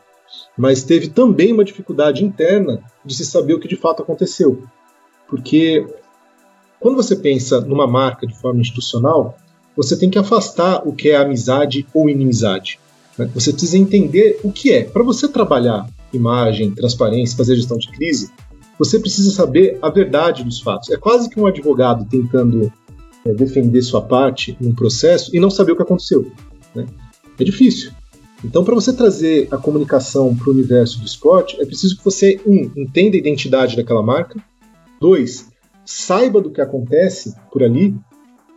Mas 0.55 0.83
teve 0.83 1.07
também 1.09 1.51
uma 1.51 1.63
dificuldade 1.63 2.23
interna 2.23 2.83
de 3.03 3.15
se 3.15 3.25
saber 3.25 3.55
o 3.55 3.59
que 3.59 3.67
de 3.67 3.75
fato 3.75 4.03
aconteceu. 4.03 4.61
Porque 5.27 5.87
quando 6.79 6.95
você 6.95 7.15
pensa 7.15 7.61
numa 7.61 7.87
marca 7.87 8.27
de 8.27 8.35
forma 8.35 8.61
institucional, 8.61 9.35
você 9.79 9.95
tem 9.95 10.09
que 10.09 10.19
afastar 10.19 10.85
o 10.85 10.91
que 10.91 11.07
é 11.07 11.15
amizade 11.15 11.87
ou 11.93 12.09
inimizade. 12.09 12.77
Né? 13.17 13.31
Você 13.33 13.53
precisa 13.53 13.77
entender 13.77 14.37
o 14.43 14.51
que 14.51 14.73
é. 14.73 14.83
Para 14.83 15.03
você 15.03 15.25
trabalhar 15.25 15.89
imagem, 16.11 16.71
transparência, 16.71 17.37
fazer 17.37 17.55
gestão 17.55 17.77
de 17.77 17.89
crise, 17.89 18.29
você 18.77 18.99
precisa 18.99 19.31
saber 19.31 19.79
a 19.81 19.89
verdade 19.89 20.43
dos 20.43 20.59
fatos. 20.59 20.89
É 20.89 20.97
quase 20.97 21.29
que 21.29 21.39
um 21.39 21.47
advogado 21.47 22.05
tentando 22.09 22.69
é, 23.25 23.33
defender 23.33 23.81
sua 23.81 24.01
parte 24.01 24.57
num 24.59 24.75
processo 24.75 25.33
e 25.33 25.39
não 25.39 25.49
saber 25.49 25.71
o 25.71 25.77
que 25.77 25.83
aconteceu. 25.83 26.29
Né? 26.75 26.85
É 27.39 27.43
difícil. 27.45 27.93
Então, 28.43 28.65
para 28.65 28.75
você 28.75 28.91
trazer 28.91 29.47
a 29.49 29.57
comunicação 29.57 30.35
para 30.35 30.49
o 30.49 30.53
universo 30.53 30.99
do 30.99 31.05
esporte, 31.05 31.55
é 31.61 31.65
preciso 31.65 31.95
que 31.95 32.03
você, 32.03 32.37
um, 32.45 32.69
entenda 32.75 33.15
a 33.15 33.19
identidade 33.19 33.77
daquela 33.77 34.03
marca, 34.03 34.43
dois, 34.99 35.47
saiba 35.85 36.41
do 36.41 36.51
que 36.51 36.59
acontece 36.59 37.33
por 37.49 37.63
ali, 37.63 37.95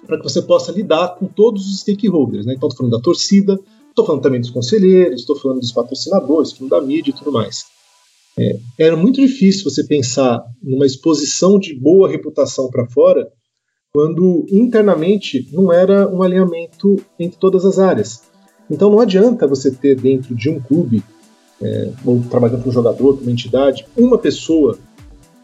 para 0.07 0.18
que 0.18 0.24
você 0.24 0.42
possa 0.42 0.72
lidar 0.72 1.16
com 1.16 1.26
todos 1.26 1.66
os 1.66 1.80
stakeholders. 1.80 2.46
Né? 2.46 2.55
Então, 2.55 2.68
estou 2.68 2.78
falando 2.78 2.98
da 2.98 3.03
torcida, 3.03 3.59
estou 3.88 4.05
falando 4.05 4.22
também 4.22 4.40
dos 4.40 4.50
conselheiros, 4.50 5.20
estou 5.20 5.36
falando 5.36 5.61
dos 5.61 5.72
patrocinadores, 5.72 6.50
estou 6.50 6.68
falando 6.68 6.82
da 6.82 6.86
mídia 6.86 7.11
e 7.11 7.14
tudo 7.14 7.32
mais. 7.32 7.64
É, 8.38 8.59
era 8.78 8.96
muito 8.96 9.20
difícil 9.20 9.64
você 9.64 9.84
pensar 9.84 10.42
numa 10.62 10.86
exposição 10.86 11.59
de 11.59 11.74
boa 11.74 12.09
reputação 12.09 12.70
para 12.70 12.86
fora 12.86 13.28
quando 13.92 14.46
internamente 14.50 15.46
não 15.53 15.70
era 15.70 16.09
um 16.09 16.22
alinhamento 16.22 16.96
entre 17.18 17.38
todas 17.38 17.64
as 17.66 17.78
áreas. 17.78 18.22
Então 18.70 18.90
não 18.90 19.00
adianta 19.00 19.46
você 19.46 19.70
ter 19.70 19.96
dentro 19.96 20.34
de 20.34 20.48
um 20.48 20.59
clube, 20.59 21.03
é, 21.61 21.92
ou 22.05 22.22
trabalhando 22.22 22.62
com 22.62 22.70
um 22.70 22.72
jogador, 22.72 23.18
com 23.18 23.22
uma 23.22 23.30
entidade, 23.30 23.86
uma 23.94 24.16
pessoa 24.16 24.78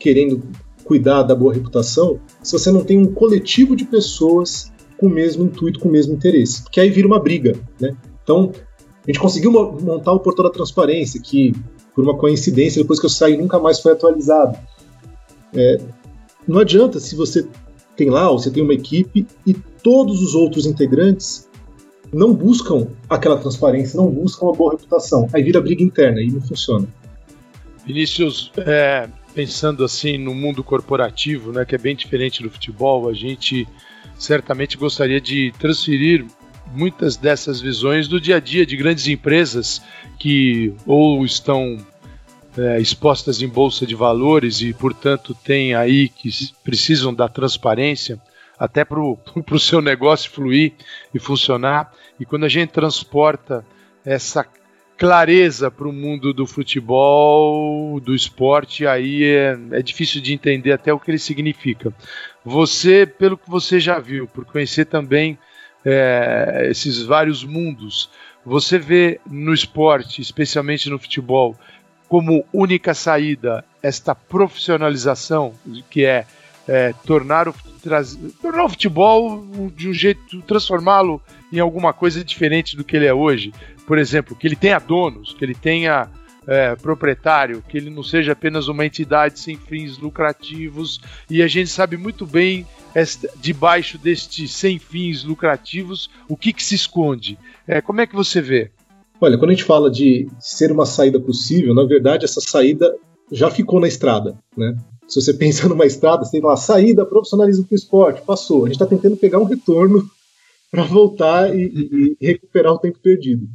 querendo 0.01 0.43
cuidar 0.89 1.23
da 1.23 1.35
boa 1.35 1.53
reputação, 1.53 2.19
se 2.43 2.51
você 2.51 2.73
não 2.73 2.83
tem 2.83 2.99
um 2.99 3.13
coletivo 3.13 3.77
de 3.77 3.85
pessoas 3.85 4.73
com 4.97 5.07
o 5.07 5.11
mesmo 5.11 5.45
intuito, 5.45 5.79
com 5.79 5.89
o 5.89 5.93
mesmo 5.93 6.15
interesse. 6.15 6.63
Porque 6.63 6.81
aí 6.81 6.89
vira 6.89 7.07
uma 7.07 7.21
briga. 7.21 7.55
Né? 7.79 7.95
Então, 8.25 8.51
a 9.05 9.07
gente 9.07 9.21
conseguiu 9.21 9.53
montar 9.53 10.13
o 10.13 10.21
portal 10.21 10.47
da 10.47 10.51
transparência, 10.51 11.21
que, 11.21 11.55
por 11.95 12.03
uma 12.03 12.17
coincidência, 12.17 12.83
depois 12.83 12.99
que 12.99 13.05
eu 13.05 13.11
saí, 13.11 13.37
nunca 13.37 13.59
mais 13.59 13.81
foi 13.81 13.93
atualizado. 13.93 14.59
É, 15.55 15.79
não 16.47 16.59
adianta 16.59 16.99
se 16.99 17.15
você 17.15 17.47
tem 17.95 18.09
lá, 18.09 18.31
ou 18.31 18.39
você 18.39 18.51
tem 18.51 18.63
uma 18.63 18.75
equipe 18.75 19.27
e 19.47 19.53
todos 19.53 20.23
os 20.23 20.35
outros 20.35 20.65
integrantes 20.65 21.47
não 22.11 22.33
buscam 22.33 22.89
aquela 23.11 23.37
transparência, 23.37 23.99
não 23.99 24.09
buscam 24.09 24.47
uma 24.47 24.55
boa 24.55 24.73
reputação. 24.73 25.29
Aí 25.35 25.43
vira 25.43 25.61
briga 25.61 25.83
interna 25.83 26.23
e 26.23 26.31
não 26.31 26.41
funciona. 26.41 26.89
Vinícius, 27.87 28.51
é, 28.57 29.09
pensando 29.39 29.85
assim 29.85 30.19
no 30.19 30.35
mundo 30.35 30.65
corporativo, 30.65 31.53
né, 31.53 31.65
que 31.65 31.73
é 31.73 31.79
bem 31.79 31.95
diferente 31.95 32.43
do 32.43 32.51
futebol, 32.51 33.09
a 33.09 33.15
gente 33.15 33.69
certamente 34.19 34.77
gostaria 34.77 35.21
de 35.21 35.53
transferir 35.61 36.27
muitas 36.75 37.17
dessas 37.17 37.61
visões 37.61 38.09
do 38.09 38.21
dia 38.21 38.39
a 38.39 38.41
dia 38.41 38.67
de 38.67 38.77
grandes 38.77 39.07
empresas 39.07 39.81
que 40.19 40.75
ou 40.85 41.25
estão 41.25 41.79
é, 42.57 42.81
expostas 42.81 43.41
em 43.41 43.47
bolsa 43.47 43.87
de 43.87 43.95
valores 43.95 44.61
e, 44.61 44.73
portanto, 44.73 45.37
têm 45.45 45.73
aí 45.73 46.09
que 46.09 46.31
precisam 46.65 47.15
da 47.15 47.29
transparência 47.29 48.21
até 48.59 48.85
para 48.85 48.99
o 49.01 49.17
seu 49.61 49.81
negócio 49.81 50.33
fluir 50.33 50.73
e 51.15 51.21
funcionar. 51.21 51.93
E 52.19 52.27
quando 52.27 52.43
a 52.43 52.49
gente 52.49 52.71
transporta 52.71 53.65
essa 54.05 54.45
clareza 54.99 55.71
para 55.71 55.89
o 55.89 55.93
mundo 55.93 56.35
do 56.35 56.45
futebol, 56.45 58.01
do 58.01 58.15
esporte, 58.15 58.85
aí 58.85 59.25
é, 59.25 59.57
é, 59.71 59.81
difícil 59.81 60.21
de 60.21 60.35
entender 60.35 60.73
até 60.73 60.93
o 60.93 60.99
que 60.99 61.11
ele 61.11 61.19
significa. 61.19 61.93
Você, 62.45 63.07
pelo 63.07 63.39
que 63.39 63.49
você 63.49 63.79
já 63.79 64.01
viu, 64.01 64.27
por 64.27 64.45
conhecer 64.45 64.87
também 64.87 65.39
é, 65.85 66.67
esses 66.69 67.01
vários 67.03 67.45
mundos, 67.45 68.11
você 68.45 68.77
vê 68.77 69.21
no 69.25 69.55
esporte, 69.55 70.21
especialmente 70.21 70.91
no 70.91 70.99
futebol, 70.99 71.55
como 72.09 72.45
única 72.53 72.93
saída 72.93 73.65
esta 73.81 74.17
profissionalização, 74.17 75.55
que 75.89 76.05
é 76.05 76.27
é, 76.69 76.93
tornar, 77.07 77.49
o, 77.49 77.55
tornar 78.43 78.65
o 78.65 78.69
futebol 78.69 79.43
de 79.75 79.89
um 79.89 79.93
jeito, 79.93 80.43
transformá-lo 80.43 81.21
em 81.51 81.59
alguma 81.59 81.95
coisa 81.95 82.23
diferente 82.23 82.77
do 82.77 82.85
que 82.85 82.95
ele 82.95 83.07
é 83.07 83.15
hoje. 83.15 83.55
Por 83.89 83.99
exemplo, 83.99 84.37
que 84.37 84.47
ele 84.47 84.55
tenha 84.55 84.79
donos, 84.79 85.33
que 85.33 85.45
ele 85.45 85.55
tenha 85.55 86.09
é, 86.47 86.77
proprietário, 86.77 87.63
que 87.67 87.77
ele 87.77 87.91
não 87.91 88.03
seja 88.03 88.33
apenas 88.33 88.69
uma 88.69 88.87
entidade 88.87 89.41
sem 89.41 89.57
fins 89.57 89.99
lucrativos. 89.99 91.01
E 91.29 91.43
a 91.43 91.49
gente 91.49 91.71
sabe 91.71 91.97
muito 91.97 92.25
bem, 92.25 92.67
debaixo 93.41 93.99
destes 93.99 94.53
sem 94.53 94.79
fins 94.79 95.25
lucrativos, 95.25 96.11
o 96.29 96.37
que, 96.37 96.53
que 96.53 96.63
se 96.63 96.75
esconde. 96.75 97.39
É, 97.67 97.81
como 97.81 98.01
é 98.01 98.07
que 98.07 98.15
você 98.15 98.41
vê? 98.41 98.71
Olha, 99.21 99.37
quando 99.37 99.51
a 99.51 99.55
gente 99.55 99.65
fala 99.65 99.91
de 99.91 100.29
ser 100.39 100.71
uma 100.71 100.87
saída 100.87 101.19
possível, 101.19 101.75
na 101.75 101.85
verdade 101.85 102.25
essa 102.25 102.41
saída 102.41 102.95
já 103.33 103.51
ficou 103.51 103.81
na 103.81 103.89
estrada, 103.89 104.39
né? 104.57 104.77
Se 105.09 105.21
você 105.21 105.33
pensa 105.35 105.69
numa 105.69 105.87
estrada, 105.87 106.25
você 106.25 106.33
tem 106.33 106.41
lá, 106.41 106.57
saída, 106.57 107.05
profissionalismo 107.05 107.65
para 107.65 107.75
o 107.75 107.79
esporte, 107.79 108.23
passou. 108.23 108.65
A 108.65 108.69
gente 108.69 108.77
está 108.77 108.87
tentando 108.87 109.17
pegar 109.17 109.39
um 109.39 109.45
retorno 109.45 110.09
para 110.71 110.83
voltar 110.83 111.55
e, 111.55 112.17
e, 112.21 112.27
recuperar 112.27 112.73
o 112.73 112.79
tempo 112.79 112.99
perdido. 113.03 113.47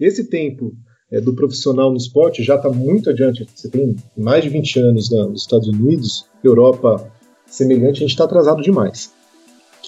Esse 0.00 0.24
tempo 0.24 0.74
é, 1.10 1.20
do 1.20 1.34
profissional 1.34 1.90
no 1.90 1.96
esporte 1.96 2.42
já 2.42 2.56
está 2.56 2.70
muito 2.70 3.10
adiante. 3.10 3.46
Você 3.54 3.68
tem 3.68 3.94
mais 4.16 4.42
de 4.42 4.48
20 4.48 4.80
anos 4.80 5.10
na, 5.10 5.26
nos 5.26 5.42
Estados 5.42 5.68
Unidos, 5.68 6.26
Europa 6.42 7.10
semelhante, 7.46 7.98
a 7.98 8.00
gente 8.00 8.10
está 8.10 8.24
atrasado 8.24 8.62
demais. 8.62 9.12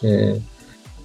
É, 0.03 0.37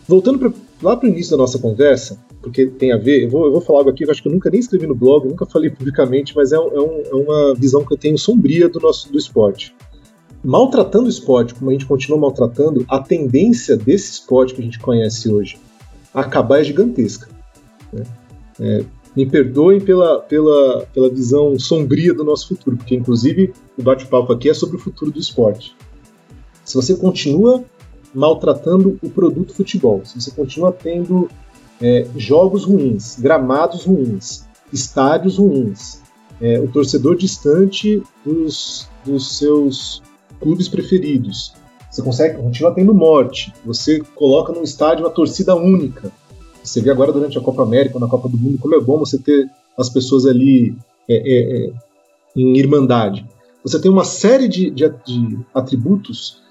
voltando 0.08 0.40
pra, 0.40 0.52
lá 0.82 0.98
para 0.98 1.08
o 1.08 1.12
início 1.12 1.32
da 1.32 1.38
nossa 1.38 1.60
conversa, 1.60 2.20
porque 2.42 2.66
tem 2.66 2.92
a 2.92 2.98
ver, 2.98 3.24
eu 3.24 3.30
vou, 3.30 3.46
eu 3.46 3.52
vou 3.52 3.62
falar 3.62 3.80
algo 3.80 3.92
aqui 3.92 4.00
que 4.00 4.06
eu 4.06 4.12
acho 4.12 4.22
que 4.22 4.28
eu 4.28 4.34
nunca 4.34 4.50
nem 4.50 4.60
escrevi 4.60 4.88
no 4.88 4.96
blog, 4.96 5.28
nunca 5.28 5.46
falei 5.46 5.70
publicamente, 5.72 6.36
mas 6.36 6.52
é, 6.52 6.56
é, 6.56 6.60
um, 6.60 7.02
é 7.06 7.16
uma 7.16 7.56
visão 7.56 7.86
que 7.86 7.94
eu 7.94 7.98
tenho 7.98 8.18
sombria 8.18 8.68
do 8.68 8.80
nosso 8.80 9.12
do 9.12 9.18
esporte 9.18 9.74
maltratando 10.44 11.08
o 11.08 11.10
esporte, 11.10 11.54
como 11.54 11.70
a 11.70 11.74
gente 11.74 11.86
continua 11.86 12.18
maltratando, 12.18 12.86
a 12.88 13.00
tendência 13.00 13.76
desse 13.76 14.12
esporte 14.12 14.54
que 14.54 14.62
a 14.62 14.64
gente 14.64 14.80
conhece 14.80 15.30
hoje 15.30 15.60
acabar 16.14 16.62
é 16.62 16.64
gigantesca. 16.64 17.28
Né? 17.92 18.04
É, 18.60 18.84
me 19.18 19.26
perdoem 19.26 19.82
pela, 19.82 20.20
pela, 20.20 20.86
pela 20.94 21.10
visão 21.10 21.58
sombria 21.58 22.14
do 22.14 22.24
nosso 22.24 22.50
futuro, 22.50 22.78
porque 22.78 22.94
inclusive 22.94 23.52
o 23.76 23.82
bate-papo 23.82 24.32
aqui 24.32 24.48
é 24.48 24.54
sobre 24.54 24.78
o 24.78 24.80
futuro 24.80 25.10
do 25.10 25.20
esporte. 25.20 25.76
Se 26.64 26.76
você 26.76 26.96
continua 26.96 27.64
maltratando 28.14 29.00
o 29.02 29.10
produto 29.10 29.56
futebol, 29.56 30.04
se 30.06 30.22
você 30.22 30.30
continua 30.30 30.72
tendo 30.72 31.28
é, 31.82 32.06
jogos 32.16 32.64
ruins, 32.64 33.20
gramados 33.20 33.86
ruins, 33.86 34.46
estádios 34.72 35.40
ruins, 35.40 36.00
é, 36.40 36.60
o 36.60 36.68
torcedor 36.68 37.16
distante 37.16 38.04
dos, 38.24 38.88
dos 39.04 39.40
seus 39.40 40.04
clubes 40.40 40.70
preferidos. 40.70 41.56
Você 41.90 42.04
consegue 42.04 42.38
continuar 42.38 42.76
tendo 42.76 42.94
morte. 42.94 43.52
Você 43.66 44.00
coloca 44.14 44.54
num 44.54 44.62
estádio 44.62 45.06
uma 45.06 45.10
torcida 45.10 45.56
única. 45.56 46.12
Você 46.68 46.82
vê 46.82 46.92
agora 46.92 47.14
durante 47.14 47.38
a 47.38 47.42
Copa 47.42 47.64
América, 47.64 47.98
na 47.98 48.08
Copa 48.08 48.28
do 48.28 48.38
Mundo, 48.38 48.58
como 48.58 48.76
é 48.76 48.80
bom 48.80 49.00
você 49.00 49.18
ter 49.18 49.50
as 49.78 49.90
pessoas 49.90 50.26
ali 50.26 50.76
é, 51.08 51.16
é, 51.16 51.66
é, 51.66 51.74
em 52.36 52.58
irmandade. 52.58 53.26
Você 53.64 53.80
tem 53.80 53.90
uma 53.90 54.04
série 54.04 54.48
de, 54.48 54.70
de, 54.70 54.90
de 55.06 55.40
atributos 55.54 56.42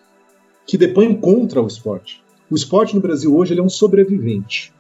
que 0.67 0.79
depõem 0.79 1.15
contra 1.15 1.63
o 1.63 1.67
esporte. 1.67 2.23
O 2.51 2.55
esporte 2.55 2.95
no 2.95 3.01
Brasil 3.01 3.37
hoje 3.37 3.53
ele 3.53 3.61
é 3.61 3.63
um 3.63 3.69
sobrevivente. 3.69 4.73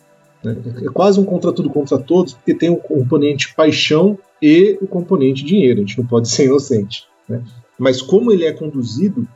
Né? 0.42 0.56
É 0.82 0.88
quase 0.88 1.20
um 1.20 1.24
contra 1.24 1.52
tudo 1.52 1.68
contra 1.68 1.98
todos, 1.98 2.32
porque 2.32 2.54
tem 2.54 2.70
o 2.70 2.76
componente 2.76 3.54
paixão 3.54 4.18
e 4.40 4.78
o 4.80 4.86
componente 4.86 5.44
dinheiro. 5.44 5.80
A 5.80 5.84
gente 5.84 5.98
não 5.98 6.06
pode 6.06 6.28
ser 6.30 6.46
inocente. 6.46 7.04
Né? 7.28 7.42
Mas 7.78 8.00
como 8.00 8.32
ele 8.32 8.44
é 8.44 8.52
conduzido, 8.52 9.28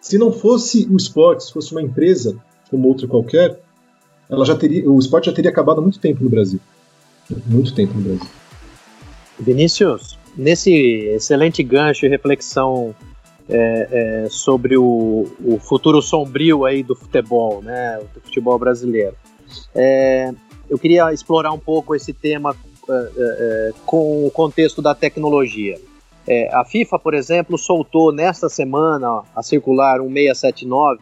se 0.00 0.18
não 0.18 0.32
fosse 0.32 0.88
o 0.90 0.96
esporte, 0.96 1.44
se 1.44 1.52
fosse 1.52 1.70
uma 1.70 1.82
empresa 1.82 2.36
como 2.70 2.88
outra 2.88 3.06
qualquer, 3.06 3.60
ela 4.30 4.44
já 4.44 4.54
teria, 4.56 4.88
o 4.90 4.98
esporte 4.98 5.26
já 5.26 5.32
teria 5.32 5.50
acabado 5.50 5.78
há 5.78 5.82
muito 5.82 5.98
tempo 5.98 6.22
no 6.22 6.30
Brasil. 6.30 6.60
Muito 7.46 7.74
tempo 7.74 7.94
no 7.94 8.00
Brasil. 8.02 8.28
Vinícius, 9.38 10.18
nesse 10.36 10.72
excelente 10.72 11.62
gancho 11.62 12.04
e 12.06 12.08
reflexão 12.08 12.94
é, 13.48 14.24
é, 14.24 14.28
sobre 14.28 14.76
o, 14.76 15.26
o, 15.42 15.58
futuro 15.58 16.02
sombrio 16.02 16.64
aí 16.64 16.82
do 16.82 16.94
futebol, 16.94 17.62
né, 17.62 17.98
do 18.14 18.20
futebol 18.20 18.58
brasileiro, 18.58 19.14
é, 19.74 20.32
eu 20.68 20.78
queria 20.78 21.12
explorar 21.12 21.52
um 21.52 21.58
pouco 21.58 21.94
esse 21.94 22.12
tema 22.12 22.54
é, 22.88 22.92
é, 22.92 23.08
é, 23.16 23.72
com 23.86 24.26
o 24.26 24.30
contexto 24.30 24.82
da 24.82 24.94
tecnologia. 24.94 25.78
A 26.52 26.62
FIFA, 26.62 26.98
por 26.98 27.14
exemplo, 27.14 27.56
soltou 27.56 28.12
nesta 28.12 28.50
semana 28.50 29.22
a 29.34 29.42
circular 29.42 29.98
1679, 29.98 31.00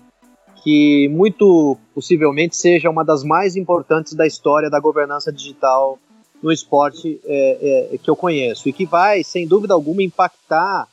que 0.62 1.09
muito 1.09 1.76
possivelmente 1.94 2.57
seja 2.57 2.90
uma 2.90 3.04
das 3.04 3.22
mais 3.22 3.57
importantes 3.57 4.14
da 4.14 4.26
história 4.26 4.70
da 4.70 4.80
governança 4.80 5.32
digital 5.32 5.98
no 6.42 6.52
esporte 6.52 7.20
é, 7.24 7.90
é, 7.94 7.98
que 7.98 8.11
eu 8.11 8.16
conheço 8.16 8.68
e 8.68 8.72
que 8.72 8.84
vai, 8.84 9.24
sem 9.24 9.46
dúvida 9.46 9.74
alguma, 9.74 10.02
impactar 10.02 10.88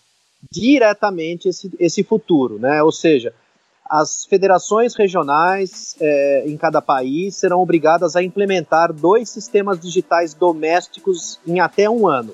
diretamente 0.51 1.47
esse, 1.49 1.71
esse 1.79 2.03
futuro, 2.03 2.59
né? 2.59 2.81
Ou 2.83 2.91
seja, 2.91 3.33
as 3.89 4.25
federações 4.25 4.95
regionais 4.95 5.95
é, 5.99 6.43
em 6.47 6.57
cada 6.57 6.81
país 6.81 7.35
serão 7.35 7.61
obrigadas 7.61 8.15
a 8.15 8.23
implementar 8.23 8.91
dois 8.93 9.29
sistemas 9.29 9.79
digitais 9.79 10.33
domésticos 10.33 11.39
em 11.45 11.59
até 11.59 11.89
um 11.89 12.07
ano. 12.07 12.33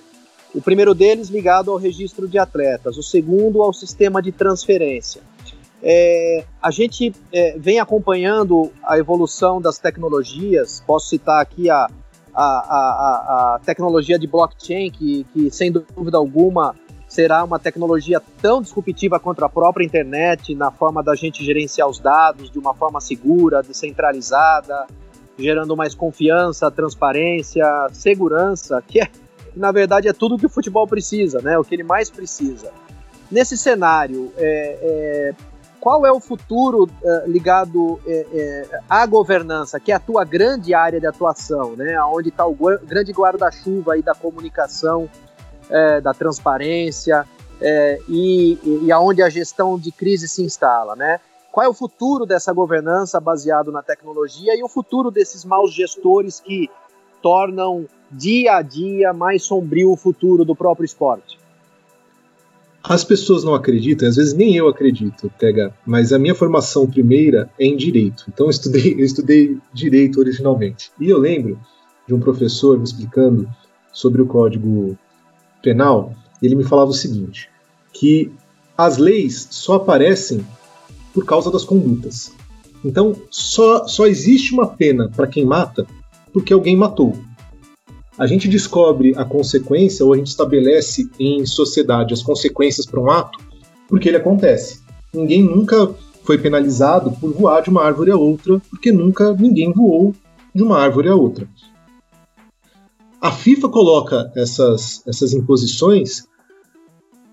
O 0.53 0.61
primeiro 0.61 0.95
deles 0.95 1.29
ligado 1.29 1.69
ao 1.71 1.77
registro 1.77 2.27
de 2.27 2.37
atletas, 2.37 2.97
o 2.97 3.03
segundo 3.03 3.61
ao 3.61 3.73
sistema 3.73 4.21
de 4.21 4.31
transferência. 4.31 5.21
É, 5.81 6.43
a 6.61 6.71
gente 6.71 7.13
é, 7.31 7.57
vem 7.57 7.79
acompanhando 7.79 8.71
a 8.83 8.97
evolução 8.97 9.61
das 9.61 9.77
tecnologias, 9.77 10.83
posso 10.85 11.07
citar 11.07 11.41
aqui 11.41 11.69
a, 11.69 11.87
a, 12.33 12.43
a, 12.43 13.55
a 13.55 13.59
tecnologia 13.59 14.19
de 14.19 14.27
blockchain, 14.27 14.91
que, 14.91 15.25
que 15.33 15.49
sem 15.51 15.71
dúvida 15.71 16.17
alguma 16.17 16.75
será 17.07 17.43
uma 17.43 17.57
tecnologia 17.57 18.21
tão 18.39 18.61
disruptiva 18.61 19.19
quanto 19.19 19.43
a 19.43 19.49
própria 19.49 19.83
internet, 19.83 20.53
na 20.53 20.69
forma 20.69 21.01
da 21.01 21.15
gente 21.15 21.43
gerenciar 21.43 21.89
os 21.89 21.99
dados 21.99 22.51
de 22.51 22.59
uma 22.59 22.73
forma 22.73 23.01
segura, 23.01 23.63
descentralizada, 23.63 24.85
gerando 25.37 25.75
mais 25.75 25.95
confiança, 25.95 26.69
transparência, 26.69 27.65
segurança, 27.91 28.83
que 28.87 29.01
é, 29.01 29.07
na 29.55 29.71
verdade 29.71 30.07
é 30.07 30.13
tudo 30.13 30.37
que 30.37 30.45
o 30.45 30.49
futebol 30.49 30.85
precisa, 30.85 31.41
né? 31.41 31.57
O 31.57 31.63
que 31.63 31.73
ele 31.73 31.83
mais 31.83 32.11
precisa. 32.11 32.71
Nesse 33.31 33.57
cenário, 33.57 34.31
é, 34.37 34.79
é, 34.81 35.35
qual 35.79 36.05
é 36.05 36.11
o 36.11 36.19
futuro 36.19 36.89
é, 37.03 37.23
ligado 37.27 37.99
é, 38.05 38.25
é, 38.33 38.79
à 38.89 39.05
governança, 39.05 39.79
que 39.79 39.91
é 39.91 39.95
a 39.95 39.99
tua 39.99 40.23
grande 40.25 40.73
área 40.73 40.99
de 40.99 41.07
atuação, 41.07 41.75
né? 41.75 42.01
Onde 42.03 42.29
está 42.29 42.45
o 42.45 42.55
grande 42.55 43.11
guarda-chuva 43.11 43.99
da 44.01 44.13
comunicação 44.13 45.09
da 46.01 46.15
transparência 46.15 47.27
e, 48.09 48.57
e 48.83 48.91
aonde 48.91 49.21
a 49.21 49.29
gestão 49.29 49.77
de 49.77 49.91
crise 49.91 50.27
se 50.27 50.41
instala, 50.41 50.95
né? 50.95 51.19
Qual 51.51 51.63
é 51.63 51.69
o 51.69 51.73
futuro 51.73 52.25
dessa 52.25 52.51
governança 52.51 53.19
baseado 53.19 53.71
na 53.71 53.83
tecnologia 53.83 54.55
e 54.55 54.63
o 54.63 54.67
futuro 54.67 55.11
desses 55.11 55.45
maus 55.45 55.71
gestores 55.71 56.39
que 56.39 56.69
tornam 57.21 57.85
dia 58.11 58.55
a 58.55 58.61
dia 58.61 59.13
mais 59.13 59.43
sombrio 59.43 59.91
o 59.91 59.95
futuro 59.95 60.43
do 60.43 60.55
próprio 60.55 60.85
esporte? 60.85 61.38
As 62.83 63.03
pessoas 63.03 63.43
não 63.43 63.53
acreditam, 63.53 64.07
às 64.07 64.15
vezes 64.15 64.33
nem 64.33 64.55
eu 64.55 64.67
acredito, 64.67 65.31
pega, 65.37 65.73
mas 65.85 66.13
a 66.13 66.19
minha 66.19 66.33
formação 66.33 66.89
primeira 66.89 67.49
é 67.59 67.65
em 67.65 67.75
direito. 67.75 68.25
Então 68.27 68.45
eu 68.45 68.49
estudei, 68.51 68.93
eu 68.93 69.05
estudei 69.05 69.57
direito 69.73 70.19
originalmente. 70.19 70.91
E 70.99 71.09
eu 71.09 71.17
lembro 71.17 71.59
de 72.07 72.13
um 72.13 72.19
professor 72.19 72.77
me 72.77 72.83
explicando 72.83 73.49
sobre 73.91 74.21
o 74.21 74.25
código 74.25 74.97
penal, 75.61 76.13
ele 76.41 76.55
me 76.55 76.63
falava 76.63 76.91
o 76.91 76.93
seguinte: 76.93 77.49
que 77.93 78.31
as 78.77 78.97
leis 78.97 79.47
só 79.51 79.75
aparecem 79.75 80.45
por 81.13 81.25
causa 81.25 81.51
das 81.51 81.65
condutas. 81.65 82.33
Então, 82.83 83.13
só, 83.29 83.85
só 83.87 84.07
existe 84.07 84.53
uma 84.53 84.65
pena 84.65 85.09
para 85.13 85.27
quem 85.27 85.45
mata 85.45 85.85
porque 86.31 86.53
alguém 86.53 86.77
matou. 86.77 87.17
A 88.19 88.27
gente 88.27 88.49
descobre 88.49 89.13
a 89.15 89.23
consequência 89.23 90.05
ou 90.05 90.13
a 90.13 90.17
gente 90.17 90.27
estabelece 90.27 91.09
em 91.17 91.45
sociedade 91.45 92.13
as 92.13 92.21
consequências 92.21 92.85
para 92.85 92.99
um 92.99 93.09
ato 93.09 93.39
porque 93.87 94.09
ele 94.09 94.17
acontece. 94.17 94.81
Ninguém 95.13 95.41
nunca 95.41 95.95
foi 96.25 96.37
penalizado 96.37 97.13
por 97.13 97.31
voar 97.31 97.61
de 97.61 97.69
uma 97.69 97.81
árvore 97.81 98.11
a 98.11 98.17
outra, 98.17 98.61
porque 98.69 98.91
nunca 98.91 99.33
ninguém 99.33 99.71
voou 99.71 100.13
de 100.53 100.61
uma 100.61 100.77
árvore 100.77 101.07
a 101.07 101.15
outra. 101.15 101.47
A 103.21 103.31
FIFA 103.31 103.69
coloca 103.69 104.29
essas, 104.35 105.01
essas 105.07 105.31
imposições 105.31 106.27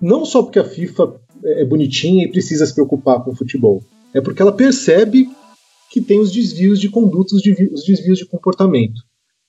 não 0.00 0.24
só 0.24 0.40
porque 0.40 0.60
a 0.60 0.64
FIFA 0.64 1.20
é 1.44 1.64
bonitinha 1.64 2.24
e 2.24 2.30
precisa 2.30 2.64
se 2.64 2.72
preocupar 2.72 3.24
com 3.24 3.32
o 3.32 3.36
futebol, 3.36 3.82
é 4.14 4.20
porque 4.20 4.40
ela 4.40 4.52
percebe 4.52 5.28
que 5.90 6.00
tem 6.00 6.20
os 6.20 6.30
desvios 6.30 6.78
de 6.78 6.88
conduta, 6.88 7.34
os 7.34 7.42
desvios 7.42 8.18
de 8.18 8.26
comportamento. 8.26 9.02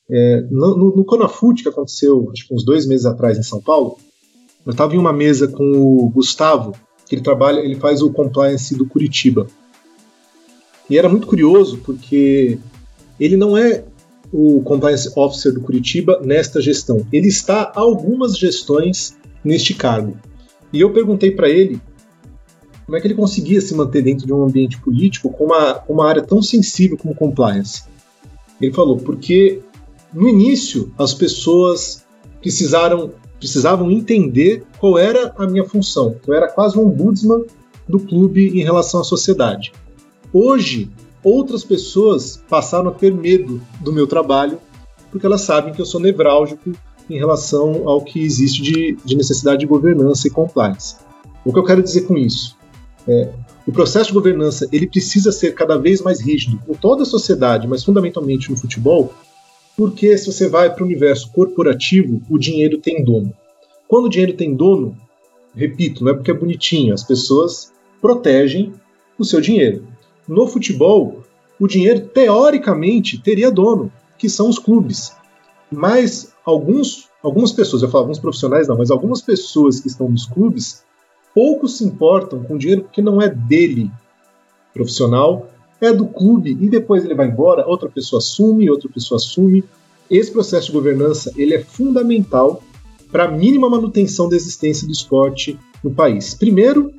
É, 0.10 0.42
no, 0.50 0.78
no, 0.78 0.96
no 0.96 1.54
que 1.56 1.68
aconteceu 1.68 2.30
acho 2.32 2.48
uns 2.54 2.64
dois 2.64 2.88
meses 2.88 3.06
atrás 3.06 3.38
em 3.38 3.44
São 3.44 3.62
Paulo, 3.62 3.98
eu 4.66 4.72
estava 4.72 4.96
em 4.96 4.98
uma 4.98 5.14
mesa 5.14 5.48
com 5.48 5.72
o 5.72 6.10
Gustavo, 6.10 6.74
que 7.08 7.16
ele 7.16 7.22
trabalha, 7.22 7.60
ele 7.60 7.76
faz 7.76 8.02
o 8.02 8.12
compliance 8.12 8.76
do 8.76 8.86
Curitiba. 8.86 9.48
E 10.90 10.98
era 10.98 11.10
muito 11.10 11.28
curioso 11.28 11.80
porque 11.80 12.58
ele 13.20 13.36
não 13.36 13.58
é 13.58 13.84
o 14.32 14.62
Compliance 14.62 15.10
Officer 15.16 15.54
do 15.54 15.62
Curitiba 15.62 16.20
nesta 16.24 16.62
gestão. 16.62 17.06
Ele 17.12 17.28
está 17.28 17.72
algumas 17.76 18.38
gestões 18.38 19.18
neste 19.44 19.74
cargo. 19.74 20.18
E 20.72 20.82
eu 20.82 20.92
perguntei 20.92 21.32
para 21.32 21.50
ele 21.50 21.82
como 22.86 22.98
é 22.98 23.02
que 23.02 23.08
ele 23.08 23.16
conseguia 23.16 23.60
se 23.60 23.76
manter 23.76 24.02
dentro 24.02 24.26
de 24.26 24.34
um 24.34 24.44
ambiente 24.44 24.80
político 24.80 25.30
com 25.30 25.46
uma, 25.46 25.84
uma 25.90 26.08
área 26.08 26.22
tão 26.22 26.42
sensível 26.42 26.98
como 26.98 27.16
compliance. 27.16 27.84
Ele 28.62 28.74
falou, 28.74 28.98
porque 28.98 29.62
no 30.14 30.28
início 30.28 30.92
as 30.98 31.14
pessoas 31.14 32.06
precisaram, 32.42 33.12
precisavam 33.40 33.92
entender 33.92 34.64
qual 34.80 34.98
era 34.98 35.34
a 35.38 35.46
minha 35.46 35.66
função. 35.66 36.16
Eu 36.26 36.34
era 36.34 36.48
quase 36.48 36.78
um 36.78 36.88
ombudsman 36.88 37.46
do 37.88 38.00
clube 38.00 38.60
em 38.60 38.64
relação 38.64 39.02
à 39.02 39.04
sociedade. 39.04 39.72
Hoje, 40.34 40.90
outras 41.24 41.64
pessoas 41.64 42.42
passaram 42.50 42.90
a 42.90 42.94
ter 42.94 43.14
medo 43.14 43.62
do 43.82 43.92
meu 43.92 44.08
trabalho, 44.08 44.60
porque 45.12 45.26
elas 45.26 45.42
sabem 45.42 45.74
que 45.74 45.82
eu 45.82 45.86
sou 45.86 46.00
nevrálgico 46.00 46.72
em 47.10 47.18
relação 47.18 47.88
ao 47.88 48.02
que 48.02 48.22
existe 48.22 48.62
de, 48.62 48.98
de 49.04 49.16
necessidade 49.16 49.60
de 49.60 49.66
governança 49.66 50.28
e 50.28 50.32
compliance. 50.32 50.98
O 51.46 51.54
que 51.54 51.60
eu 51.60 51.64
quero 51.64 51.82
dizer 51.82 52.02
com 52.02 52.18
isso? 52.18 52.58
É, 53.08 53.32
o 53.66 53.72
processo 53.72 54.08
de 54.08 54.14
governança 54.14 54.68
ele 54.72 54.88
precisa 54.88 55.32
ser 55.32 55.54
cada 55.54 55.78
vez 55.78 56.02
mais 56.02 56.20
rígido 56.20 56.60
em 56.68 56.74
toda 56.74 57.04
a 57.04 57.06
sociedade, 57.06 57.68
mas 57.68 57.84
fundamentalmente 57.84 58.52
no 58.52 58.58
futebol, 58.58 59.14
porque 59.78 60.18
se 60.18 60.26
você 60.26 60.50
vai 60.50 60.74
para 60.74 60.82
o 60.82 60.88
universo 60.88 61.32
corporativo, 61.32 62.20
o 62.28 62.40
dinheiro 62.40 62.80
tem 62.80 63.04
dono. 63.04 63.32
Quando 63.88 64.06
o 64.06 64.10
dinheiro 64.10 64.34
tem 64.34 64.56
dono, 64.56 64.98
repito, 65.56 66.04
não 66.04 66.12
é 66.12 66.16
porque 66.16 66.32
é 66.32 66.34
bonitinho, 66.34 66.96
as 66.96 67.04
pessoas 67.04 67.72
protegem 68.02 68.74
o 69.20 69.24
seu 69.24 69.40
dinheiro. 69.40 69.88
No 70.28 70.48
futebol, 70.48 71.24
o 71.60 71.68
dinheiro 71.68 72.08
teoricamente 72.08 73.22
teria 73.22 73.52
dono, 73.52 73.92
que 74.18 74.28
são 74.28 74.50
os 74.50 74.58
clubes. 74.58 75.16
Mas 75.72 76.34
alguns, 76.44 77.08
algumas 77.22 77.52
pessoas, 77.52 77.84
eu 77.84 77.90
falo 77.90 78.06
alguns 78.06 78.20
profissionais 78.20 78.68
não, 78.68 78.78
mas 78.78 78.90
algumas 78.90 79.22
pessoas 79.22 79.80
que 79.80 79.88
estão 79.88 80.10
nos 80.10 80.26
clubes 80.26 80.84
pouco 81.36 81.68
se 81.68 81.84
importam 81.86 82.44
com 82.44 82.56
o 82.56 82.58
dinheiro 82.58 82.82
porque 82.82 83.02
não 83.02 83.22
é 83.22 83.30
dele 83.30 83.92
profissional, 84.74 85.48
é 85.82 85.94
do 85.94 86.08
clube 86.08 86.58
e 86.60 86.70
depois 86.70 87.04
ele 87.06 87.14
vai 87.14 87.28
embora, 87.28 87.68
outra 87.68 87.90
pessoa 87.90 88.20
assume, 88.20 88.70
outra 88.70 88.90
pessoa 88.90 89.18
assume. 89.18 89.64
Esse 90.10 90.32
processo 90.32 90.68
de 90.68 90.74
governança 90.74 91.32
ele 91.36 91.54
é 91.54 91.60
fundamental 91.60 92.64
para 93.12 93.26
a 93.26 93.32
mínima 93.32 93.70
manutenção 93.70 94.30
da 94.30 94.36
existência 94.36 94.86
do 94.86 94.94
esporte 94.94 95.58
no 95.84 95.92
país. 95.92 96.34
Primeiro, 96.34 96.94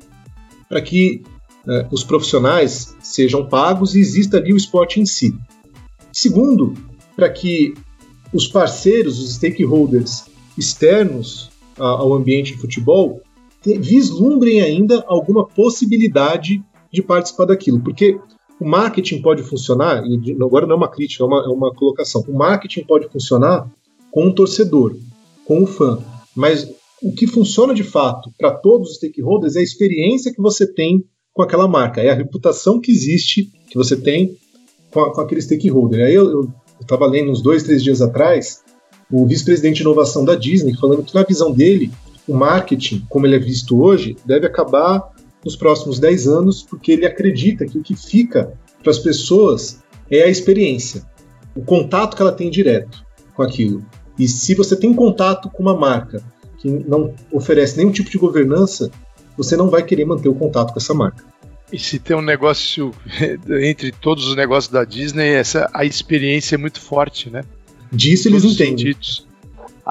para 0.67 0.81
que 0.81 1.23
uh, 1.65 1.87
os 1.91 2.03
profissionais 2.03 2.95
sejam 3.01 3.47
pagos 3.47 3.95
e 3.95 3.99
exista 3.99 4.37
ali 4.37 4.53
o 4.53 4.57
esporte 4.57 4.99
em 4.99 5.05
si. 5.05 5.35
Segundo, 6.11 6.73
para 7.15 7.29
que 7.29 7.73
os 8.33 8.47
parceiros, 8.47 9.19
os 9.19 9.35
stakeholders 9.35 10.25
externos 10.57 11.49
uh, 11.77 11.83
ao 11.83 12.13
ambiente 12.13 12.53
de 12.53 12.59
futebol 12.59 13.21
vislumbrem 13.63 14.61
ainda 14.61 15.03
alguma 15.07 15.45
possibilidade 15.45 16.63
de 16.91 17.01
participar 17.01 17.45
daquilo, 17.45 17.81
porque 17.81 18.17
o 18.59 18.65
marketing 18.67 19.21
pode 19.21 19.43
funcionar, 19.43 20.03
e 20.05 20.35
agora 20.41 20.67
não 20.67 20.73
é 20.73 20.77
uma 20.77 20.91
crítica, 20.91 21.23
é 21.23 21.27
uma, 21.27 21.45
é 21.45 21.47
uma 21.47 21.73
colocação. 21.73 22.23
O 22.27 22.37
marketing 22.37 22.83
pode 22.83 23.07
funcionar 23.07 23.69
com 24.11 24.25
um 24.25 24.31
torcedor, 24.33 24.95
com 25.45 25.63
um 25.63 25.65
fã, 25.65 25.99
mas 26.35 26.69
o 27.01 27.13
que 27.13 27.25
funciona 27.25 27.73
de 27.73 27.83
fato 27.83 28.31
para 28.37 28.51
todos 28.51 28.89
os 28.89 28.95
stakeholders 28.97 29.55
é 29.55 29.59
a 29.59 29.63
experiência 29.63 30.33
que 30.33 30.41
você 30.41 30.67
tem 30.67 31.03
com 31.33 31.41
aquela 31.41 31.67
marca, 31.67 32.01
é 32.01 32.09
a 32.09 32.15
reputação 32.15 32.81
que 32.81 32.91
existe, 32.91 33.49
que 33.69 33.77
você 33.77 33.95
tem 33.95 34.35
com, 34.91 34.99
a, 34.99 35.13
com 35.13 35.21
aquele 35.21 35.41
stakeholder. 35.41 36.05
Aí 36.05 36.15
eu 36.15 36.51
estava 36.81 37.05
lendo 37.05 37.31
uns 37.31 37.41
dois, 37.41 37.63
três 37.63 37.81
dias 37.81 38.01
atrás 38.01 38.61
o 39.11 39.25
vice-presidente 39.25 39.77
de 39.77 39.81
inovação 39.81 40.23
da 40.23 40.35
Disney 40.35 40.75
falando 40.75 41.03
que, 41.03 41.15
na 41.15 41.23
visão 41.23 41.51
dele, 41.51 41.91
o 42.27 42.33
marketing, 42.33 43.05
como 43.09 43.25
ele 43.25 43.35
é 43.35 43.39
visto 43.39 43.81
hoje, 43.81 44.15
deve 44.25 44.45
acabar 44.45 45.11
nos 45.43 45.55
próximos 45.55 45.99
10 45.99 46.27
anos, 46.27 46.63
porque 46.63 46.91
ele 46.91 47.05
acredita 47.05 47.65
que 47.65 47.77
o 47.77 47.83
que 47.83 47.95
fica 47.95 48.53
para 48.81 48.91
as 48.91 48.99
pessoas 48.99 49.81
é 50.09 50.23
a 50.23 50.27
experiência, 50.27 51.03
o 51.55 51.61
contato 51.61 52.15
que 52.15 52.21
ela 52.21 52.31
tem 52.31 52.49
direto 52.49 53.03
com 53.33 53.43
aquilo. 53.43 53.85
E 54.17 54.27
se 54.27 54.53
você 54.53 54.75
tem 54.75 54.93
contato 54.93 55.49
com 55.49 55.63
uma 55.63 55.75
marca 55.75 56.21
que 56.57 56.69
não 56.69 57.13
oferece 57.31 57.77
nenhum 57.77 57.91
tipo 57.91 58.09
de 58.09 58.17
governança, 58.17 58.91
você 59.37 59.55
não 59.55 59.69
vai 59.69 59.83
querer 59.83 60.05
manter 60.05 60.27
o 60.27 60.35
contato 60.35 60.73
com 60.73 60.79
essa 60.79 60.93
marca. 60.93 61.23
E 61.71 61.79
se 61.79 61.99
tem 61.99 62.17
um 62.17 62.21
negócio 62.21 62.91
entre 63.61 63.91
todos 63.91 64.27
os 64.27 64.35
negócios 64.35 64.71
da 64.71 64.83
Disney, 64.83 65.29
essa 65.29 65.69
a 65.73 65.85
experiência 65.85 66.55
é 66.55 66.57
muito 66.57 66.81
forte, 66.81 67.29
né? 67.29 67.43
Disso 67.91 68.27
eles 68.27 68.43
entendem. 68.43 68.95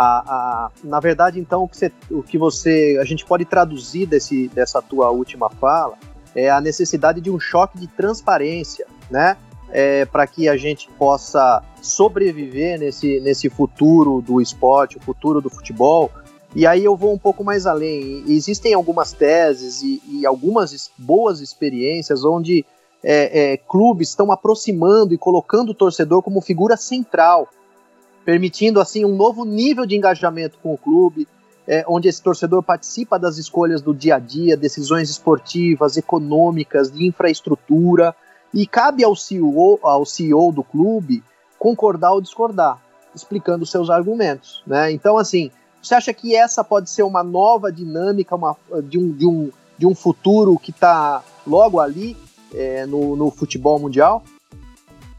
A, 0.01 0.23
a, 0.29 0.71
na 0.85 1.01
verdade, 1.01 1.41
então, 1.41 1.65
o 1.65 1.69
que, 1.69 1.77
você, 1.77 1.93
o 2.09 2.23
que 2.23 2.39
você. 2.39 2.97
A 3.01 3.05
gente 3.05 3.25
pode 3.25 3.45
traduzir 3.45 4.07
desse, 4.07 4.47
dessa 4.47 4.81
tua 4.81 5.11
última 5.11 5.51
fala 5.51 5.99
é 6.37 6.49
a 6.49 6.61
necessidade 6.61 7.21
de 7.21 7.29
um 7.33 7.41
choque 7.41 7.77
de 7.77 7.89
transparência, 7.89 8.87
né? 9.11 9.37
É, 9.71 10.05
para 10.05 10.25
que 10.25 10.49
a 10.49 10.57
gente 10.57 10.89
possa 10.93 11.61
sobreviver 11.83 12.79
nesse, 12.79 13.19
nesse 13.19 13.51
futuro 13.51 14.23
do 14.23 14.41
esporte, 14.41 14.97
o 14.97 15.01
futuro 15.01 15.41
do 15.41 15.51
futebol. 15.51 16.13
E 16.55 16.65
aí 16.65 16.85
eu 16.85 16.97
vou 16.97 17.13
um 17.13 17.19
pouco 17.19 17.43
mais 17.43 17.67
além. 17.67 18.23
Existem 18.29 18.75
algumas 18.75 19.13
teses 19.13 19.83
e, 19.83 20.01
e 20.09 20.25
algumas 20.25 20.93
boas 20.97 21.41
experiências 21.41 22.25
onde 22.25 22.65
é, 23.03 23.53
é, 23.53 23.57
clubes 23.57 24.11
estão 24.11 24.31
aproximando 24.31 25.13
e 25.13 25.19
colocando 25.19 25.71
o 25.71 25.75
torcedor 25.75 26.23
como 26.23 26.41
figura 26.41 26.77
central, 26.77 27.49
permitindo 28.29 28.79
assim 28.79 29.07
um 29.07 29.17
novo 29.17 29.43
nível 29.43 29.87
de 29.87 29.97
engajamento 29.97 30.59
com 30.63 30.75
o 30.75 30.77
clube, 30.77 31.27
é, 31.67 31.83
onde 31.89 32.09
esse 32.09 32.23
torcedor 32.23 32.63
participa 32.63 33.19
das 33.19 33.39
escolhas 33.39 33.81
do 33.81 33.95
dia 33.95 34.17
a 34.17 34.19
dia, 34.19 34.55
decisões 34.55 35.09
esportivas, 35.09 35.97
econômicas, 35.97 36.93
de 36.93 37.07
infraestrutura, 37.07 38.15
e 38.53 38.67
cabe 38.67 39.03
ao 39.03 39.17
CEO, 39.17 39.79
ao 39.83 40.05
CEO 40.05 40.53
do 40.53 40.63
clube 40.63 41.25
concordar 41.59 42.13
ou 42.13 42.21
discordar, 42.21 42.79
explicando 43.15 43.65
seus 43.65 43.89
argumentos. 43.89 44.63
Né? 44.67 44.93
Então, 44.93 45.17
assim, 45.17 45.51
você 45.83 45.95
acha 45.95 46.13
que 46.13 46.37
essa 46.37 46.63
pode 46.63 46.91
ser 46.91 47.05
uma 47.05 47.23
nova 47.23 47.73
dinâmica 47.73 48.37
uma, 48.37 48.55
de, 48.91 48.99
um, 48.99 49.11
de, 49.11 49.27
um, 49.27 49.51
de 49.79 49.87
um 49.87 49.95
futuro 49.95 50.59
que 50.59 50.71
está 50.71 51.25
logo 51.47 51.81
ali 51.81 52.15
é, 52.55 52.85
no, 52.85 53.17
no 53.17 53.31
futebol 53.31 53.79
mundial? 53.79 54.23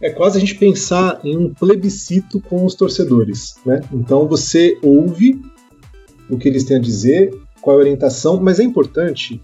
É 0.02 0.10
quase 0.10 0.38
a 0.38 0.39
gente 0.39 0.56
pensar 0.56 1.20
em 1.24 1.38
um 1.38 1.54
plebiscito 1.54 2.39
com 2.39 2.66
os 2.66 2.74
torcedores, 2.76 3.56
né? 3.66 3.82
Então 3.91 4.28
você 4.28 4.78
ouve 4.82 5.41
o 6.30 6.38
que 6.38 6.47
eles 6.47 6.64
têm 6.64 6.78
a 6.78 6.82
dizer, 6.82 7.32
qual 7.62 7.76
é 7.76 7.80
a 7.80 7.84
orientação, 7.84 8.39
mas 8.41 8.60
é 8.60 8.64
importante, 8.64 9.39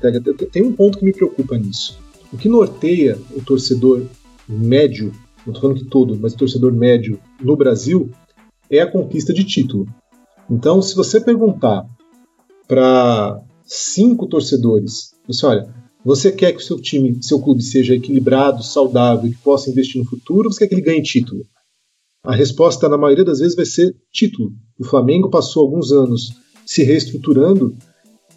tem 0.52 0.64
um 0.64 0.72
ponto 0.72 0.98
que 0.98 1.06
me 1.06 1.12
preocupa 1.12 1.58
nisso. 1.58 2.00
O 2.32 2.38
que 2.38 2.48
norteia 2.48 3.18
o 3.36 3.42
torcedor 3.42 4.04
médio, 4.48 5.12
não 5.46 5.54
estou 5.54 5.62
falando 5.62 5.78
que 5.78 5.90
todo, 5.90 6.18
mas 6.18 6.34
o 6.34 6.38
torcedor 6.38 6.72
médio 6.72 7.20
no 7.42 7.56
Brasil, 7.56 8.10
é 8.70 8.80
a 8.80 8.90
conquista 8.90 9.34
de 9.34 9.44
título. 9.44 9.88
Então, 10.50 10.82
se 10.82 10.96
você 10.96 11.20
perguntar 11.20 11.86
para 12.68 13.42
cinco 13.64 14.28
torcedores, 14.28 15.16
você 15.28 15.46
olha, 15.46 15.68
você 16.06 16.32
quer 16.32 16.52
que 16.52 16.60
o 16.60 16.64
seu 16.64 16.80
time, 16.80 17.18
seu 17.24 17.40
clube 17.40 17.64
seja 17.64 17.96
equilibrado, 17.96 18.64
saudável, 18.64 19.28
que 19.28 19.38
possa 19.38 19.72
investir 19.72 20.00
no 20.00 20.08
futuro, 20.08 20.48
ou 20.48 20.54
você 20.54 20.60
quer 20.60 20.68
que 20.68 20.76
ele 20.76 20.86
ganhe 20.86 21.02
título? 21.02 21.44
A 22.24 22.36
resposta, 22.36 22.88
na 22.88 22.98
maioria 22.98 23.26
das 23.26 23.40
vezes, 23.40 23.56
vai 23.56 23.66
ser 23.66 23.96
título. 24.12 24.52
O 24.80 24.86
Flamengo 24.86 25.32
passou 25.32 25.64
alguns 25.64 25.92
anos 25.92 26.36
se 26.64 26.84
reestruturando 26.84 27.76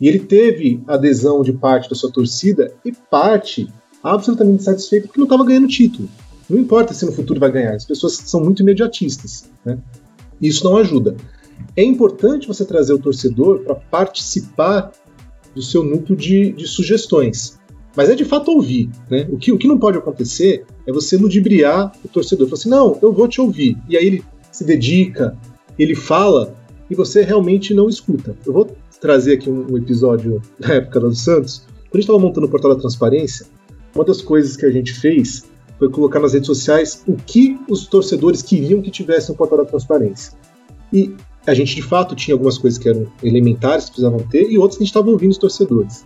e 0.00 0.08
ele 0.08 0.20
teve 0.20 0.82
adesão 0.86 1.42
de 1.42 1.52
parte 1.52 1.90
da 1.90 1.94
sua 1.94 2.10
torcida 2.10 2.72
e 2.84 2.92
parte 2.92 3.68
absolutamente 4.02 4.62
satisfeita 4.62 5.06
porque 5.06 5.20
não 5.20 5.26
estava 5.26 5.44
ganhando 5.44 5.68
título. 5.68 6.08
Não 6.48 6.58
importa 6.58 6.94
se 6.94 7.04
no 7.04 7.12
futuro 7.12 7.38
vai 7.38 7.52
ganhar, 7.52 7.74
as 7.74 7.84
pessoas 7.84 8.14
são 8.14 8.40
muito 8.42 8.62
imediatistas. 8.62 9.44
Né? 9.64 9.78
Isso 10.40 10.64
não 10.64 10.78
ajuda. 10.78 11.16
É 11.76 11.82
importante 11.82 12.48
você 12.48 12.64
trazer 12.64 12.94
o 12.94 12.98
torcedor 12.98 13.60
para 13.60 13.74
participar 13.74 14.92
do 15.54 15.62
seu 15.62 15.82
núcleo 15.82 16.16
de, 16.16 16.52
de, 16.52 16.66
sugestões. 16.66 17.57
Mas 17.98 18.08
é 18.08 18.14
de 18.14 18.24
fato 18.24 18.52
ouvir. 18.52 18.88
Né? 19.10 19.26
O, 19.28 19.36
que, 19.36 19.50
o 19.50 19.58
que 19.58 19.66
não 19.66 19.76
pode 19.76 19.98
acontecer 19.98 20.64
é 20.86 20.92
você 20.92 21.16
ludibriar 21.16 21.90
o 22.04 22.06
torcedor. 22.06 22.46
Falar 22.46 22.60
assim, 22.60 22.68
não, 22.68 22.96
eu 23.02 23.12
vou 23.12 23.26
te 23.26 23.40
ouvir. 23.40 23.76
E 23.88 23.96
aí 23.96 24.06
ele 24.06 24.24
se 24.52 24.62
dedica, 24.62 25.36
ele 25.76 25.96
fala, 25.96 26.54
e 26.88 26.94
você 26.94 27.22
realmente 27.22 27.74
não 27.74 27.88
escuta. 27.88 28.36
Eu 28.46 28.52
vou 28.52 28.70
trazer 29.00 29.32
aqui 29.32 29.50
um, 29.50 29.76
episódio 29.76 30.40
da 30.60 30.74
época 30.74 31.00
do 31.00 31.12
Santos. 31.12 31.64
Quando 31.66 31.94
a 31.94 31.96
gente 31.96 32.02
estava 32.02 32.20
montando 32.20 32.46
o 32.46 32.48
portal 32.48 32.72
da 32.72 32.80
transparência, 32.80 33.46
uma 33.92 34.04
das 34.04 34.22
coisas 34.22 34.56
que 34.56 34.64
a 34.64 34.70
gente 34.70 34.92
fez 34.92 35.42
foi 35.76 35.90
colocar 35.90 36.20
nas 36.20 36.34
redes 36.34 36.46
sociais 36.46 37.02
o 37.04 37.16
que 37.16 37.58
os 37.68 37.88
torcedores 37.88 38.42
queriam 38.42 38.80
que 38.80 38.92
tivesse 38.92 39.28
no 39.28 39.34
portal 39.34 39.58
da 39.58 39.64
transparência. 39.64 40.34
E 40.92 41.16
a 41.44 41.52
gente 41.52 41.74
de 41.74 41.82
fato 41.82 42.14
tinha 42.14 42.36
algumas 42.36 42.58
coisas 42.58 42.78
que 42.78 42.88
eram 42.88 43.08
elementares, 43.24 43.86
que 43.86 43.90
precisavam 43.90 44.20
ter, 44.20 44.48
e 44.48 44.56
outras 44.56 44.78
que 44.78 44.84
a 44.84 44.86
gente 44.86 44.94
estava 44.94 45.10
ouvindo 45.10 45.32
os 45.32 45.38
torcedores. 45.38 46.04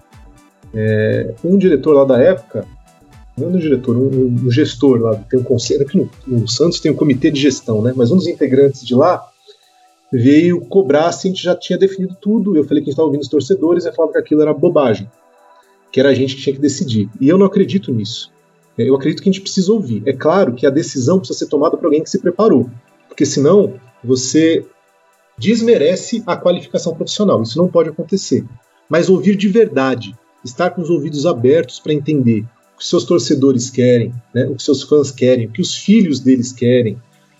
É, 0.75 1.35
um 1.45 1.59
diretor 1.59 1.93
lá 1.93 2.05
da 2.05 2.19
época, 2.21 2.67
não 3.37 3.49
um 3.49 3.59
diretor, 3.59 3.97
um, 3.97 4.27
um 4.27 4.51
gestor 4.51 5.01
lá, 5.01 5.15
tem 5.17 5.41
um 5.41 5.43
conselho, 5.43 5.83
aqui 5.83 5.97
no, 5.97 6.11
no 6.27 6.49
Santos 6.49 6.81
tem 6.81 6.93
um 6.93 6.97
comitê 6.97 7.31
de 7.31 7.41
gestão, 7.41 7.83
né? 7.83 7.93
Mas 7.97 8.11
um 8.11 8.17
dos 8.17 8.27
integrantes 8.27 8.85
de 8.85 8.95
lá 8.95 9.27
veio 10.13 10.61
cobrar 10.61 11.11
se 11.13 11.27
a 11.27 11.31
gente 11.31 11.43
já 11.43 11.55
tinha 11.55 11.79
definido 11.79 12.17
tudo. 12.21 12.57
Eu 12.57 12.65
falei 12.65 12.83
que 12.83 12.91
a 12.91 12.91
gente 12.91 12.93
estava 12.93 13.07
ouvindo 13.07 13.23
os 13.23 13.29
torcedores 13.29 13.87
e 13.87 13.93
falava 13.93 14.13
que 14.13 14.19
aquilo 14.19 14.43
era 14.43 14.53
bobagem, 14.53 15.11
que 15.91 15.99
era 15.99 16.11
a 16.11 16.15
gente 16.15 16.37
que 16.37 16.43
tinha 16.43 16.55
que 16.55 16.61
decidir. 16.61 17.09
E 17.19 17.29
eu 17.29 17.39
não 17.39 17.47
acredito 17.47 17.93
nisso. 17.93 18.31
É, 18.77 18.89
eu 18.89 18.95
acredito 18.95 19.23
que 19.23 19.29
a 19.29 19.33
gente 19.33 19.43
precisa 19.43 19.73
ouvir. 19.73 20.03
É 20.07 20.13
claro 20.13 20.55
que 20.55 20.67
a 20.67 20.71
decisão 20.71 21.19
precisa 21.19 21.39
ser 21.39 21.47
tomada 21.47 21.77
por 21.77 21.87
alguém 21.87 22.03
que 22.03 22.11
se 22.11 22.19
preparou, 22.19 22.69
porque 23.09 23.25
senão 23.25 23.75
você 24.05 24.65
desmerece 25.39 26.23
a 26.27 26.37
qualificação 26.37 26.95
profissional. 26.95 27.43
Isso 27.43 27.59
não 27.59 27.69
pode 27.69 27.89
acontecer. 27.89 28.45
Mas 28.89 29.09
ouvir 29.09 29.37
de 29.37 29.49
verdade, 29.49 30.15
estar 30.45 30.71
com 30.71 30.83
os 30.83 30.91
ouvidos 30.91 31.27
abertos 31.27 31.81
para 31.81 31.93
entender 31.93 32.45
o 32.75 32.79
que 32.79 32.87
seus 32.87 33.05
torcedores 33.05 33.71
querem, 33.71 34.13
né, 34.35 34.47
o 34.47 34.55
que 34.57 34.63
seus 34.63 34.83
fãs 34.83 35.11
querem, 35.11 35.47
o 35.47 35.51
que 35.51 35.61
os 35.61 35.75
filhos 35.75 36.21
deles 36.21 36.53
querem, 36.53 36.99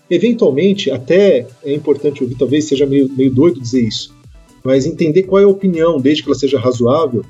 Eventualmente, 0.09 0.91
até 0.91 1.47
é 1.63 1.73
importante 1.73 2.21
ouvir, 2.21 2.35
talvez 2.35 2.65
seja 2.65 2.85
meio, 2.85 3.09
meio 3.09 3.33
doido 3.33 3.59
dizer 3.59 3.81
isso, 3.81 4.13
mas 4.63 4.85
entender 4.85 5.23
qual 5.23 5.41
é 5.41 5.45
a 5.45 5.47
opinião, 5.47 5.99
desde 5.99 6.21
que 6.21 6.29
ela 6.29 6.37
seja 6.37 6.59
razoável, 6.59 7.25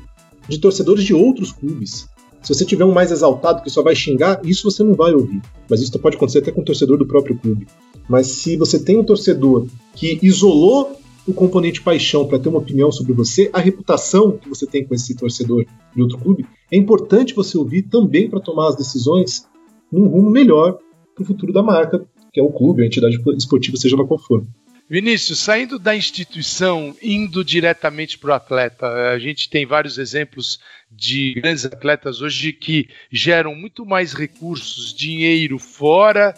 de 0.50 0.60
torcedores 0.60 1.06
de 1.06 1.14
outros 1.14 1.52
clubes. 1.52 2.08
Se 2.42 2.54
você 2.54 2.66
tiver 2.66 2.84
um 2.84 2.92
mais 2.92 3.10
exaltado 3.10 3.64
que 3.64 3.70
só 3.70 3.82
vai 3.82 3.96
xingar, 3.96 4.42
isso 4.44 4.70
você 4.70 4.84
não 4.84 4.96
vai 4.96 5.14
ouvir. 5.14 5.42
Mas 5.70 5.80
isso 5.80 5.98
pode 5.98 6.18
acontecer 6.18 6.40
até 6.40 6.52
com 6.52 6.60
o 6.60 6.66
torcedor 6.66 6.98
do 6.98 7.08
próprio 7.08 7.38
clube. 7.38 7.68
Mas 8.10 8.28
se 8.28 8.58
você 8.58 8.78
tem 8.78 8.98
um 8.98 9.04
torcedor 9.04 9.66
que 9.96 10.20
isolou 10.22 11.00
o 11.26 11.34
componente 11.34 11.82
paixão 11.82 12.28
para 12.28 12.40
ter 12.40 12.50
uma 12.50 12.60
opinião 12.60 12.92
sobre 12.92 13.14
você, 13.14 13.50
a 13.54 13.60
reputação 13.60 14.38
que 14.38 14.50
você 14.50 14.68
tem 14.68 14.86
com 14.86 14.94
esse 14.94 15.16
torcedor 15.16 15.66
de 15.96 16.02
outro 16.02 16.18
clube, 16.18 16.46
é 16.72 16.78
importante 16.78 17.34
você 17.34 17.58
ouvir 17.58 17.84
também 17.84 18.30
para 18.30 18.40
tomar 18.40 18.70
as 18.70 18.76
decisões 18.76 19.48
num 19.92 20.08
rumo 20.08 20.30
melhor 20.30 20.80
para 21.16 21.24
o 21.24 21.26
futuro 21.26 21.54
da 21.54 21.64
marca, 21.64 22.06
que 22.32 22.40
é 22.40 22.44
o 22.44 22.52
clube, 22.52 22.84
a 22.84 22.86
entidade 22.86 23.20
esportiva, 23.38 23.78
seja 23.78 23.96
lá 23.96 24.06
qual 24.06 24.20
for. 24.20 24.44
Vinícius, 24.90 25.40
saindo 25.40 25.80
da 25.80 25.96
instituição, 25.96 26.96
indo 27.02 27.44
diretamente 27.44 28.18
para 28.18 28.32
o 28.32 28.34
atleta, 28.34 28.88
a 29.12 29.18
gente 29.18 29.50
tem 29.50 29.66
vários 29.66 29.98
exemplos 29.98 30.60
de 30.92 31.34
grandes 31.36 31.66
atletas 31.66 32.22
hoje 32.22 32.52
que 32.52 32.90
geram 33.10 33.56
muito 33.56 33.86
mais 33.86 34.14
recursos, 34.14 34.94
dinheiro 34.94 35.58
fora 35.58 36.34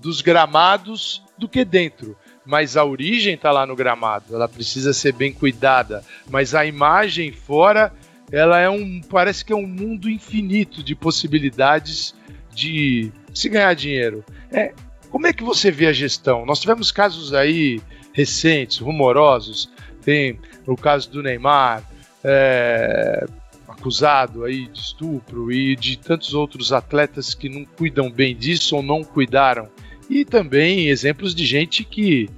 dos 0.00 0.22
gramados 0.22 1.22
do 1.38 1.48
que 1.48 1.64
dentro. 1.64 2.16
Mas 2.50 2.76
a 2.76 2.84
origem 2.84 3.34
está 3.34 3.52
lá 3.52 3.64
no 3.64 3.76
gramado, 3.76 4.34
ela 4.34 4.48
precisa 4.48 4.92
ser 4.92 5.12
bem 5.12 5.32
cuidada. 5.32 6.04
Mas 6.28 6.52
a 6.52 6.66
imagem 6.66 7.30
fora, 7.30 7.92
ela 8.32 8.58
é 8.58 8.68
um, 8.68 9.00
parece 9.00 9.44
que 9.44 9.52
é 9.52 9.56
um 9.56 9.68
mundo 9.68 10.10
infinito 10.10 10.82
de 10.82 10.96
possibilidades 10.96 12.12
de 12.52 13.12
se 13.32 13.48
ganhar 13.48 13.72
dinheiro. 13.74 14.24
É, 14.50 14.74
como 15.10 15.28
é 15.28 15.32
que 15.32 15.44
você 15.44 15.70
vê 15.70 15.86
a 15.86 15.92
gestão? 15.92 16.44
Nós 16.44 16.58
tivemos 16.58 16.90
casos 16.90 17.32
aí 17.32 17.80
recentes, 18.12 18.78
rumorosos. 18.78 19.70
Tem 20.02 20.36
o 20.66 20.76
caso 20.76 21.08
do 21.08 21.22
Neymar, 21.22 21.84
é, 22.24 23.28
acusado 23.68 24.42
aí 24.42 24.66
de 24.66 24.80
estupro 24.80 25.52
e 25.52 25.76
de 25.76 25.96
tantos 25.96 26.34
outros 26.34 26.72
atletas 26.72 27.32
que 27.32 27.48
não 27.48 27.64
cuidam 27.64 28.10
bem 28.10 28.34
disso 28.34 28.74
ou 28.74 28.82
não 28.82 29.04
cuidaram. 29.04 29.68
E 30.08 30.24
também 30.24 30.88
exemplos 30.88 31.32
de 31.32 31.46
gente 31.46 31.84
que 31.84 32.28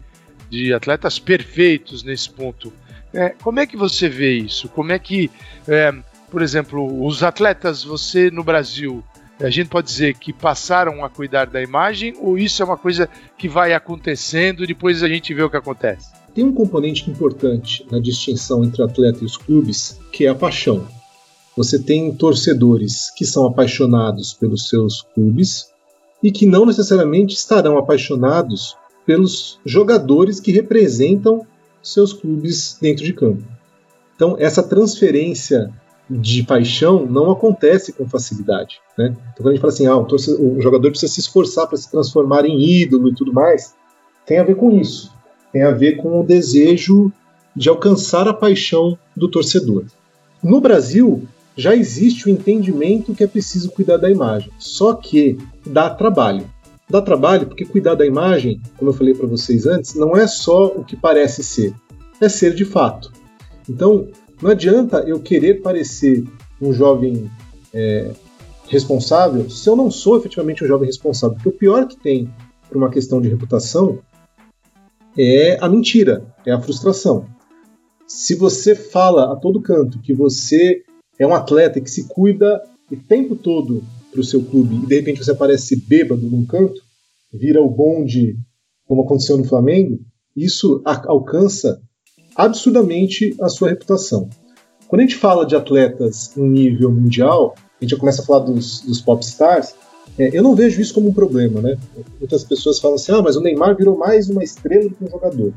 de 0.52 0.74
atletas 0.74 1.18
perfeitos 1.18 2.02
nesse 2.02 2.28
ponto. 2.28 2.70
É, 3.10 3.30
como 3.42 3.58
é 3.58 3.66
que 3.66 3.74
você 3.74 4.06
vê 4.06 4.36
isso? 4.36 4.68
Como 4.68 4.92
é 4.92 4.98
que, 4.98 5.30
é, 5.66 5.90
por 6.30 6.42
exemplo, 6.42 7.06
os 7.06 7.22
atletas, 7.22 7.82
você 7.82 8.30
no 8.30 8.44
Brasil 8.44 9.02
a 9.40 9.48
gente 9.48 9.70
pode 9.70 9.88
dizer 9.88 10.14
que 10.14 10.30
passaram 10.30 11.02
a 11.02 11.08
cuidar 11.08 11.46
da 11.46 11.60
imagem 11.62 12.14
ou 12.20 12.36
isso 12.36 12.62
é 12.62 12.66
uma 12.66 12.76
coisa 12.76 13.08
que 13.38 13.48
vai 13.48 13.72
acontecendo 13.72 14.62
e 14.62 14.66
depois 14.66 15.02
a 15.02 15.08
gente 15.08 15.32
vê 15.32 15.42
o 15.42 15.48
que 15.48 15.56
acontece? 15.56 16.12
Tem 16.34 16.44
um 16.44 16.52
componente 16.52 17.10
importante 17.10 17.84
na 17.90 17.98
distinção 17.98 18.62
entre 18.62 18.82
atleta 18.82 19.20
e 19.22 19.24
os 19.24 19.38
clubes, 19.38 19.98
que 20.12 20.26
é 20.26 20.28
a 20.28 20.34
paixão. 20.34 20.86
Você 21.56 21.78
tem 21.78 22.14
torcedores 22.14 23.10
que 23.16 23.24
são 23.24 23.46
apaixonados 23.46 24.34
pelos 24.34 24.68
seus 24.68 25.02
clubes 25.14 25.66
e 26.22 26.30
que 26.30 26.46
não 26.46 26.66
necessariamente 26.66 27.34
estarão 27.34 27.78
apaixonados 27.78 28.76
pelos 29.06 29.58
jogadores 29.64 30.40
que 30.40 30.52
representam 30.52 31.46
seus 31.82 32.12
clubes 32.12 32.76
dentro 32.80 33.04
de 33.04 33.12
campo. 33.12 33.42
Então, 34.14 34.36
essa 34.38 34.62
transferência 34.62 35.72
de 36.08 36.42
paixão 36.42 37.06
não 37.06 37.30
acontece 37.30 37.92
com 37.92 38.08
facilidade. 38.08 38.80
Né? 38.96 39.16
Então, 39.32 39.38
quando 39.38 39.48
a 39.48 39.52
gente 39.52 39.60
fala 39.60 39.72
assim, 39.72 39.86
ah, 39.86 39.96
o, 39.96 40.56
o 40.56 40.60
jogador 40.60 40.90
precisa 40.90 41.12
se 41.12 41.20
esforçar 41.20 41.66
para 41.66 41.76
se 41.76 41.90
transformar 41.90 42.44
em 42.44 42.60
ídolo 42.60 43.08
e 43.08 43.14
tudo 43.14 43.32
mais, 43.32 43.74
tem 44.26 44.38
a 44.38 44.44
ver 44.44 44.56
com 44.56 44.70
isso. 44.70 45.12
Tem 45.52 45.62
a 45.62 45.70
ver 45.70 45.96
com 45.96 46.20
o 46.20 46.24
desejo 46.24 47.12
de 47.54 47.68
alcançar 47.68 48.28
a 48.28 48.34
paixão 48.34 48.98
do 49.16 49.28
torcedor. 49.28 49.84
No 50.42 50.60
Brasil, 50.60 51.22
já 51.56 51.74
existe 51.74 52.26
o 52.26 52.30
entendimento 52.30 53.14
que 53.14 53.24
é 53.24 53.26
preciso 53.26 53.70
cuidar 53.70 53.96
da 53.96 54.10
imagem. 54.10 54.50
Só 54.58 54.94
que 54.94 55.38
dá 55.66 55.90
trabalho. 55.90 56.46
Dá 56.88 57.00
trabalho 57.00 57.46
porque 57.46 57.64
cuidar 57.64 57.94
da 57.94 58.04
imagem, 58.04 58.60
como 58.76 58.90
eu 58.90 58.94
falei 58.94 59.14
para 59.14 59.26
vocês 59.26 59.66
antes, 59.66 59.94
não 59.94 60.16
é 60.16 60.26
só 60.26 60.66
o 60.66 60.84
que 60.84 60.96
parece 60.96 61.42
ser, 61.42 61.74
é 62.20 62.28
ser 62.28 62.54
de 62.54 62.64
fato. 62.64 63.12
Então, 63.68 64.08
não 64.40 64.50
adianta 64.50 64.98
eu 65.06 65.20
querer 65.20 65.62
parecer 65.62 66.24
um 66.60 66.72
jovem 66.72 67.30
é, 67.72 68.10
responsável 68.68 69.48
se 69.48 69.68
eu 69.68 69.76
não 69.76 69.90
sou 69.90 70.16
efetivamente 70.16 70.64
um 70.64 70.66
jovem 70.66 70.86
responsável. 70.86 71.36
Porque 71.36 71.48
o 71.48 71.52
pior 71.52 71.86
que 71.86 71.96
tem 71.96 72.32
para 72.68 72.78
uma 72.78 72.90
questão 72.90 73.20
de 73.20 73.28
reputação 73.28 73.98
é 75.16 75.58
a 75.60 75.68
mentira, 75.68 76.24
é 76.44 76.52
a 76.52 76.60
frustração. 76.60 77.26
Se 78.06 78.34
você 78.34 78.74
fala 78.74 79.32
a 79.32 79.36
todo 79.36 79.60
canto 79.60 80.00
que 80.00 80.12
você 80.12 80.82
é 81.18 81.26
um 81.26 81.34
atleta 81.34 81.80
que 81.80 81.90
se 81.90 82.08
cuida 82.08 82.62
o 82.90 82.96
tempo 82.96 83.36
todo 83.36 83.82
para 84.12 84.20
o 84.20 84.24
seu 84.24 84.44
clube 84.44 84.76
e 84.76 84.86
de 84.86 84.94
repente 84.94 85.24
você 85.24 85.32
aparece 85.32 85.74
bêbado 85.74 86.28
num 86.28 86.44
canto, 86.44 86.80
vira 87.32 87.60
o 87.60 87.70
bonde, 87.70 88.36
como 88.86 89.02
aconteceu 89.02 89.38
no 89.38 89.44
Flamengo, 89.44 89.98
isso 90.36 90.82
alcança 90.84 91.80
absurdamente 92.36 93.34
a 93.40 93.48
sua 93.48 93.70
reputação. 93.70 94.28
Quando 94.86 95.00
a 95.00 95.04
gente 95.04 95.16
fala 95.16 95.46
de 95.46 95.56
atletas 95.56 96.36
em 96.36 96.46
nível 96.48 96.92
mundial, 96.92 97.54
a 97.56 97.84
gente 97.84 97.92
já 97.92 97.96
começa 97.96 98.22
a 98.22 98.24
falar 98.24 98.40
dos, 98.40 98.82
dos 98.82 99.00
popstars, 99.00 99.74
é, 100.18 100.36
eu 100.36 100.42
não 100.42 100.54
vejo 100.54 100.80
isso 100.80 100.92
como 100.92 101.08
um 101.08 101.14
problema, 101.14 101.62
né? 101.62 101.78
Muitas 102.18 102.44
pessoas 102.44 102.78
falam 102.78 102.96
assim, 102.96 103.12
ah, 103.12 103.22
mas 103.22 103.34
o 103.34 103.40
Neymar 103.40 103.74
virou 103.76 103.96
mais 103.96 104.28
uma 104.28 104.44
estrela 104.44 104.88
do 104.88 104.94
que 104.94 105.04
um 105.04 105.10
jogador. 105.10 105.52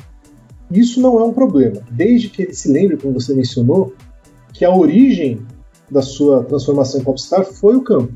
Isso 0.71 1.01
não 1.01 1.19
é 1.19 1.23
um 1.23 1.33
problema, 1.33 1.81
desde 1.91 2.29
que 2.29 2.43
ele 2.43 2.53
se 2.53 2.71
lembre, 2.71 2.97
como 2.97 3.13
você 3.13 3.33
mencionou, 3.33 3.93
que 4.53 4.63
a 4.63 4.73
origem 4.73 5.45
da 5.91 6.01
sua 6.01 6.43
transformação 6.43 7.01
em 7.01 7.03
popstar 7.03 7.45
foi 7.45 7.75
o 7.75 7.81
campo. 7.81 8.13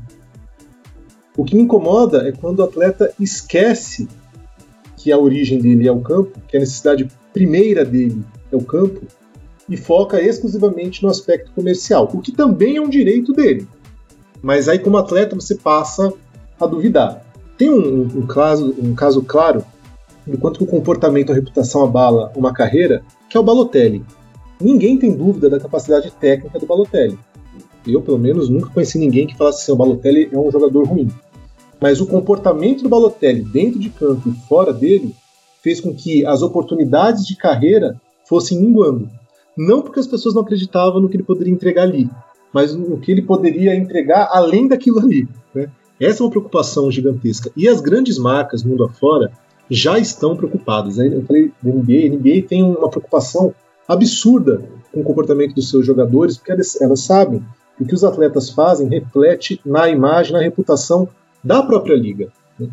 O 1.40 1.44
que 1.44 1.56
me 1.56 1.62
incomoda 1.62 2.28
é 2.28 2.32
quando 2.32 2.58
o 2.58 2.64
atleta 2.64 3.14
esquece 3.18 4.06
que 4.94 5.10
a 5.10 5.16
origem 5.16 5.58
dele 5.58 5.88
é 5.88 5.90
o 5.90 6.02
campo, 6.02 6.38
que 6.46 6.54
a 6.54 6.60
necessidade 6.60 7.10
primeira 7.32 7.82
dele 7.82 8.22
é 8.52 8.56
o 8.56 8.62
campo, 8.62 9.00
e 9.66 9.74
foca 9.74 10.20
exclusivamente 10.20 11.02
no 11.02 11.08
aspecto 11.08 11.50
comercial, 11.52 12.06
o 12.12 12.20
que 12.20 12.30
também 12.30 12.76
é 12.76 12.80
um 12.82 12.90
direito 12.90 13.32
dele. 13.32 13.66
Mas 14.42 14.68
aí, 14.68 14.78
como 14.78 14.98
atleta, 14.98 15.34
você 15.34 15.54
passa 15.54 16.12
a 16.60 16.66
duvidar. 16.66 17.24
Tem 17.56 17.70
um, 17.70 18.02
um, 18.02 18.26
caso, 18.26 18.74
um 18.78 18.94
caso 18.94 19.22
claro 19.22 19.64
do 20.26 20.36
quanto 20.36 20.62
o 20.62 20.66
comportamento, 20.66 21.32
a 21.32 21.34
reputação 21.34 21.82
abala 21.82 22.30
uma 22.36 22.52
carreira, 22.52 23.02
que 23.30 23.38
é 23.38 23.40
o 23.40 23.42
Balotelli. 23.42 24.04
Ninguém 24.60 24.98
tem 24.98 25.16
dúvida 25.16 25.48
da 25.48 25.58
capacidade 25.58 26.10
técnica 26.10 26.58
do 26.58 26.66
Balotelli. 26.66 27.18
Eu, 27.86 28.02
pelo 28.02 28.18
menos, 28.18 28.50
nunca 28.50 28.68
conheci 28.68 28.98
ninguém 28.98 29.26
que 29.26 29.38
falasse 29.38 29.62
assim: 29.62 29.72
o 29.72 29.76
Balotelli 29.76 30.28
é 30.30 30.38
um 30.38 30.50
jogador 30.50 30.86
ruim. 30.86 31.08
Mas 31.80 32.00
o 32.00 32.06
comportamento 32.06 32.82
do 32.82 32.88
Balotelli 32.88 33.42
dentro 33.42 33.78
de 33.78 33.88
campo 33.88 34.28
e 34.28 34.48
fora 34.48 34.72
dele 34.72 35.14
fez 35.62 35.80
com 35.80 35.94
que 35.94 36.24
as 36.26 36.42
oportunidades 36.42 37.26
de 37.26 37.36
carreira 37.36 38.00
fossem 38.28 38.60
minguando. 38.60 39.08
Não 39.56 39.82
porque 39.82 40.00
as 40.00 40.06
pessoas 40.06 40.34
não 40.34 40.42
acreditavam 40.42 41.00
no 41.00 41.08
que 41.08 41.16
ele 41.16 41.24
poderia 41.24 41.52
entregar 41.52 41.82
ali, 41.82 42.08
mas 42.52 42.74
no 42.74 42.98
que 42.98 43.10
ele 43.10 43.22
poderia 43.22 43.74
entregar 43.74 44.28
além 44.32 44.68
daquilo 44.68 45.00
ali. 45.00 45.28
Né? 45.54 45.70
Essa 45.98 46.22
é 46.22 46.24
uma 46.24 46.30
preocupação 46.30 46.90
gigantesca. 46.90 47.50
E 47.56 47.68
as 47.68 47.80
grandes 47.80 48.18
marcas 48.18 48.62
mundo 48.62 48.84
afora 48.84 49.32
já 49.70 49.98
estão 49.98 50.36
preocupadas. 50.36 50.98
Eu 50.98 51.22
falei 51.24 51.52
da 51.62 51.70
NBA, 51.70 52.06
a 52.06 52.16
NBA 52.16 52.48
tem 52.48 52.62
uma 52.62 52.88
preocupação 52.88 53.54
absurda 53.86 54.62
com 54.92 55.00
o 55.00 55.04
comportamento 55.04 55.54
dos 55.54 55.68
seus 55.68 55.86
jogadores, 55.86 56.36
porque 56.36 56.52
elas, 56.52 56.80
elas 56.80 57.00
sabem 57.00 57.42
que 57.76 57.82
o 57.82 57.86
que 57.86 57.94
os 57.94 58.04
atletas 58.04 58.50
fazem 58.50 58.88
reflete 58.88 59.60
na 59.64 59.88
imagem, 59.88 60.32
na 60.32 60.40
reputação 60.40 61.08
da 61.42 61.62
própria 61.62 61.94
liga. 61.94 62.28
Né? 62.58 62.68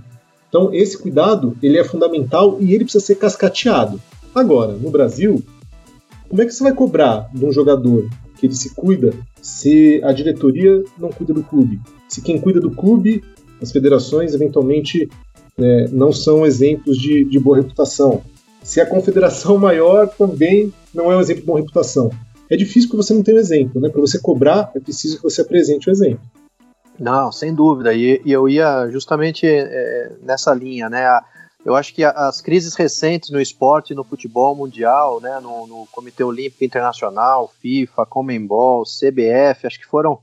Então 0.49 0.74
esse 0.74 0.97
cuidado 0.97 1.55
ele 1.61 1.78
é 1.78 1.84
fundamental 1.84 2.57
e 2.59 2.74
ele 2.74 2.84
precisa 2.84 3.03
ser 3.03 3.15
cascateado. 3.15 3.99
Agora, 4.34 4.74
no 4.74 4.91
Brasil, 4.91 5.43
como 6.30 6.41
é 6.41 6.45
que 6.45 6.51
você 6.51 6.63
vai 6.63 6.74
cobrar 6.74 7.30
de 7.34 7.45
um 7.45 7.51
jogador 7.51 8.07
que 8.39 8.45
ele 8.45 8.53
se 8.53 8.76
cuida 8.76 9.13
se 9.41 10.01
a 10.03 10.11
diretoria 10.11 10.84
não 10.97 11.09
cuida 11.09 11.34
do 11.34 11.43
clube? 11.43 11.80
Se 12.07 12.22
quem 12.22 12.39
cuida 12.39 12.59
do 12.59 12.72
clube, 12.72 13.24
as 13.61 13.72
federações, 13.72 14.34
eventualmente 14.34 15.09
né, 15.57 15.88
não 15.91 16.11
são 16.11 16.45
exemplos 16.45 16.97
de, 16.97 17.26
de 17.26 17.39
boa 17.39 17.57
reputação. 17.57 18.22
Se 18.61 18.80
a 18.80 18.86
confederação 18.86 19.57
maior 19.59 20.07
também 20.07 20.72
não 20.93 21.11
é 21.11 21.18
um 21.18 21.22
exemplo 21.22 21.41
de 21.41 21.47
boa 21.47 21.59
reputação. 21.59 22.11
É 22.49 22.55
difícil 22.55 22.89
que 22.89 22.95
você 22.95 23.13
não 23.13 23.24
tenha 23.24 23.38
um 23.38 23.41
exemplo, 23.41 23.82
né? 23.82 23.89
Para 23.89 23.99
você 23.99 24.20
cobrar, 24.20 24.72
é 24.74 24.80
preciso 24.80 25.18
que 25.18 25.24
você 25.24 25.41
apresente 25.41 25.89
o 25.89 25.91
um 25.91 25.93
exemplo. 25.93 26.22
Não, 27.00 27.32
sem 27.32 27.54
dúvida. 27.54 27.93
E, 27.93 28.22
e 28.26 28.32
eu 28.32 28.50
ia 28.50 28.89
justamente 28.89 29.45
é, 29.45 30.12
nessa 30.22 30.54
linha, 30.54 30.89
né? 30.89 31.20
Eu 31.66 31.76
acho 31.76 31.93
que 31.93 32.04
as 32.04 32.39
crises 32.39 32.76
recentes 32.76 33.30
no 33.30 33.41
esporte, 33.41 33.93
no 33.93 34.04
futebol 34.04 34.56
mundial, 34.56 35.20
né, 35.20 35.38
no, 35.41 35.68
no 35.68 35.86
Comitê 35.91 36.24
Olímpico 36.24 36.64
Internacional, 36.64 37.52
FIFA, 37.62 38.06
Comembol, 38.06 38.84
CBF, 38.84 39.68
acho 39.68 39.80
que 39.80 39.86
foram 39.86 40.20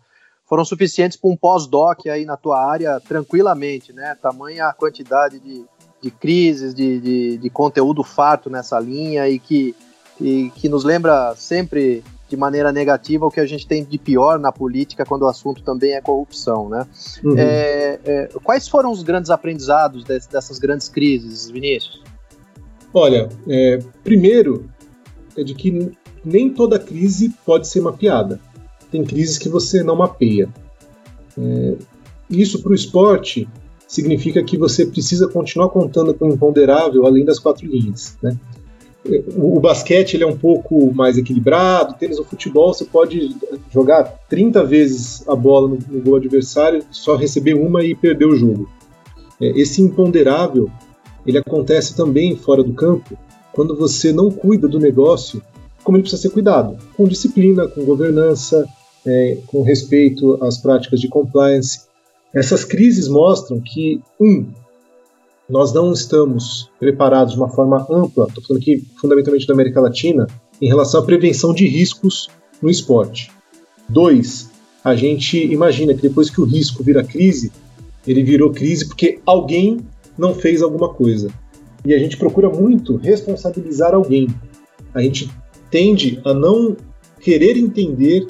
foram 0.47 0.65
suficientes 0.65 1.17
para 1.17 1.31
um 1.31 1.37
pós-doc 1.37 2.07
aí 2.07 2.25
na 2.25 2.37
tua 2.37 2.63
área 2.65 3.01
tranquilamente, 3.01 3.93
né? 3.93 4.17
Tamanha 4.21 4.69
a 4.69 4.73
quantidade 4.73 5.39
de, 5.41 5.65
de 6.01 6.11
crises, 6.11 6.75
de, 6.75 7.01
de, 7.01 7.39
de 7.39 7.51
conteúdo 7.51 8.05
farto 8.05 8.51
nessa 8.51 8.79
linha 8.79 9.29
e 9.29 9.39
que, 9.39 9.75
e 10.21 10.51
que 10.55 10.69
nos 10.69 10.85
lembra 10.85 11.35
sempre 11.35 12.05
de 12.29 12.37
maneira 12.37 12.73
negativa 12.73 13.27
o 13.27 13.31
que 13.31 13.41
a 13.41 13.47
gente 13.47 13.67
tem 13.67 13.85
de 13.85 13.99
pior 13.99 14.39
na 14.39 14.51
política 14.51 15.05
quando 15.05 15.23
o 15.23 15.29
assunto 15.29 15.63
também 15.63 15.93
é 15.93 16.01
corrupção, 16.01 16.69
né? 16.69 16.87
Uhum. 17.23 17.37
É, 17.37 18.01
é, 18.05 18.29
quais 18.43 18.67
foram 18.67 18.91
os 18.91 19.03
grandes 19.03 19.31
aprendizados 19.31 20.05
dessas 20.05 20.59
grandes 20.59 20.89
crises, 20.89 21.51
Vinícius? 21.51 22.03
Olha, 22.93 23.29
é, 23.49 23.79
primeiro 24.03 24.71
é 25.37 25.43
de 25.43 25.55
que 25.55 25.93
nem 26.25 26.49
toda 26.49 26.79
crise 26.79 27.35
pode 27.45 27.69
ser 27.69 27.81
mapeada. 27.81 28.41
Tem 28.91 29.05
crises 29.05 29.37
que 29.37 29.49
você 29.49 29.83
não 29.83 29.97
mapeia. 29.97 30.49
É, 31.37 31.75
isso 32.31 32.63
para 32.63 32.73
o 32.73 32.75
esporte 32.75 33.49
significa 33.87 34.43
que 34.43 34.57
você 34.57 34.87
precisa 34.87 35.29
continuar 35.29 35.69
contando 35.69 36.15
com 36.15 36.29
o 36.29 36.33
imponderável 36.33 37.07
além 37.07 37.25
das 37.25 37.39
quatro 37.39 37.67
linhas, 37.67 38.17
né? 38.23 38.37
O, 39.37 39.61
basquete 39.61 40.15
ele 40.15 40.25
é 40.25 40.27
um 40.27 40.37
pouco 40.37 40.93
mais 40.95 41.19
equilibrado, 41.19 41.95
tênis 41.95 42.19
ou 42.19 42.25
futebol 42.25 42.73
você 42.73 42.85
pode 42.85 43.37
jogar 43.71 44.05
30 44.29 44.65
vezes 44.65 45.29
a 45.29 45.37
bola 45.37 45.69
no, 45.69 45.79
no 45.89 46.01
gol 46.01 46.17
adversário, 46.17 46.83
só 46.91 47.15
receber 47.15 47.55
uma 47.55 47.85
e 47.85 47.95
perder 47.95 48.27
o 48.27 48.37
jogo. 48.37 48.69
É, 49.41 49.49
esse 49.61 49.83
imponderável 49.83 50.71
ele 51.27 51.39
acontece 51.39 51.95
também 51.95 52.37
fora 52.37 52.63
do 52.63 52.73
campo 52.73 53.17
quando 53.53 53.77
você 53.77 54.13
não 54.13 54.31
cuida 54.31 54.67
do 54.67 54.79
negócio 54.79 55.43
como 55.85 55.99
ele 55.99 56.03
precisa 56.03 56.23
ser 56.23 56.31
cuidado, 56.31 56.79
com 56.97 57.07
disciplina, 57.07 57.69
com 57.69 57.85
governança, 57.85 58.67
é, 59.07 59.39
com 59.47 59.63
respeito 59.63 60.43
às 60.43 60.57
práticas 60.57 60.99
de 60.99 61.09
compliance. 61.09 61.83
Essas 62.35 62.65
crises 62.65 63.07
mostram 63.07 63.61
que, 63.61 64.01
um, 64.19 64.47
nós 65.49 65.73
não 65.73 65.93
estamos 65.93 66.71
preparados 66.79 67.35
de 67.35 67.39
uma 67.39 67.51
forma 67.51 67.87
ampla, 67.91 68.27
estou 68.27 68.43
falando 68.43 68.63
aqui 68.63 68.83
fundamentalmente 68.97 69.47
da 69.47 69.55
América 69.55 69.81
Latina, 69.81 70.27
em 70.61 70.69
relação 70.69 71.01
à 71.01 71.05
prevenção 71.05 71.53
de 71.53 71.67
riscos 71.67 72.29
no 72.63 72.71
esporte. 72.71 73.31
Dois, 73.89 74.51
a 74.83 74.95
gente 74.95 75.39
imagina 75.39 75.95
que 75.95 76.03
depois 76.03 76.31
que 76.31 76.41
o 76.41 76.45
risco 76.45 76.83
vira 76.83 77.05
crise, 77.05 77.53
ele 78.07 78.23
virou 78.23 78.51
crise 78.51 78.87
porque 78.87 79.19
alguém 79.27 79.79
não 80.17 80.35
fez 80.35 80.63
alguma 80.63 80.89
coisa. 80.89 81.31
E 81.85 81.93
a 81.93 81.99
gente 81.99 82.17
procura 82.17 82.49
muito 82.49 82.97
responsabilizar 82.97 83.95
alguém. 83.95 84.29
A 84.95 85.03
gente 85.03 85.31
tende 85.71 86.21
a 86.25 86.33
não 86.33 86.77
querer 87.21 87.57
entender 87.57 88.27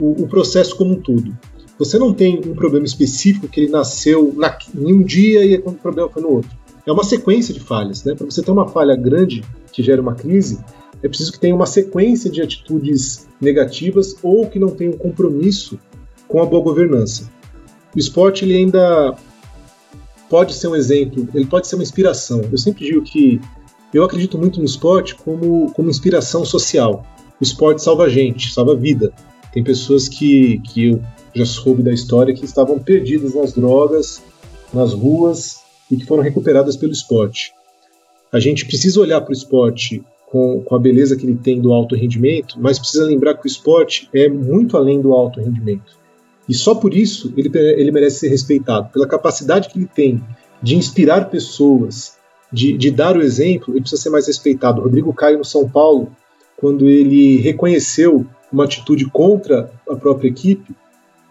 o, 0.00 0.22
o 0.22 0.28
processo 0.28 0.76
como 0.76 0.94
um 0.94 1.00
todo. 1.00 1.36
Você 1.78 1.98
não 1.98 2.12
tem 2.12 2.40
um 2.44 2.54
problema 2.54 2.84
específico 2.84 3.48
que 3.48 3.60
ele 3.60 3.70
nasceu 3.70 4.34
na, 4.36 4.56
em 4.74 4.92
um 4.92 5.02
dia 5.02 5.44
e 5.44 5.56
o 5.56 5.72
problema 5.72 6.08
foi 6.08 6.22
no 6.22 6.30
outro. 6.30 6.50
É 6.84 6.90
uma 6.90 7.04
sequência 7.04 7.54
de 7.54 7.60
falhas. 7.60 8.02
Né? 8.02 8.14
Para 8.14 8.26
você 8.26 8.42
ter 8.42 8.50
uma 8.50 8.66
falha 8.66 8.96
grande 8.96 9.44
que 9.72 9.82
gera 9.82 10.02
uma 10.02 10.14
crise, 10.14 10.58
é 11.02 11.08
preciso 11.08 11.32
que 11.32 11.38
tenha 11.38 11.54
uma 11.54 11.66
sequência 11.66 12.30
de 12.30 12.42
atitudes 12.42 13.28
negativas 13.40 14.16
ou 14.22 14.46
que 14.48 14.58
não 14.58 14.70
tenha 14.70 14.90
um 14.90 14.96
compromisso 14.96 15.78
com 16.26 16.42
a 16.42 16.46
boa 16.46 16.62
governança. 16.62 17.30
O 17.94 17.98
esporte 17.98 18.44
ele 18.44 18.56
ainda 18.56 19.16
pode 20.28 20.54
ser 20.54 20.68
um 20.68 20.76
exemplo, 20.76 21.28
ele 21.32 21.46
pode 21.46 21.68
ser 21.68 21.76
uma 21.76 21.82
inspiração. 21.82 22.42
Eu 22.50 22.58
sempre 22.58 22.84
digo 22.84 23.02
que 23.02 23.40
eu 23.94 24.04
acredito 24.04 24.36
muito 24.36 24.58
no 24.58 24.66
esporte 24.66 25.14
como, 25.14 25.72
como 25.72 25.88
inspiração 25.88 26.44
social. 26.44 27.06
O 27.40 27.44
esporte 27.44 27.82
salva 27.82 28.08
gente, 28.08 28.52
salva 28.52 28.74
vida. 28.74 29.12
Tem 29.52 29.62
pessoas 29.62 30.08
que, 30.08 30.58
que 30.60 30.88
eu 30.88 31.02
já 31.34 31.44
soube 31.44 31.82
da 31.82 31.92
história 31.92 32.34
que 32.34 32.44
estavam 32.44 32.78
perdidas 32.78 33.34
nas 33.34 33.52
drogas, 33.52 34.22
nas 34.72 34.92
ruas 34.92 35.60
e 35.90 35.96
que 35.96 36.04
foram 36.04 36.22
recuperadas 36.22 36.76
pelo 36.76 36.92
esporte. 36.92 37.52
A 38.32 38.40
gente 38.40 38.66
precisa 38.66 39.00
olhar 39.00 39.20
para 39.20 39.30
o 39.30 39.36
esporte 39.36 40.02
com, 40.26 40.62
com 40.62 40.74
a 40.74 40.78
beleza 40.78 41.16
que 41.16 41.24
ele 41.24 41.36
tem 41.36 41.60
do 41.60 41.72
alto 41.72 41.94
rendimento, 41.94 42.56
mas 42.58 42.78
precisa 42.78 43.04
lembrar 43.04 43.34
que 43.34 43.46
o 43.46 43.48
esporte 43.48 44.08
é 44.12 44.28
muito 44.28 44.76
além 44.76 45.00
do 45.00 45.12
alto 45.12 45.40
rendimento. 45.40 45.96
E 46.48 46.54
só 46.54 46.74
por 46.74 46.94
isso 46.94 47.32
ele, 47.36 47.50
ele 47.56 47.90
merece 47.90 48.20
ser 48.20 48.28
respeitado, 48.28 48.90
pela 48.90 49.06
capacidade 49.06 49.68
que 49.68 49.78
ele 49.78 49.88
tem 49.92 50.22
de 50.62 50.76
inspirar 50.76 51.30
pessoas, 51.30 52.16
de, 52.52 52.76
de 52.76 52.90
dar 52.90 53.16
o 53.16 53.22
exemplo, 53.22 53.72
ele 53.72 53.80
precisa 53.80 54.02
ser 54.02 54.10
mais 54.10 54.26
respeitado. 54.26 54.82
Rodrigo 54.82 55.12
Caio 55.12 55.38
no 55.38 55.44
São 55.44 55.68
Paulo, 55.68 56.10
quando 56.56 56.88
ele 56.88 57.36
reconheceu 57.38 58.26
uma 58.52 58.64
atitude 58.64 59.06
contra 59.06 59.70
a 59.88 59.94
própria 59.94 60.28
equipe, 60.28 60.74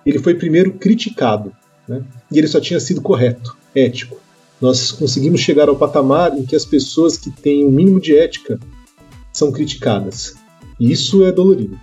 ele 0.10 0.20
foi 0.20 0.36
primeiro 0.36 0.74
criticado, 0.74 1.52
né? 1.88 2.04
e 2.32 2.38
ele 2.38 2.48
só 2.48 2.60
tinha 2.60 2.80
sido 2.80 3.02
correto, 3.02 3.58
ético. 3.76 4.18
Nós 4.62 4.92
conseguimos 4.92 5.42
chegar 5.42 5.70
ao 5.70 5.76
patamar 5.76 6.36
em 6.38 6.46
que 6.46 6.56
as 6.56 6.66
pessoas 6.66 7.18
que 7.18 7.30
têm 7.30 7.64
o 7.64 7.68
um 7.68 7.72
mínimo 7.72 8.00
de 8.00 8.18
ética 8.18 8.60
são 9.34 9.52
criticadas. 9.52 10.36
E 10.80 10.92
isso 10.92 11.24
é 11.24 11.32
dolorido. 11.32 11.80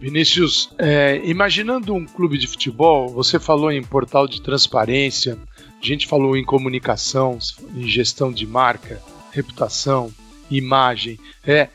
Vinícius, 0.00 0.70
é, 0.78 1.20
imaginando 1.24 1.94
um 1.94 2.04
clube 2.04 2.36
de 2.36 2.46
futebol, 2.46 3.08
você 3.08 3.38
falou 3.38 3.70
em 3.72 3.82
portal 3.82 4.28
de 4.28 4.42
transparência, 4.42 5.38
a 5.82 5.86
gente 5.86 6.06
falou 6.06 6.36
em 6.36 6.44
comunicação, 6.44 7.38
em 7.76 7.86
gestão 7.88 8.32
de 8.32 8.46
marca, 8.46 9.00
reputação, 9.32 10.12
imagem. 10.50 11.18
É, 11.46 11.68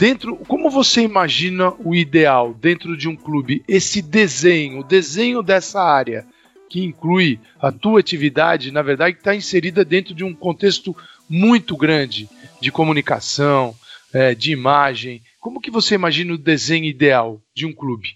dentro, 0.00 0.34
como 0.48 0.70
você 0.70 1.02
imagina 1.02 1.74
o 1.84 1.94
ideal 1.94 2.54
dentro 2.54 2.96
de 2.96 3.06
um 3.06 3.14
clube? 3.14 3.62
Esse 3.68 4.00
desenho, 4.00 4.80
o 4.80 4.84
desenho 4.84 5.42
dessa 5.42 5.82
área 5.82 6.26
que 6.70 6.82
inclui 6.82 7.38
a 7.60 7.70
tua 7.70 8.00
atividade, 8.00 8.72
na 8.72 8.80
verdade, 8.80 9.18
está 9.18 9.34
inserida 9.34 9.84
dentro 9.84 10.14
de 10.14 10.24
um 10.24 10.34
contexto 10.34 10.96
muito 11.28 11.76
grande 11.76 12.30
de 12.62 12.72
comunicação, 12.72 13.74
é, 14.14 14.34
de 14.34 14.52
imagem, 14.52 15.20
como 15.38 15.60
que 15.60 15.70
você 15.70 15.96
imagina 15.96 16.32
o 16.32 16.38
desenho 16.38 16.86
ideal 16.86 17.38
de 17.54 17.66
um 17.66 17.72
clube? 17.72 18.08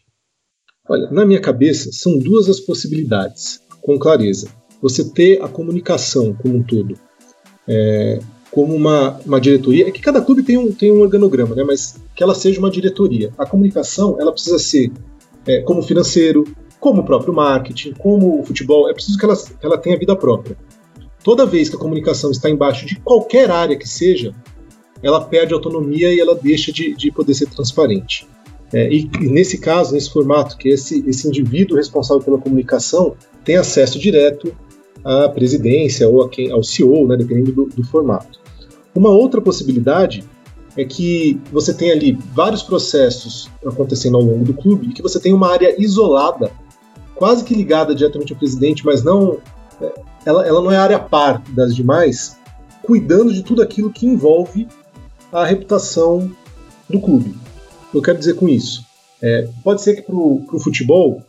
Olha, 0.88 1.10
na 1.10 1.26
minha 1.26 1.40
cabeça 1.40 1.90
são 1.92 2.18
duas 2.18 2.48
as 2.48 2.60
possibilidades, 2.60 3.60
com 3.82 3.98
clareza. 3.98 4.48
Você 4.80 5.12
ter 5.12 5.42
a 5.42 5.48
comunicação 5.48 6.32
como 6.32 6.56
um 6.56 6.62
todo, 6.62 6.98
é, 7.68 8.20
como 8.54 8.72
uma, 8.72 9.18
uma 9.26 9.40
diretoria, 9.40 9.88
é 9.88 9.90
que 9.90 10.00
cada 10.00 10.20
clube 10.20 10.44
tem 10.44 10.56
um, 10.56 10.70
tem 10.70 10.92
um 10.92 11.00
organograma, 11.00 11.56
né, 11.56 11.64
mas 11.64 11.96
que 12.14 12.22
ela 12.22 12.36
seja 12.36 12.60
uma 12.60 12.70
diretoria. 12.70 13.32
A 13.36 13.44
comunicação 13.44 14.16
ela 14.20 14.30
precisa 14.30 14.60
ser 14.60 14.92
é, 15.44 15.60
como 15.62 15.82
financeiro, 15.82 16.44
como 16.78 17.02
o 17.02 17.04
próprio 17.04 17.34
marketing, 17.34 17.94
como 17.94 18.40
o 18.40 18.44
futebol, 18.44 18.88
é 18.88 18.94
preciso 18.94 19.18
que 19.18 19.24
ela, 19.24 19.36
que 19.36 19.66
ela 19.66 19.76
tenha 19.76 19.98
vida 19.98 20.14
própria. 20.14 20.56
Toda 21.24 21.44
vez 21.44 21.68
que 21.68 21.74
a 21.74 21.78
comunicação 21.78 22.30
está 22.30 22.48
embaixo 22.48 22.86
de 22.86 22.94
qualquer 23.00 23.50
área 23.50 23.76
que 23.76 23.88
seja, 23.88 24.32
ela 25.02 25.20
perde 25.20 25.52
autonomia 25.52 26.14
e 26.14 26.20
ela 26.20 26.36
deixa 26.36 26.72
de, 26.72 26.94
de 26.94 27.10
poder 27.10 27.34
ser 27.34 27.46
transparente. 27.46 28.24
É, 28.72 28.88
e, 28.88 29.10
e, 29.20 29.26
nesse 29.26 29.58
caso, 29.58 29.94
nesse 29.94 30.10
formato, 30.10 30.56
que 30.56 30.68
esse, 30.68 31.02
esse 31.08 31.26
indivíduo 31.26 31.76
responsável 31.76 32.22
pela 32.22 32.38
comunicação 32.38 33.16
tem 33.44 33.56
acesso 33.56 33.98
direto 33.98 34.54
à 35.02 35.28
presidência 35.28 36.08
ou 36.08 36.28
quem, 36.28 36.52
ao 36.52 36.62
CEO, 36.62 37.08
né, 37.08 37.16
dependendo 37.16 37.50
do, 37.50 37.64
do 37.66 37.84
formato. 37.84 38.43
Uma 38.94 39.10
outra 39.10 39.40
possibilidade 39.40 40.24
é 40.76 40.84
que 40.84 41.40
você 41.52 41.72
tem 41.72 41.90
ali 41.90 42.18
vários 42.32 42.62
processos 42.62 43.50
acontecendo 43.64 44.16
ao 44.16 44.22
longo 44.22 44.44
do 44.44 44.54
clube 44.54 44.88
e 44.88 44.92
que 44.92 45.02
você 45.02 45.20
tem 45.20 45.32
uma 45.32 45.50
área 45.50 45.74
isolada, 45.80 46.50
quase 47.14 47.44
que 47.44 47.54
ligada 47.54 47.94
diretamente 47.94 48.32
ao 48.32 48.38
presidente, 48.38 48.84
mas 48.84 49.02
não. 49.02 49.38
É, 49.80 49.92
ela, 50.26 50.46
ela 50.46 50.62
não 50.62 50.70
é 50.70 50.76
área 50.76 50.98
par 50.98 51.42
das 51.50 51.74
demais, 51.74 52.36
cuidando 52.82 53.32
de 53.32 53.42
tudo 53.42 53.62
aquilo 53.62 53.90
que 53.90 54.06
envolve 54.06 54.66
a 55.32 55.44
reputação 55.44 56.30
do 56.88 57.00
clube. 57.00 57.34
Eu 57.92 58.02
quero 58.02 58.18
dizer 58.18 58.34
com 58.34 58.48
isso. 58.48 58.84
É, 59.22 59.48
pode 59.62 59.80
ser 59.80 59.96
que 59.96 60.02
para 60.02 60.14
o 60.14 60.58
futebol, 60.58 61.22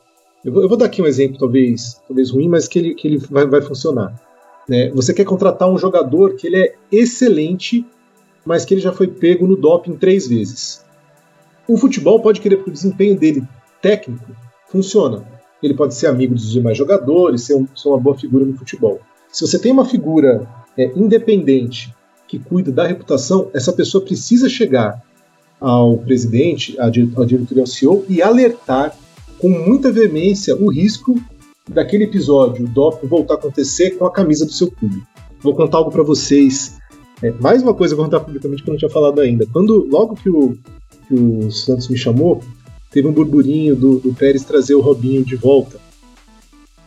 eu 0.43 0.51
vou, 0.51 0.61
eu 0.61 0.69
vou, 0.69 0.77
dar 0.77 0.85
aqui 0.85 1.01
um 1.01 1.05
exemplo 1.05 1.37
talvez, 1.37 2.01
talvez 2.07 2.29
ruim, 2.29 2.47
mas 2.49 2.67
que 2.67 2.79
ele, 2.79 2.93
que 2.95 3.07
ele 3.07 3.17
vai, 3.17 3.45
vai 3.45 3.61
funcionar. 3.61 4.19
É, 4.69 4.89
você 4.89 5.13
quer 5.13 5.25
contratar 5.25 5.69
um 5.69 5.77
jogador 5.77 6.35
que 6.35 6.47
ele 6.47 6.57
é 6.57 6.75
excelente, 6.91 7.85
mas 8.45 8.65
que 8.65 8.73
ele 8.73 8.81
já 8.81 8.91
foi 8.91 9.07
pego 9.07 9.47
no 9.47 9.55
doping 9.55 9.95
três 9.95 10.27
vezes. 10.27 10.83
O 11.67 11.77
futebol 11.77 12.19
pode 12.19 12.41
querer 12.41 12.63
que 12.63 12.69
o 12.69 12.73
desempenho 12.73 13.17
dele 13.17 13.43
técnico 13.81 14.25
funciona. 14.67 15.23
Ele 15.61 15.73
pode 15.73 15.95
ser 15.95 16.07
amigo 16.07 16.35
dos 16.35 16.51
demais 16.51 16.77
jogadores, 16.77 17.41
ser, 17.41 17.55
um, 17.55 17.67
ser 17.75 17.89
uma 17.89 17.99
boa 17.99 18.17
figura 18.17 18.45
no 18.45 18.57
futebol. 18.57 18.99
Se 19.31 19.45
você 19.45 19.57
tem 19.57 19.71
uma 19.71 19.85
figura 19.85 20.47
é, 20.77 20.91
independente 20.95 21.93
que 22.27 22.39
cuida 22.39 22.71
da 22.71 22.85
reputação, 22.85 23.49
essa 23.53 23.71
pessoa 23.71 24.03
precisa 24.03 24.49
chegar 24.49 25.01
ao 25.59 25.97
presidente, 25.97 26.75
à 26.79 26.89
diretoria, 26.89 27.63
ao 27.63 27.67
CEO 27.67 28.05
e 28.09 28.21
alertar 28.21 28.95
com 29.39 29.49
muita 29.49 29.91
veemência 29.91 30.55
o 30.55 30.71
risco 30.71 31.19
daquele 31.69 32.05
episódio 32.05 32.67
do 32.67 32.91
voltar 33.03 33.35
a 33.35 33.37
acontecer 33.37 33.91
com 33.91 34.05
a 34.05 34.11
camisa 34.11 34.45
do 34.45 34.51
seu 34.51 34.69
clube. 34.69 35.03
Vou 35.41 35.55
contar 35.55 35.77
algo 35.77 35.91
para 35.91 36.03
vocês. 36.03 36.77
É, 37.21 37.31
mais 37.31 37.61
uma 37.63 37.73
coisa 37.73 37.93
que 37.93 37.99
eu 37.99 38.03
vou 38.03 38.11
contar 38.11 38.23
publicamente 38.23 38.63
que 38.63 38.69
eu 38.69 38.73
não 38.73 38.79
tinha 38.79 38.89
falado 38.89 39.19
ainda. 39.21 39.45
Quando 39.51 39.87
logo 39.89 40.15
que 40.15 40.29
o, 40.29 40.57
que 41.07 41.13
o 41.13 41.51
Santos 41.51 41.87
me 41.87 41.97
chamou, 41.97 42.41
teve 42.91 43.07
um 43.07 43.13
burburinho 43.13 43.75
do, 43.75 43.99
do 43.99 44.13
Pérez 44.13 44.43
trazer 44.43 44.75
o 44.75 44.81
Robinho 44.81 45.23
de 45.23 45.35
volta. 45.35 45.79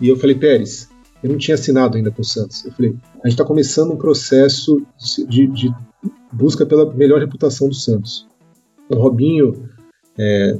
E 0.01 0.09
eu 0.09 0.17
falei, 0.17 0.37
Pérez, 0.37 0.89
eu 1.23 1.31
não 1.31 1.39
tinha 1.39 1.55
assinado 1.55 1.97
ainda 1.97 2.11
com 2.11 2.23
o 2.23 2.25
Santos. 2.25 2.65
Eu 2.65 2.73
falei, 2.73 2.95
a 3.15 3.29
gente 3.29 3.35
está 3.35 3.45
começando 3.45 3.93
um 3.93 3.97
processo 3.97 4.81
de, 5.29 5.47
de, 5.49 5.75
busca 6.33 6.65
pela 6.65 6.93
melhor 6.95 7.21
reputação 7.21 7.69
do 7.69 7.75
Santos. 7.75 8.27
O 8.89 8.97
Robinho 8.97 9.69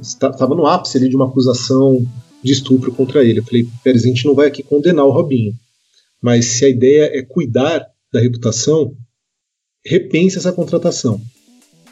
estava 0.01 0.55
é, 0.55 0.57
no 0.57 0.67
ápice 0.67 0.99
ali 0.99 1.09
de 1.09 1.17
uma 1.17 1.27
acusação 1.27 2.05
de 2.43 2.53
estupro 2.53 2.93
contra 2.93 3.25
ele. 3.25 3.41
Eu 3.41 3.45
falei, 3.45 3.69
Pérez, 3.83 4.05
a 4.05 4.09
gente 4.09 4.27
não 4.27 4.35
vai 4.35 4.49
aqui 4.49 4.63
condenar 4.63 5.05
o 5.05 5.11
Robinho, 5.11 5.55
mas 6.21 6.47
se 6.47 6.65
a 6.65 6.69
ideia 6.69 7.11
é 7.13 7.23
cuidar 7.23 7.87
da 8.13 8.21
reputação, 8.21 8.95
repense 9.85 10.39
essa 10.39 10.53
contratação. 10.53 11.21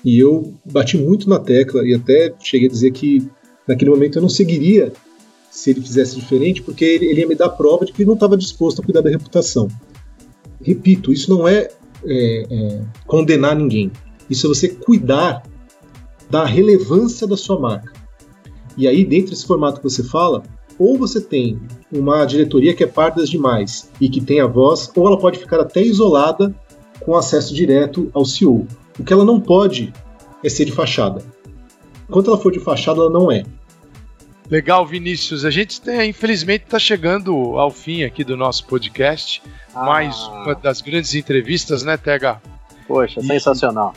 E 0.05 0.19
eu 0.19 0.55
bati 0.65 0.97
muito 0.97 1.29
na 1.29 1.39
tecla 1.39 1.87
e 1.87 1.95
até 1.95 2.33
cheguei 2.41 2.69
a 2.69 2.71
dizer 2.71 2.93
que 2.93 3.29
naquele 3.67 3.91
momento 3.91 4.19
eu 4.19 4.23
não 4.23 4.29
seguiria 4.29 4.93
se 5.51 5.71
ele 5.71 5.81
fizesse 5.81 6.17
diferente, 6.17 6.63
porque 6.63 6.85
ele, 6.85 7.07
ele 7.07 7.21
ia 7.21 7.27
me 7.27 7.35
dar 7.35 7.49
prova 7.49 7.85
de 7.85 7.93
que 7.93 8.03
ele 8.03 8.09
não 8.09 8.15
estava 8.15 8.37
disposto 8.37 8.81
a 8.81 8.85
cuidar 8.85 9.01
da 9.01 9.11
reputação. 9.11 9.69
Repito, 10.63 11.13
isso 11.13 11.31
não 11.31 11.49
é, 11.49 11.71
é, 12.05 12.47
é, 12.51 12.83
condenar 13.07 13.57
ninguém. 13.57 13.91
Isso 14.29 14.47
é 14.47 14.49
você 14.49 14.69
cuidar 14.69 15.43
da 16.29 16.45
relevância 16.45 17.27
da 17.27 17.37
sua 17.37 17.59
marca. 17.59 17.93
E 18.77 18.87
aí, 18.87 19.05
dentro 19.05 19.31
desse 19.31 19.47
formato 19.47 19.81
que 19.81 19.89
você 19.89 20.03
fala, 20.03 20.43
ou 20.79 20.99
você 20.99 21.21
tem 21.21 21.61
uma 21.93 22.25
diretoria 22.25 22.75
que 22.75 22.85
é 22.85 22.87
parte 22.87 23.17
das 23.17 23.31
demais 23.31 23.91
e 24.01 24.09
que 24.09 24.21
tem 24.21 24.41
a 24.41 24.47
voz, 24.47 24.91
ou 24.95 25.07
ela 25.07 25.19
pode 25.19 25.39
ficar 25.39 25.61
até 25.61 25.83
isolada 25.83 26.55
com 27.01 27.17
acesso 27.17 27.55
direto 27.55 28.11
ao 28.13 28.25
CEO. 28.25 28.67
O 28.99 29.05
que 29.05 29.13
ela 29.13 29.25
não 29.25 29.41
pode 29.41 29.93
é 30.45 30.49
ser 30.49 30.65
de 30.65 30.73
fachada. 30.73 31.23
Enquanto 32.09 32.29
ela 32.29 32.39
for 32.39 32.53
de 32.53 32.61
fachada, 32.61 33.01
ela 33.01 33.11
não 33.11 33.31
é. 33.31 33.45
Legal, 34.49 34.87
Vinícius. 34.87 35.45
A 35.45 35.51
gente 35.51 35.81
tem, 35.81 36.11
infelizmente 36.11 36.65
está 36.65 36.79
chegando 36.79 37.59
ao 37.59 37.71
fim 37.71 38.05
aqui 38.05 38.23
do 38.23 38.37
nosso 38.37 38.67
podcast. 38.67 39.43
Ah. 39.75 39.85
Mais 39.85 40.17
uma 40.29 40.55
das 40.55 40.81
grandes 40.81 41.15
entrevistas, 41.15 41.83
né, 41.83 41.97
Tega? 41.97 42.41
Poxa, 42.87 43.21
e, 43.21 43.27
sensacional. 43.27 43.93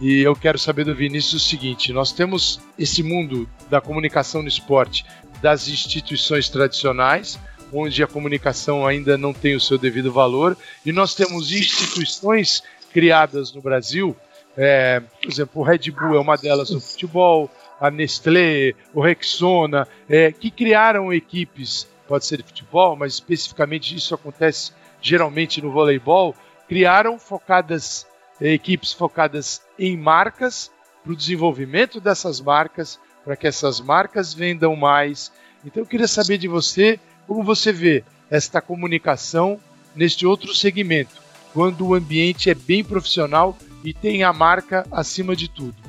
E 0.00 0.20
eu 0.20 0.36
quero 0.36 0.58
saber 0.58 0.84
do 0.84 0.94
Vinícius 0.94 1.42
o 1.42 1.48
seguinte: 1.48 1.92
nós 1.92 2.12
temos 2.12 2.60
esse 2.78 3.02
mundo 3.02 3.48
da 3.70 3.80
comunicação 3.80 4.42
no 4.42 4.48
esporte, 4.48 5.04
das 5.40 5.68
instituições 5.68 6.48
tradicionais, 6.48 7.38
onde 7.72 8.02
a 8.02 8.06
comunicação 8.06 8.86
ainda 8.86 9.16
não 9.16 9.32
tem 9.32 9.54
o 9.56 9.60
seu 9.60 9.78
devido 9.78 10.12
valor, 10.12 10.56
e 10.84 10.92
nós 10.92 11.14
temos 11.14 11.50
instituições 11.52 12.62
criadas 12.92 13.52
no 13.52 13.62
Brasil. 13.62 14.16
É, 14.56 15.00
por 15.00 15.30
exemplo, 15.30 15.60
o 15.60 15.64
Red 15.64 15.90
Bull 15.90 16.16
é 16.16 16.20
uma 16.20 16.36
delas 16.36 16.70
no 16.70 16.80
futebol, 16.80 17.50
a 17.78 17.90
Nestlé, 17.90 18.72
o 18.94 19.02
Rexona, 19.02 19.86
é, 20.08 20.32
que 20.32 20.50
criaram 20.50 21.12
equipes, 21.12 21.86
pode 22.08 22.24
ser 22.24 22.38
de 22.38 22.44
futebol, 22.44 22.96
mas 22.96 23.14
especificamente 23.14 23.94
isso 23.94 24.14
acontece 24.14 24.72
geralmente 25.02 25.60
no 25.60 25.70
voleibol, 25.70 26.34
criaram 26.66 27.18
focadas 27.18 28.06
equipes 28.40 28.92
focadas 28.92 29.62
em 29.78 29.96
marcas 29.96 30.70
para 31.02 31.12
o 31.12 31.16
desenvolvimento 31.16 32.00
dessas 32.00 32.40
marcas, 32.40 32.98
para 33.24 33.36
que 33.36 33.46
essas 33.46 33.80
marcas 33.80 34.34
vendam 34.34 34.74
mais. 34.76 35.32
Então 35.64 35.82
eu 35.82 35.86
queria 35.86 36.08
saber 36.08 36.38
de 36.38 36.48
você 36.48 36.98
como 37.26 37.42
você 37.42 37.72
vê 37.72 38.04
esta 38.30 38.60
comunicação 38.60 39.58
neste 39.94 40.26
outro 40.26 40.54
segmento, 40.54 41.22
quando 41.54 41.86
o 41.86 41.94
ambiente 41.94 42.50
é 42.50 42.54
bem 42.54 42.84
profissional 42.84 43.56
e 43.84 43.94
tem 43.94 44.22
a 44.22 44.32
marca 44.32 44.86
acima 44.90 45.34
de 45.34 45.48
tudo 45.48 45.86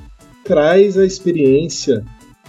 traz 0.47 0.97
a 0.97 1.05
experiência 1.05 2.03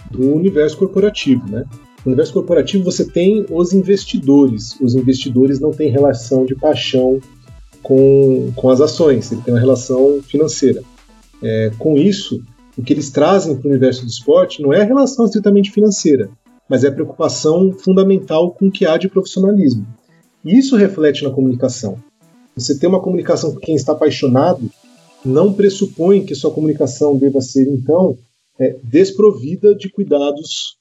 do 0.09 0.33
universo 0.33 0.77
corporativo, 0.77 1.45
né? 1.51 1.65
No 2.05 2.13
universo 2.13 2.31
corporativo 2.31 2.85
você 2.85 3.05
tem 3.05 3.45
os 3.49 3.73
investidores. 3.73 4.79
Os 4.79 4.95
investidores 4.95 5.59
não 5.59 5.71
têm 5.71 5.91
relação 5.91 6.45
de 6.45 6.55
paixão 6.55 7.19
com, 7.81 8.51
com 8.55 8.69
as 8.69 8.81
ações, 8.81 9.31
ele 9.31 9.41
tem 9.41 9.53
uma 9.53 9.59
relação 9.59 10.21
financeira. 10.23 10.83
É, 11.41 11.71
com 11.77 11.97
isso, 11.97 12.43
o 12.77 12.83
que 12.83 12.93
eles 12.93 13.09
trazem 13.09 13.55
para 13.55 13.67
o 13.67 13.71
universo 13.71 14.03
do 14.03 14.09
esporte 14.09 14.61
não 14.61 14.73
é 14.73 14.81
a 14.81 14.85
relação 14.85 15.25
estritamente 15.25 15.71
financeira, 15.71 16.29
mas 16.67 16.83
é 16.83 16.87
a 16.87 16.91
preocupação 16.91 17.73
fundamental 17.73 18.51
com 18.51 18.67
o 18.67 18.71
que 18.71 18.85
há 18.85 18.97
de 18.97 19.09
profissionalismo. 19.09 19.87
E 20.43 20.57
isso 20.57 20.75
reflete 20.75 21.23
na 21.23 21.31
comunicação. 21.31 21.97
Você 22.55 22.77
ter 22.77 22.87
uma 22.87 23.01
comunicação 23.01 23.53
com 23.53 23.59
quem 23.59 23.75
está 23.75 23.93
apaixonado 23.93 24.69
não 25.25 25.53
pressupõe 25.53 26.25
que 26.25 26.35
sua 26.35 26.51
comunicação 26.51 27.17
deva 27.17 27.41
ser, 27.41 27.67
então, 27.67 28.17
é, 28.59 28.77
desprovida 28.83 29.75
de 29.75 29.89
cuidados 29.89 30.77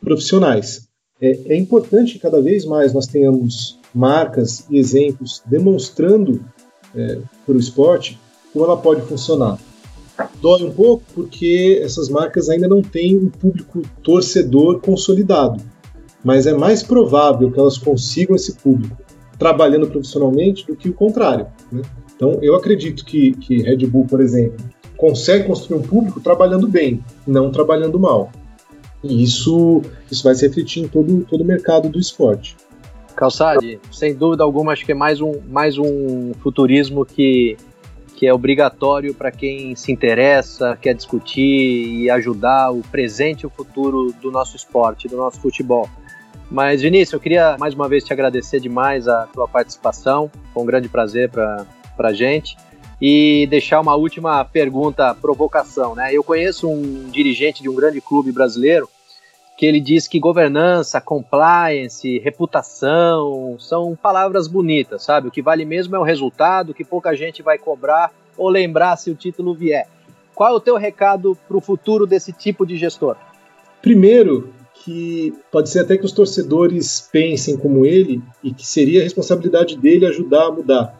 profissionais. 0.00 0.87
É, 1.20 1.54
é, 1.54 1.56
importante 1.56 2.14
que 2.14 2.18
cada 2.18 2.40
vez 2.40 2.64
mais 2.64 2.92
nós 2.92 3.06
tenhamos 3.06 3.78
marcas 3.94 4.64
e 4.70 4.78
exemplos 4.78 5.42
demonstrando 5.44 6.44
é, 6.94 7.18
para 7.44 7.54
o 7.54 7.58
esporte 7.58 8.18
como 8.52 8.64
ela 8.64 8.76
pode 8.76 9.02
funcionar. 9.02 9.58
Dói 10.40 10.64
um 10.64 10.70
pouco 10.70 11.02
porque 11.14 11.80
essas 11.82 12.08
marcas 12.08 12.48
ainda 12.48 12.68
não 12.68 12.82
têm 12.82 13.16
um 13.16 13.28
público 13.28 13.82
torcedor 14.02 14.80
consolidado, 14.80 15.62
mas 16.24 16.46
é 16.46 16.52
mais 16.52 16.82
provável 16.82 17.50
que 17.50 17.58
elas 17.58 17.78
consigam 17.78 18.34
esse 18.34 18.54
público 18.54 18.96
trabalhando 19.38 19.86
profissionalmente 19.88 20.66
do 20.66 20.74
que 20.74 20.88
o 20.88 20.94
contrário. 20.94 21.46
Né? 21.70 21.82
Então, 22.14 22.38
eu 22.42 22.56
acredito 22.56 23.04
que, 23.04 23.32
que 23.32 23.62
Red 23.62 23.86
Bull, 23.86 24.06
por 24.06 24.20
exemplo, 24.20 24.58
consegue 24.96 25.46
construir 25.46 25.78
um 25.78 25.82
público 25.82 26.20
trabalhando 26.20 26.66
bem, 26.66 27.02
não 27.24 27.52
trabalhando 27.52 27.98
mal. 27.98 28.32
E 29.02 29.22
isso, 29.22 29.82
isso 30.10 30.24
vai 30.24 30.34
se 30.34 30.46
refletir 30.46 30.84
em 30.84 30.88
todo, 30.88 31.24
todo 31.24 31.42
o 31.42 31.44
mercado 31.44 31.88
do 31.88 31.98
esporte. 31.98 32.56
Calçade, 33.14 33.80
sem 33.90 34.14
dúvida 34.14 34.44
alguma, 34.44 34.72
acho 34.72 34.84
que 34.84 34.92
é 34.92 34.94
mais 34.94 35.20
um, 35.20 35.40
mais 35.48 35.76
um 35.76 36.32
futurismo 36.40 37.04
que, 37.04 37.56
que 38.14 38.26
é 38.26 38.32
obrigatório 38.32 39.12
para 39.12 39.32
quem 39.32 39.74
se 39.74 39.90
interessa, 39.90 40.78
quer 40.80 40.94
discutir 40.94 41.42
e 41.42 42.10
ajudar 42.10 42.70
o 42.70 42.80
presente 42.80 43.42
e 43.42 43.46
o 43.46 43.50
futuro 43.50 44.14
do 44.20 44.30
nosso 44.30 44.56
esporte, 44.56 45.08
do 45.08 45.16
nosso 45.16 45.40
futebol. 45.40 45.88
Mas, 46.50 46.80
Vinícius, 46.80 47.12
eu 47.12 47.20
queria 47.20 47.56
mais 47.58 47.74
uma 47.74 47.88
vez 47.88 48.04
te 48.04 48.12
agradecer 48.12 48.60
demais 48.60 49.06
a 49.06 49.26
tua 49.26 49.46
participação. 49.46 50.30
Foi 50.54 50.62
um 50.62 50.66
grande 50.66 50.88
prazer 50.88 51.28
para 51.28 51.66
a 51.98 52.12
gente. 52.12 52.56
E 53.00 53.46
deixar 53.48 53.80
uma 53.80 53.94
última 53.94 54.44
pergunta, 54.44 55.14
provocação. 55.14 55.94
Né? 55.94 56.12
Eu 56.12 56.24
conheço 56.24 56.68
um 56.68 57.08
dirigente 57.10 57.62
de 57.62 57.68
um 57.68 57.74
grande 57.74 58.00
clube 58.00 58.32
brasileiro 58.32 58.88
que 59.58 59.66
ele 59.66 59.80
diz 59.80 60.06
que 60.06 60.20
governança, 60.20 61.00
compliance, 61.00 62.20
reputação 62.20 63.56
são 63.58 63.98
palavras 64.00 64.46
bonitas, 64.46 65.02
sabe? 65.02 65.26
O 65.26 65.30
que 65.32 65.42
vale 65.42 65.64
mesmo 65.64 65.96
é 65.96 65.98
o 65.98 66.04
resultado, 66.04 66.72
que 66.72 66.84
pouca 66.84 67.12
gente 67.16 67.42
vai 67.42 67.58
cobrar 67.58 68.12
ou 68.36 68.48
lembrar 68.48 68.96
se 68.96 69.10
o 69.10 69.16
título 69.16 69.52
vier. 69.52 69.88
Qual 70.32 70.52
é 70.52 70.56
o 70.56 70.60
teu 70.60 70.76
recado 70.76 71.36
para 71.48 71.56
o 71.56 71.60
futuro 71.60 72.06
desse 72.06 72.32
tipo 72.32 72.64
de 72.64 72.76
gestor? 72.76 73.16
Primeiro, 73.82 74.54
que 74.84 75.34
pode 75.50 75.68
ser 75.70 75.80
até 75.80 75.96
que 75.96 76.04
os 76.04 76.12
torcedores 76.12 77.08
pensem 77.10 77.56
como 77.56 77.84
ele 77.84 78.22
e 78.44 78.54
que 78.54 78.64
seria 78.64 79.00
a 79.00 79.02
responsabilidade 79.02 79.76
dele 79.76 80.06
ajudar 80.06 80.46
a 80.46 80.52
mudar. 80.52 80.97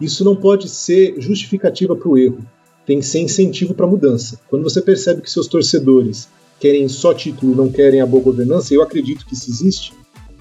Isso 0.00 0.24
não 0.24 0.34
pode 0.34 0.68
ser 0.68 1.14
justificativa 1.18 1.94
para 1.94 2.08
o 2.08 2.16
erro, 2.16 2.38
tem 2.86 3.00
que 3.00 3.06
ser 3.06 3.20
incentivo 3.20 3.74
para 3.74 3.86
a 3.86 3.88
mudança. 3.88 4.40
Quando 4.48 4.62
você 4.62 4.80
percebe 4.80 5.22
que 5.22 5.30
seus 5.30 5.46
torcedores 5.46 6.28
querem 6.58 6.88
só 6.88 7.12
título 7.14 7.52
e 7.52 7.56
não 7.56 7.70
querem 7.70 8.00
a 8.00 8.06
boa 8.06 8.22
governança, 8.22 8.74
eu 8.74 8.82
acredito 8.82 9.26
que 9.26 9.34
isso 9.34 9.50
existe, 9.50 9.92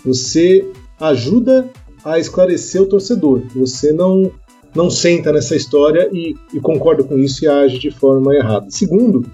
você 0.03 0.65
ajuda 0.99 1.69
a 2.03 2.19
esclarecer 2.19 2.81
o 2.81 2.85
torcedor. 2.87 3.41
Você 3.55 3.91
não 3.91 4.31
não 4.73 4.89
senta 4.89 5.31
nessa 5.31 5.55
história 5.55 6.09
e, 6.13 6.35
e 6.53 6.59
concorda 6.59 7.03
com 7.03 7.17
isso 7.17 7.43
e 7.43 7.47
age 7.47 7.79
de 7.79 7.89
forma 7.89 8.35
errada. 8.35 8.69
Segundo, 8.69 9.25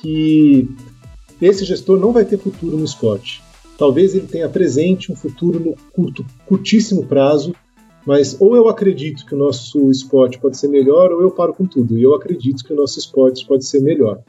que 0.00 0.66
esse 1.40 1.64
gestor 1.64 1.98
não 1.98 2.12
vai 2.12 2.24
ter 2.24 2.38
futuro 2.38 2.76
no 2.76 2.84
esporte. 2.84 3.42
Talvez 3.76 4.14
ele 4.14 4.26
tenha 4.26 4.48
presente 4.48 5.12
um 5.12 5.14
futuro 5.14 5.60
no 5.60 5.74
curto, 5.92 6.24
curtíssimo 6.46 7.04
prazo, 7.04 7.54
mas 8.08 8.40
ou 8.40 8.56
eu 8.56 8.70
acredito 8.70 9.26
que 9.26 9.34
o 9.34 9.38
nosso 9.38 9.90
esporte 9.90 10.38
pode 10.38 10.56
ser 10.56 10.68
melhor, 10.68 11.12
ou 11.12 11.20
eu 11.20 11.30
paro 11.30 11.52
com 11.52 11.66
tudo. 11.66 11.98
E 11.98 12.02
eu 12.02 12.14
acredito 12.14 12.64
que 12.64 12.72
o 12.72 12.76
nosso 12.76 12.98
esporte 12.98 13.46
pode 13.46 13.66
ser 13.66 13.82
melhor. 13.82 14.22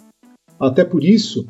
Até 0.59 0.83
por 0.83 1.01
isso, 1.01 1.47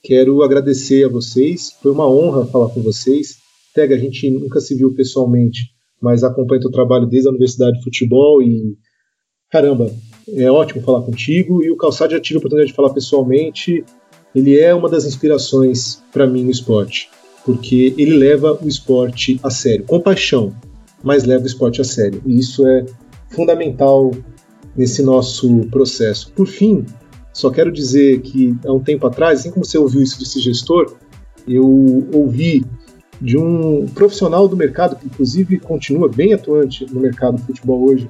quero 0.00 0.44
agradecer 0.44 1.04
a 1.04 1.08
vocês. 1.08 1.72
Foi 1.82 1.90
uma 1.90 2.08
honra 2.08 2.46
falar 2.46 2.68
com 2.68 2.80
vocês. 2.80 3.38
Tega, 3.74 3.96
a 3.96 3.98
gente 3.98 4.30
nunca 4.30 4.60
se 4.60 4.76
viu 4.76 4.94
pessoalmente, 4.94 5.72
mas 6.00 6.22
acompanha 6.22 6.60
o 6.64 6.70
trabalho 6.70 7.08
desde 7.08 7.26
a 7.26 7.32
Universidade 7.32 7.78
de 7.78 7.82
Futebol 7.82 8.40
e 8.40 8.76
caramba, 9.50 9.92
é 10.28 10.48
ótimo 10.48 10.82
falar 10.82 11.02
contigo. 11.02 11.64
E 11.64 11.70
o 11.72 11.76
Calçado 11.76 12.12
já 12.12 12.20
tive 12.20 12.36
a 12.36 12.38
oportunidade 12.38 12.70
de 12.70 12.76
falar 12.76 12.90
pessoalmente 12.90 13.84
ele 14.32 14.56
é 14.56 14.72
uma 14.72 14.88
das 14.88 15.04
inspirações 15.04 16.00
para 16.12 16.28
mim 16.28 16.44
no 16.44 16.52
esporte, 16.52 17.10
porque 17.44 17.92
ele 17.98 18.14
leva 18.14 18.56
o 18.62 18.68
esporte 18.68 19.40
a 19.42 19.50
sério, 19.50 19.84
com 19.84 20.00
paixão, 20.00 20.54
mas 21.02 21.24
leva 21.24 21.44
o 21.44 21.46
esporte 21.46 21.80
a 21.80 21.84
sério. 21.84 22.22
E 22.26 22.38
isso 22.38 22.66
é 22.66 22.84
fundamental 23.28 24.10
nesse 24.76 25.02
nosso 25.02 25.66
processo. 25.70 26.32
Por 26.32 26.46
fim, 26.46 26.84
só 27.32 27.50
quero 27.50 27.72
dizer 27.72 28.20
que 28.20 28.56
há 28.64 28.72
um 28.72 28.80
tempo 28.80 29.06
atrás, 29.06 29.40
assim 29.40 29.50
como 29.50 29.64
você 29.64 29.78
ouviu 29.78 30.02
isso 30.02 30.18
desse 30.18 30.40
gestor, 30.40 30.96
eu 31.46 31.66
ouvi 32.12 32.64
de 33.20 33.36
um 33.36 33.86
profissional 33.86 34.48
do 34.48 34.56
mercado 34.56 34.96
que 34.96 35.06
inclusive 35.06 35.58
continua 35.58 36.08
bem 36.08 36.32
atuante 36.32 36.86
no 36.90 37.00
mercado 37.00 37.36
do 37.36 37.42
futebol 37.42 37.82
hoje. 37.82 38.08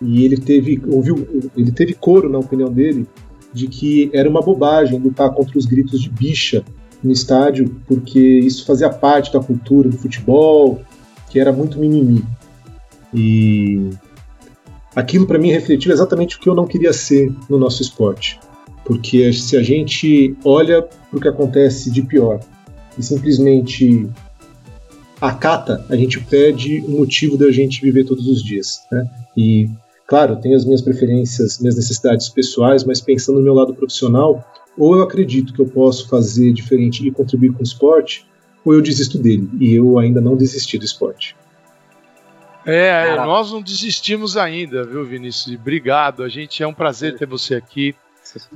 E 0.00 0.24
ele 0.24 0.36
teve 0.36 0.80
ouviu, 0.88 1.50
ele 1.56 1.70
teve 1.70 1.94
coro 1.94 2.28
na 2.28 2.38
opinião 2.38 2.72
dele 2.72 3.06
de 3.52 3.68
que 3.68 4.10
era 4.12 4.28
uma 4.28 4.40
bobagem 4.40 4.98
lutar 4.98 5.32
contra 5.32 5.56
os 5.56 5.66
gritos 5.66 6.00
de 6.00 6.10
bicha 6.10 6.64
no 7.02 7.12
estádio, 7.12 7.76
porque 7.86 8.18
isso 8.18 8.64
fazia 8.66 8.88
parte 8.88 9.32
da 9.32 9.38
cultura 9.40 9.88
do 9.88 9.96
futebol, 9.96 10.80
que 11.34 11.40
era 11.40 11.52
muito 11.52 11.80
mimimi. 11.80 12.24
E 13.12 13.90
aquilo 14.94 15.26
para 15.26 15.36
mim 15.36 15.50
refletiu 15.50 15.92
exatamente 15.92 16.36
o 16.36 16.40
que 16.40 16.48
eu 16.48 16.54
não 16.54 16.64
queria 16.64 16.92
ser 16.92 17.34
no 17.50 17.58
nosso 17.58 17.82
esporte. 17.82 18.38
Porque 18.84 19.32
se 19.32 19.56
a 19.56 19.62
gente 19.62 20.36
olha 20.44 20.80
para 20.80 21.18
o 21.18 21.20
que 21.20 21.26
acontece 21.26 21.90
de 21.90 22.02
pior 22.02 22.38
e 22.96 23.02
simplesmente 23.02 24.08
acata, 25.20 25.84
a 25.88 25.96
gente 25.96 26.20
perde 26.20 26.84
o 26.86 26.90
motivo 26.92 27.36
da 27.36 27.50
gente 27.50 27.82
viver 27.82 28.04
todos 28.04 28.28
os 28.28 28.40
dias. 28.40 28.78
Né? 28.92 29.10
E 29.36 29.68
Claro, 30.06 30.36
tenho 30.36 30.54
as 30.54 30.64
minhas 30.64 30.82
preferências, 30.82 31.58
minhas 31.58 31.76
necessidades 31.76 32.28
pessoais, 32.28 32.84
mas 32.84 33.00
pensando 33.00 33.38
no 33.38 33.42
meu 33.42 33.54
lado 33.54 33.74
profissional, 33.74 34.44
ou 34.76 34.94
eu 34.94 35.02
acredito 35.02 35.54
que 35.54 35.60
eu 35.60 35.66
posso 35.66 36.08
fazer 36.08 36.52
diferente 36.52 37.04
e 37.04 37.10
contribuir 37.10 37.54
com 37.54 37.60
o 37.60 37.62
esporte, 37.62 38.26
ou 38.64 38.74
eu 38.74 38.80
desisto 38.80 39.18
dele. 39.18 39.48
E 39.60 39.74
eu 39.74 39.98
ainda 39.98 40.20
não 40.20 40.36
desisti 40.36 40.78
do 40.78 40.84
esporte. 40.84 41.36
É, 42.66 43.16
nós 43.16 43.52
não 43.52 43.60
desistimos 43.60 44.36
ainda, 44.36 44.84
viu, 44.84 45.04
Vinícius? 45.04 45.54
Obrigado. 45.54 46.22
A 46.22 46.28
gente 46.28 46.62
é 46.62 46.66
um 46.66 46.72
prazer 46.72 47.16
ter 47.16 47.26
você 47.26 47.54
aqui. 47.54 47.94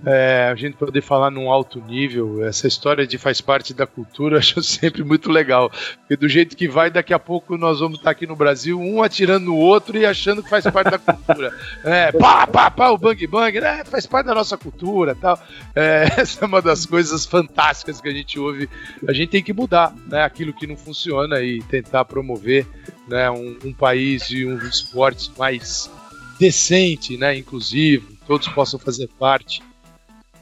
É, 0.06 0.48
a 0.50 0.54
gente 0.54 0.76
poder 0.76 1.02
falar 1.02 1.30
num 1.30 1.50
alto 1.50 1.80
nível, 1.80 2.44
essa 2.44 2.66
história 2.66 3.06
de 3.06 3.18
faz 3.18 3.40
parte 3.40 3.74
da 3.74 3.86
cultura, 3.86 4.36
eu 4.36 4.38
acho 4.38 4.62
sempre 4.62 5.04
muito 5.04 5.30
legal. 5.30 5.70
Porque 6.00 6.16
do 6.16 6.28
jeito 6.28 6.56
que 6.56 6.68
vai, 6.68 6.90
daqui 6.90 7.12
a 7.12 7.18
pouco 7.18 7.56
nós 7.56 7.80
vamos 7.80 7.98
estar 7.98 8.10
aqui 8.10 8.26
no 8.26 8.34
Brasil, 8.34 8.80
um 8.80 9.02
atirando 9.02 9.46
no 9.46 9.56
outro 9.56 9.96
e 9.96 10.06
achando 10.06 10.42
que 10.42 10.48
faz 10.48 10.64
parte 10.64 10.90
da 10.90 10.98
cultura. 10.98 11.52
É, 11.84 12.12
pá, 12.12 12.46
pá, 12.46 12.70
pá, 12.70 12.90
o 12.90 12.98
bang 12.98 13.26
bang, 13.26 13.60
né? 13.60 13.84
Faz 13.84 14.04
parte 14.06 14.26
da 14.26 14.34
nossa 14.34 14.56
cultura 14.56 15.14
tal. 15.14 15.38
É, 15.74 16.08
essa 16.18 16.44
é 16.44 16.46
uma 16.46 16.60
das 16.60 16.84
coisas 16.86 17.24
fantásticas 17.24 18.00
que 18.00 18.08
a 18.08 18.12
gente 18.12 18.38
ouve. 18.38 18.68
A 19.06 19.12
gente 19.12 19.30
tem 19.30 19.42
que 19.42 19.52
mudar 19.52 19.94
né, 20.06 20.22
aquilo 20.22 20.52
que 20.52 20.66
não 20.66 20.76
funciona 20.76 21.40
e 21.40 21.62
tentar 21.62 22.04
promover 22.04 22.66
né, 23.06 23.30
um, 23.30 23.58
um 23.64 23.72
país 23.72 24.30
e 24.30 24.44
um 24.44 24.58
esporte 24.58 25.30
mais 25.38 25.90
decente, 26.38 27.16
né, 27.16 27.36
inclusivo, 27.36 28.17
todos 28.28 28.46
possam 28.48 28.78
fazer 28.78 29.08
parte. 29.18 29.62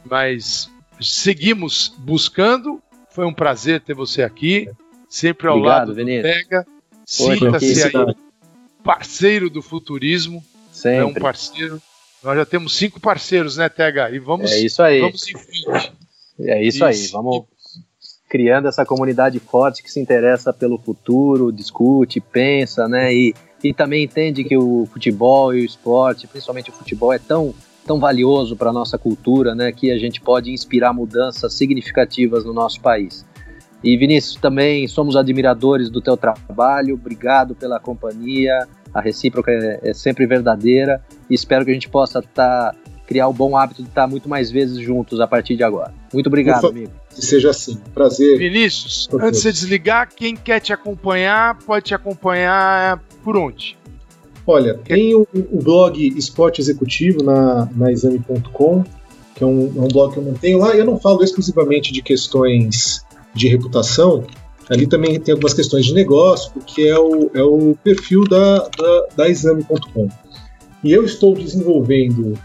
Mas 0.04 0.70
seguimos 1.00 1.94
buscando. 1.96 2.82
Foi 3.10 3.24
um 3.24 3.32
prazer 3.32 3.80
ter 3.80 3.94
você 3.94 4.22
aqui, 4.22 4.68
sempre 5.08 5.48
ao 5.48 5.56
Obrigado, 5.56 5.88
lado 5.88 5.94
Vinícius. 5.94 6.22
do 6.22 6.48
Pega. 6.48 6.66
Sinta-se 7.06 7.84
aí 7.84 7.92
parceiro 8.86 9.50
do 9.50 9.60
futurismo. 9.60 10.44
Sempre. 10.70 10.98
É 10.98 11.04
um 11.04 11.14
parceiro. 11.14 11.82
Nós 12.22 12.36
já 12.36 12.46
temos 12.46 12.76
cinco 12.76 13.00
parceiros, 13.00 13.56
né, 13.56 13.68
Tega? 13.68 14.10
E 14.10 14.18
vamos, 14.18 14.52
é 14.52 14.60
isso 14.60 14.82
aí. 14.82 15.00
vamos 15.00 15.26
em 15.28 15.36
frente. 15.36 15.92
É 16.40 16.62
isso, 16.62 16.76
isso. 16.76 16.84
aí. 16.84 17.06
Vamos 17.08 17.44
criando 18.28 18.68
essa 18.68 18.84
comunidade 18.84 19.38
forte 19.40 19.82
que 19.82 19.90
se 19.90 20.00
interessa 20.00 20.52
pelo 20.52 20.78
futuro, 20.78 21.52
discute, 21.52 22.20
pensa, 22.20 22.88
né? 22.88 23.14
E, 23.14 23.34
e 23.62 23.72
também 23.72 24.04
entende 24.04 24.44
que 24.44 24.56
o 24.56 24.86
futebol 24.92 25.54
e 25.54 25.62
o 25.62 25.64
esporte, 25.64 26.26
principalmente 26.26 26.70
o 26.70 26.72
futebol, 26.72 27.12
é 27.12 27.18
tão 27.18 27.54
tão 27.86 28.00
valioso 28.00 28.56
para 28.56 28.70
a 28.70 28.72
nossa 28.72 28.98
cultura, 28.98 29.54
né, 29.54 29.72
que 29.72 29.90
a 29.90 29.98
gente 29.98 30.20
pode 30.20 30.50
inspirar 30.50 30.92
mudanças 30.92 31.54
significativas 31.54 32.44
no 32.44 32.52
nosso 32.52 32.80
país. 32.80 33.24
E 33.82 33.96
Vinícius, 33.96 34.36
também 34.36 34.88
somos 34.88 35.16
admiradores 35.16 35.88
do 35.88 36.00
teu 36.00 36.16
trabalho, 36.16 36.94
obrigado 36.94 37.54
pela 37.54 37.78
companhia, 37.78 38.66
a 38.92 39.00
recíproca 39.00 39.52
é, 39.52 39.90
é 39.90 39.94
sempre 39.94 40.26
verdadeira 40.26 41.02
e 41.30 41.34
espero 41.34 41.64
que 41.64 41.70
a 41.70 41.74
gente 41.74 41.88
possa 41.88 42.18
estar 42.18 42.72
tá 42.72 42.76
criar 43.06 43.28
o 43.28 43.32
bom 43.32 43.56
hábito 43.56 43.82
de 43.82 43.88
estar 43.88 44.06
muito 44.06 44.28
mais 44.28 44.50
vezes 44.50 44.78
juntos 44.78 45.20
a 45.20 45.26
partir 45.26 45.56
de 45.56 45.62
agora. 45.62 45.94
Muito 46.12 46.26
obrigado, 46.26 46.66
amigo. 46.66 46.90
Que 47.14 47.24
seja 47.24 47.50
assim. 47.50 47.78
Prazer. 47.94 48.36
Vinícius, 48.36 49.08
antes 49.20 49.42
de 49.42 49.52
desligar, 49.52 50.08
quem 50.14 50.34
quer 50.34 50.60
te 50.60 50.72
acompanhar, 50.72 51.56
pode 51.64 51.86
te 51.86 51.94
acompanhar 51.94 53.00
por 53.22 53.36
onde? 53.36 53.78
Olha, 54.46 54.74
tem 54.74 55.14
o, 55.14 55.26
o 55.34 55.60
blog 55.60 56.06
Esporte 56.16 56.60
Executivo 56.60 57.22
na, 57.22 57.68
na 57.74 57.90
exame.com, 57.90 58.84
que 59.34 59.42
é 59.42 59.46
um, 59.46 59.72
é 59.76 59.80
um 59.80 59.88
blog 59.88 60.12
que 60.12 60.18
eu 60.18 60.22
mantenho 60.22 60.58
lá. 60.58 60.76
Eu 60.76 60.84
não 60.84 60.98
falo 60.98 61.22
exclusivamente 61.24 61.92
de 61.92 62.00
questões 62.00 63.04
de 63.34 63.48
reputação, 63.48 64.24
ali 64.70 64.86
também 64.86 65.18
tem 65.20 65.32
algumas 65.32 65.52
questões 65.52 65.84
de 65.84 65.92
negócio, 65.92 66.52
porque 66.52 66.82
é 66.82 66.98
o, 66.98 67.30
é 67.34 67.42
o 67.42 67.76
perfil 67.82 68.24
da, 68.24 68.58
da, 68.60 69.06
da 69.16 69.28
exame.com. 69.28 70.08
E 70.82 70.92
eu 70.92 71.04
estou 71.04 71.34
desenvolvendo, 71.34 72.38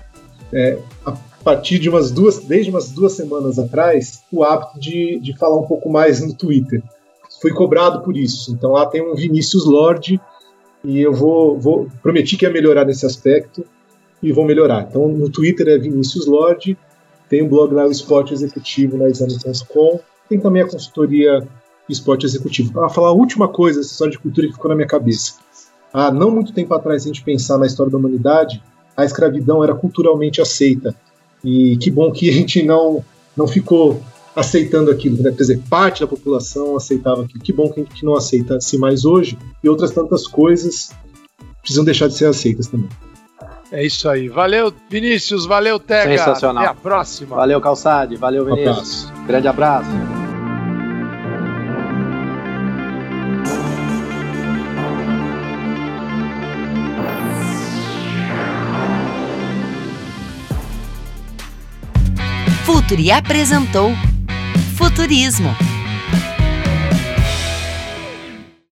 é, 0.51 0.79
a 1.05 1.15
partir 1.43 1.79
de 1.79 1.87
umas 1.87 2.11
duas, 2.11 2.39
desde 2.39 2.71
umas 2.71 2.91
duas 2.91 3.13
semanas 3.13 3.59
atrás, 3.59 4.23
o 4.31 4.43
hábito 4.43 4.79
de, 4.79 5.19
de 5.19 5.37
falar 5.37 5.57
um 5.57 5.67
pouco 5.67 5.89
mais 5.89 6.19
no 6.19 6.33
Twitter. 6.33 6.81
Fui 7.41 7.51
cobrado 7.51 8.01
por 8.01 8.17
isso. 8.17 8.51
Então 8.51 8.71
lá 8.71 8.85
tem 8.85 9.01
um 9.01 9.15
Vinícius 9.15 9.65
Lorde 9.65 10.19
e 10.83 10.99
eu 10.99 11.13
vou, 11.13 11.59
vou 11.59 11.89
prometi 12.01 12.37
que 12.37 12.45
ia 12.45 12.51
melhorar 12.51 12.85
nesse 12.85 13.05
aspecto 13.05 13.65
e 14.21 14.31
vou 14.31 14.45
melhorar. 14.45 14.87
Então 14.89 15.07
no 15.07 15.29
Twitter 15.29 15.67
é 15.67 15.77
Vinícius 15.77 16.25
Lorde, 16.25 16.77
tem 17.29 17.43
um 17.43 17.47
blog 17.47 17.73
lá 17.73 17.87
o 17.87 17.91
Esporte 17.91 18.33
Executivo 18.33 18.97
na 18.97 19.09
exame.com, 19.09 19.99
tem 20.27 20.39
também 20.39 20.61
a 20.61 20.67
consultoria 20.67 21.47
Esporte 21.89 22.25
Executivo. 22.25 22.73
Para 22.73 22.89
falar 22.89 23.09
a 23.09 23.13
última 23.13 23.47
coisa, 23.47 23.79
essa 23.79 23.91
história 23.91 24.11
de 24.11 24.19
cultura 24.19 24.47
que 24.47 24.53
ficou 24.53 24.69
na 24.69 24.75
minha 24.75 24.87
cabeça. 24.87 25.33
Há 25.93 26.11
não 26.11 26.31
muito 26.31 26.53
tempo 26.53 26.73
atrás, 26.73 27.03
se 27.03 27.09
a 27.09 27.13
gente 27.13 27.23
pensar 27.23 27.57
na 27.57 27.65
história 27.65 27.91
da 27.91 27.97
humanidade, 27.97 28.61
a 28.95 29.03
escravidão 29.03 29.63
era 29.63 29.73
culturalmente 29.73 30.41
aceita. 30.41 30.95
E 31.43 31.77
que 31.77 31.91
bom 31.91 32.11
que 32.11 32.29
a 32.29 32.33
gente 32.33 32.63
não, 32.63 33.03
não 33.35 33.47
ficou 33.47 34.01
aceitando 34.35 34.91
aquilo, 34.91 35.21
né? 35.21 35.31
quer 35.31 35.37
dizer, 35.37 35.61
parte 35.69 36.01
da 36.01 36.07
população 36.07 36.75
aceitava 36.75 37.23
aquilo. 37.23 37.43
Que 37.43 37.53
bom 37.53 37.69
que 37.69 37.81
a 37.81 37.83
gente 37.83 38.05
não 38.05 38.15
aceita-se 38.15 38.77
mais 38.77 39.05
hoje 39.05 39.37
e 39.63 39.69
outras 39.69 39.91
tantas 39.91 40.27
coisas 40.27 40.91
precisam 41.61 41.83
deixar 41.83 42.07
de 42.07 42.15
ser 42.15 42.25
aceitas 42.25 42.67
também. 42.67 42.89
É 43.71 43.85
isso 43.85 44.09
aí. 44.09 44.27
Valeu, 44.27 44.73
Vinícius. 44.89 45.45
Valeu, 45.45 45.79
Tega. 45.79 46.17
Sensacional. 46.17 46.63
Até 46.63 46.71
a 46.71 46.75
próxima. 46.75 47.37
Valeu, 47.37 47.61
Calçade. 47.61 48.17
Valeu, 48.17 48.43
Vinícius. 48.43 49.09
Um 49.23 49.27
Grande 49.27 49.47
abraço. 49.47 49.89
Futuri 62.65 63.09
apresentou 63.09 63.91
Futurismo 64.81 65.55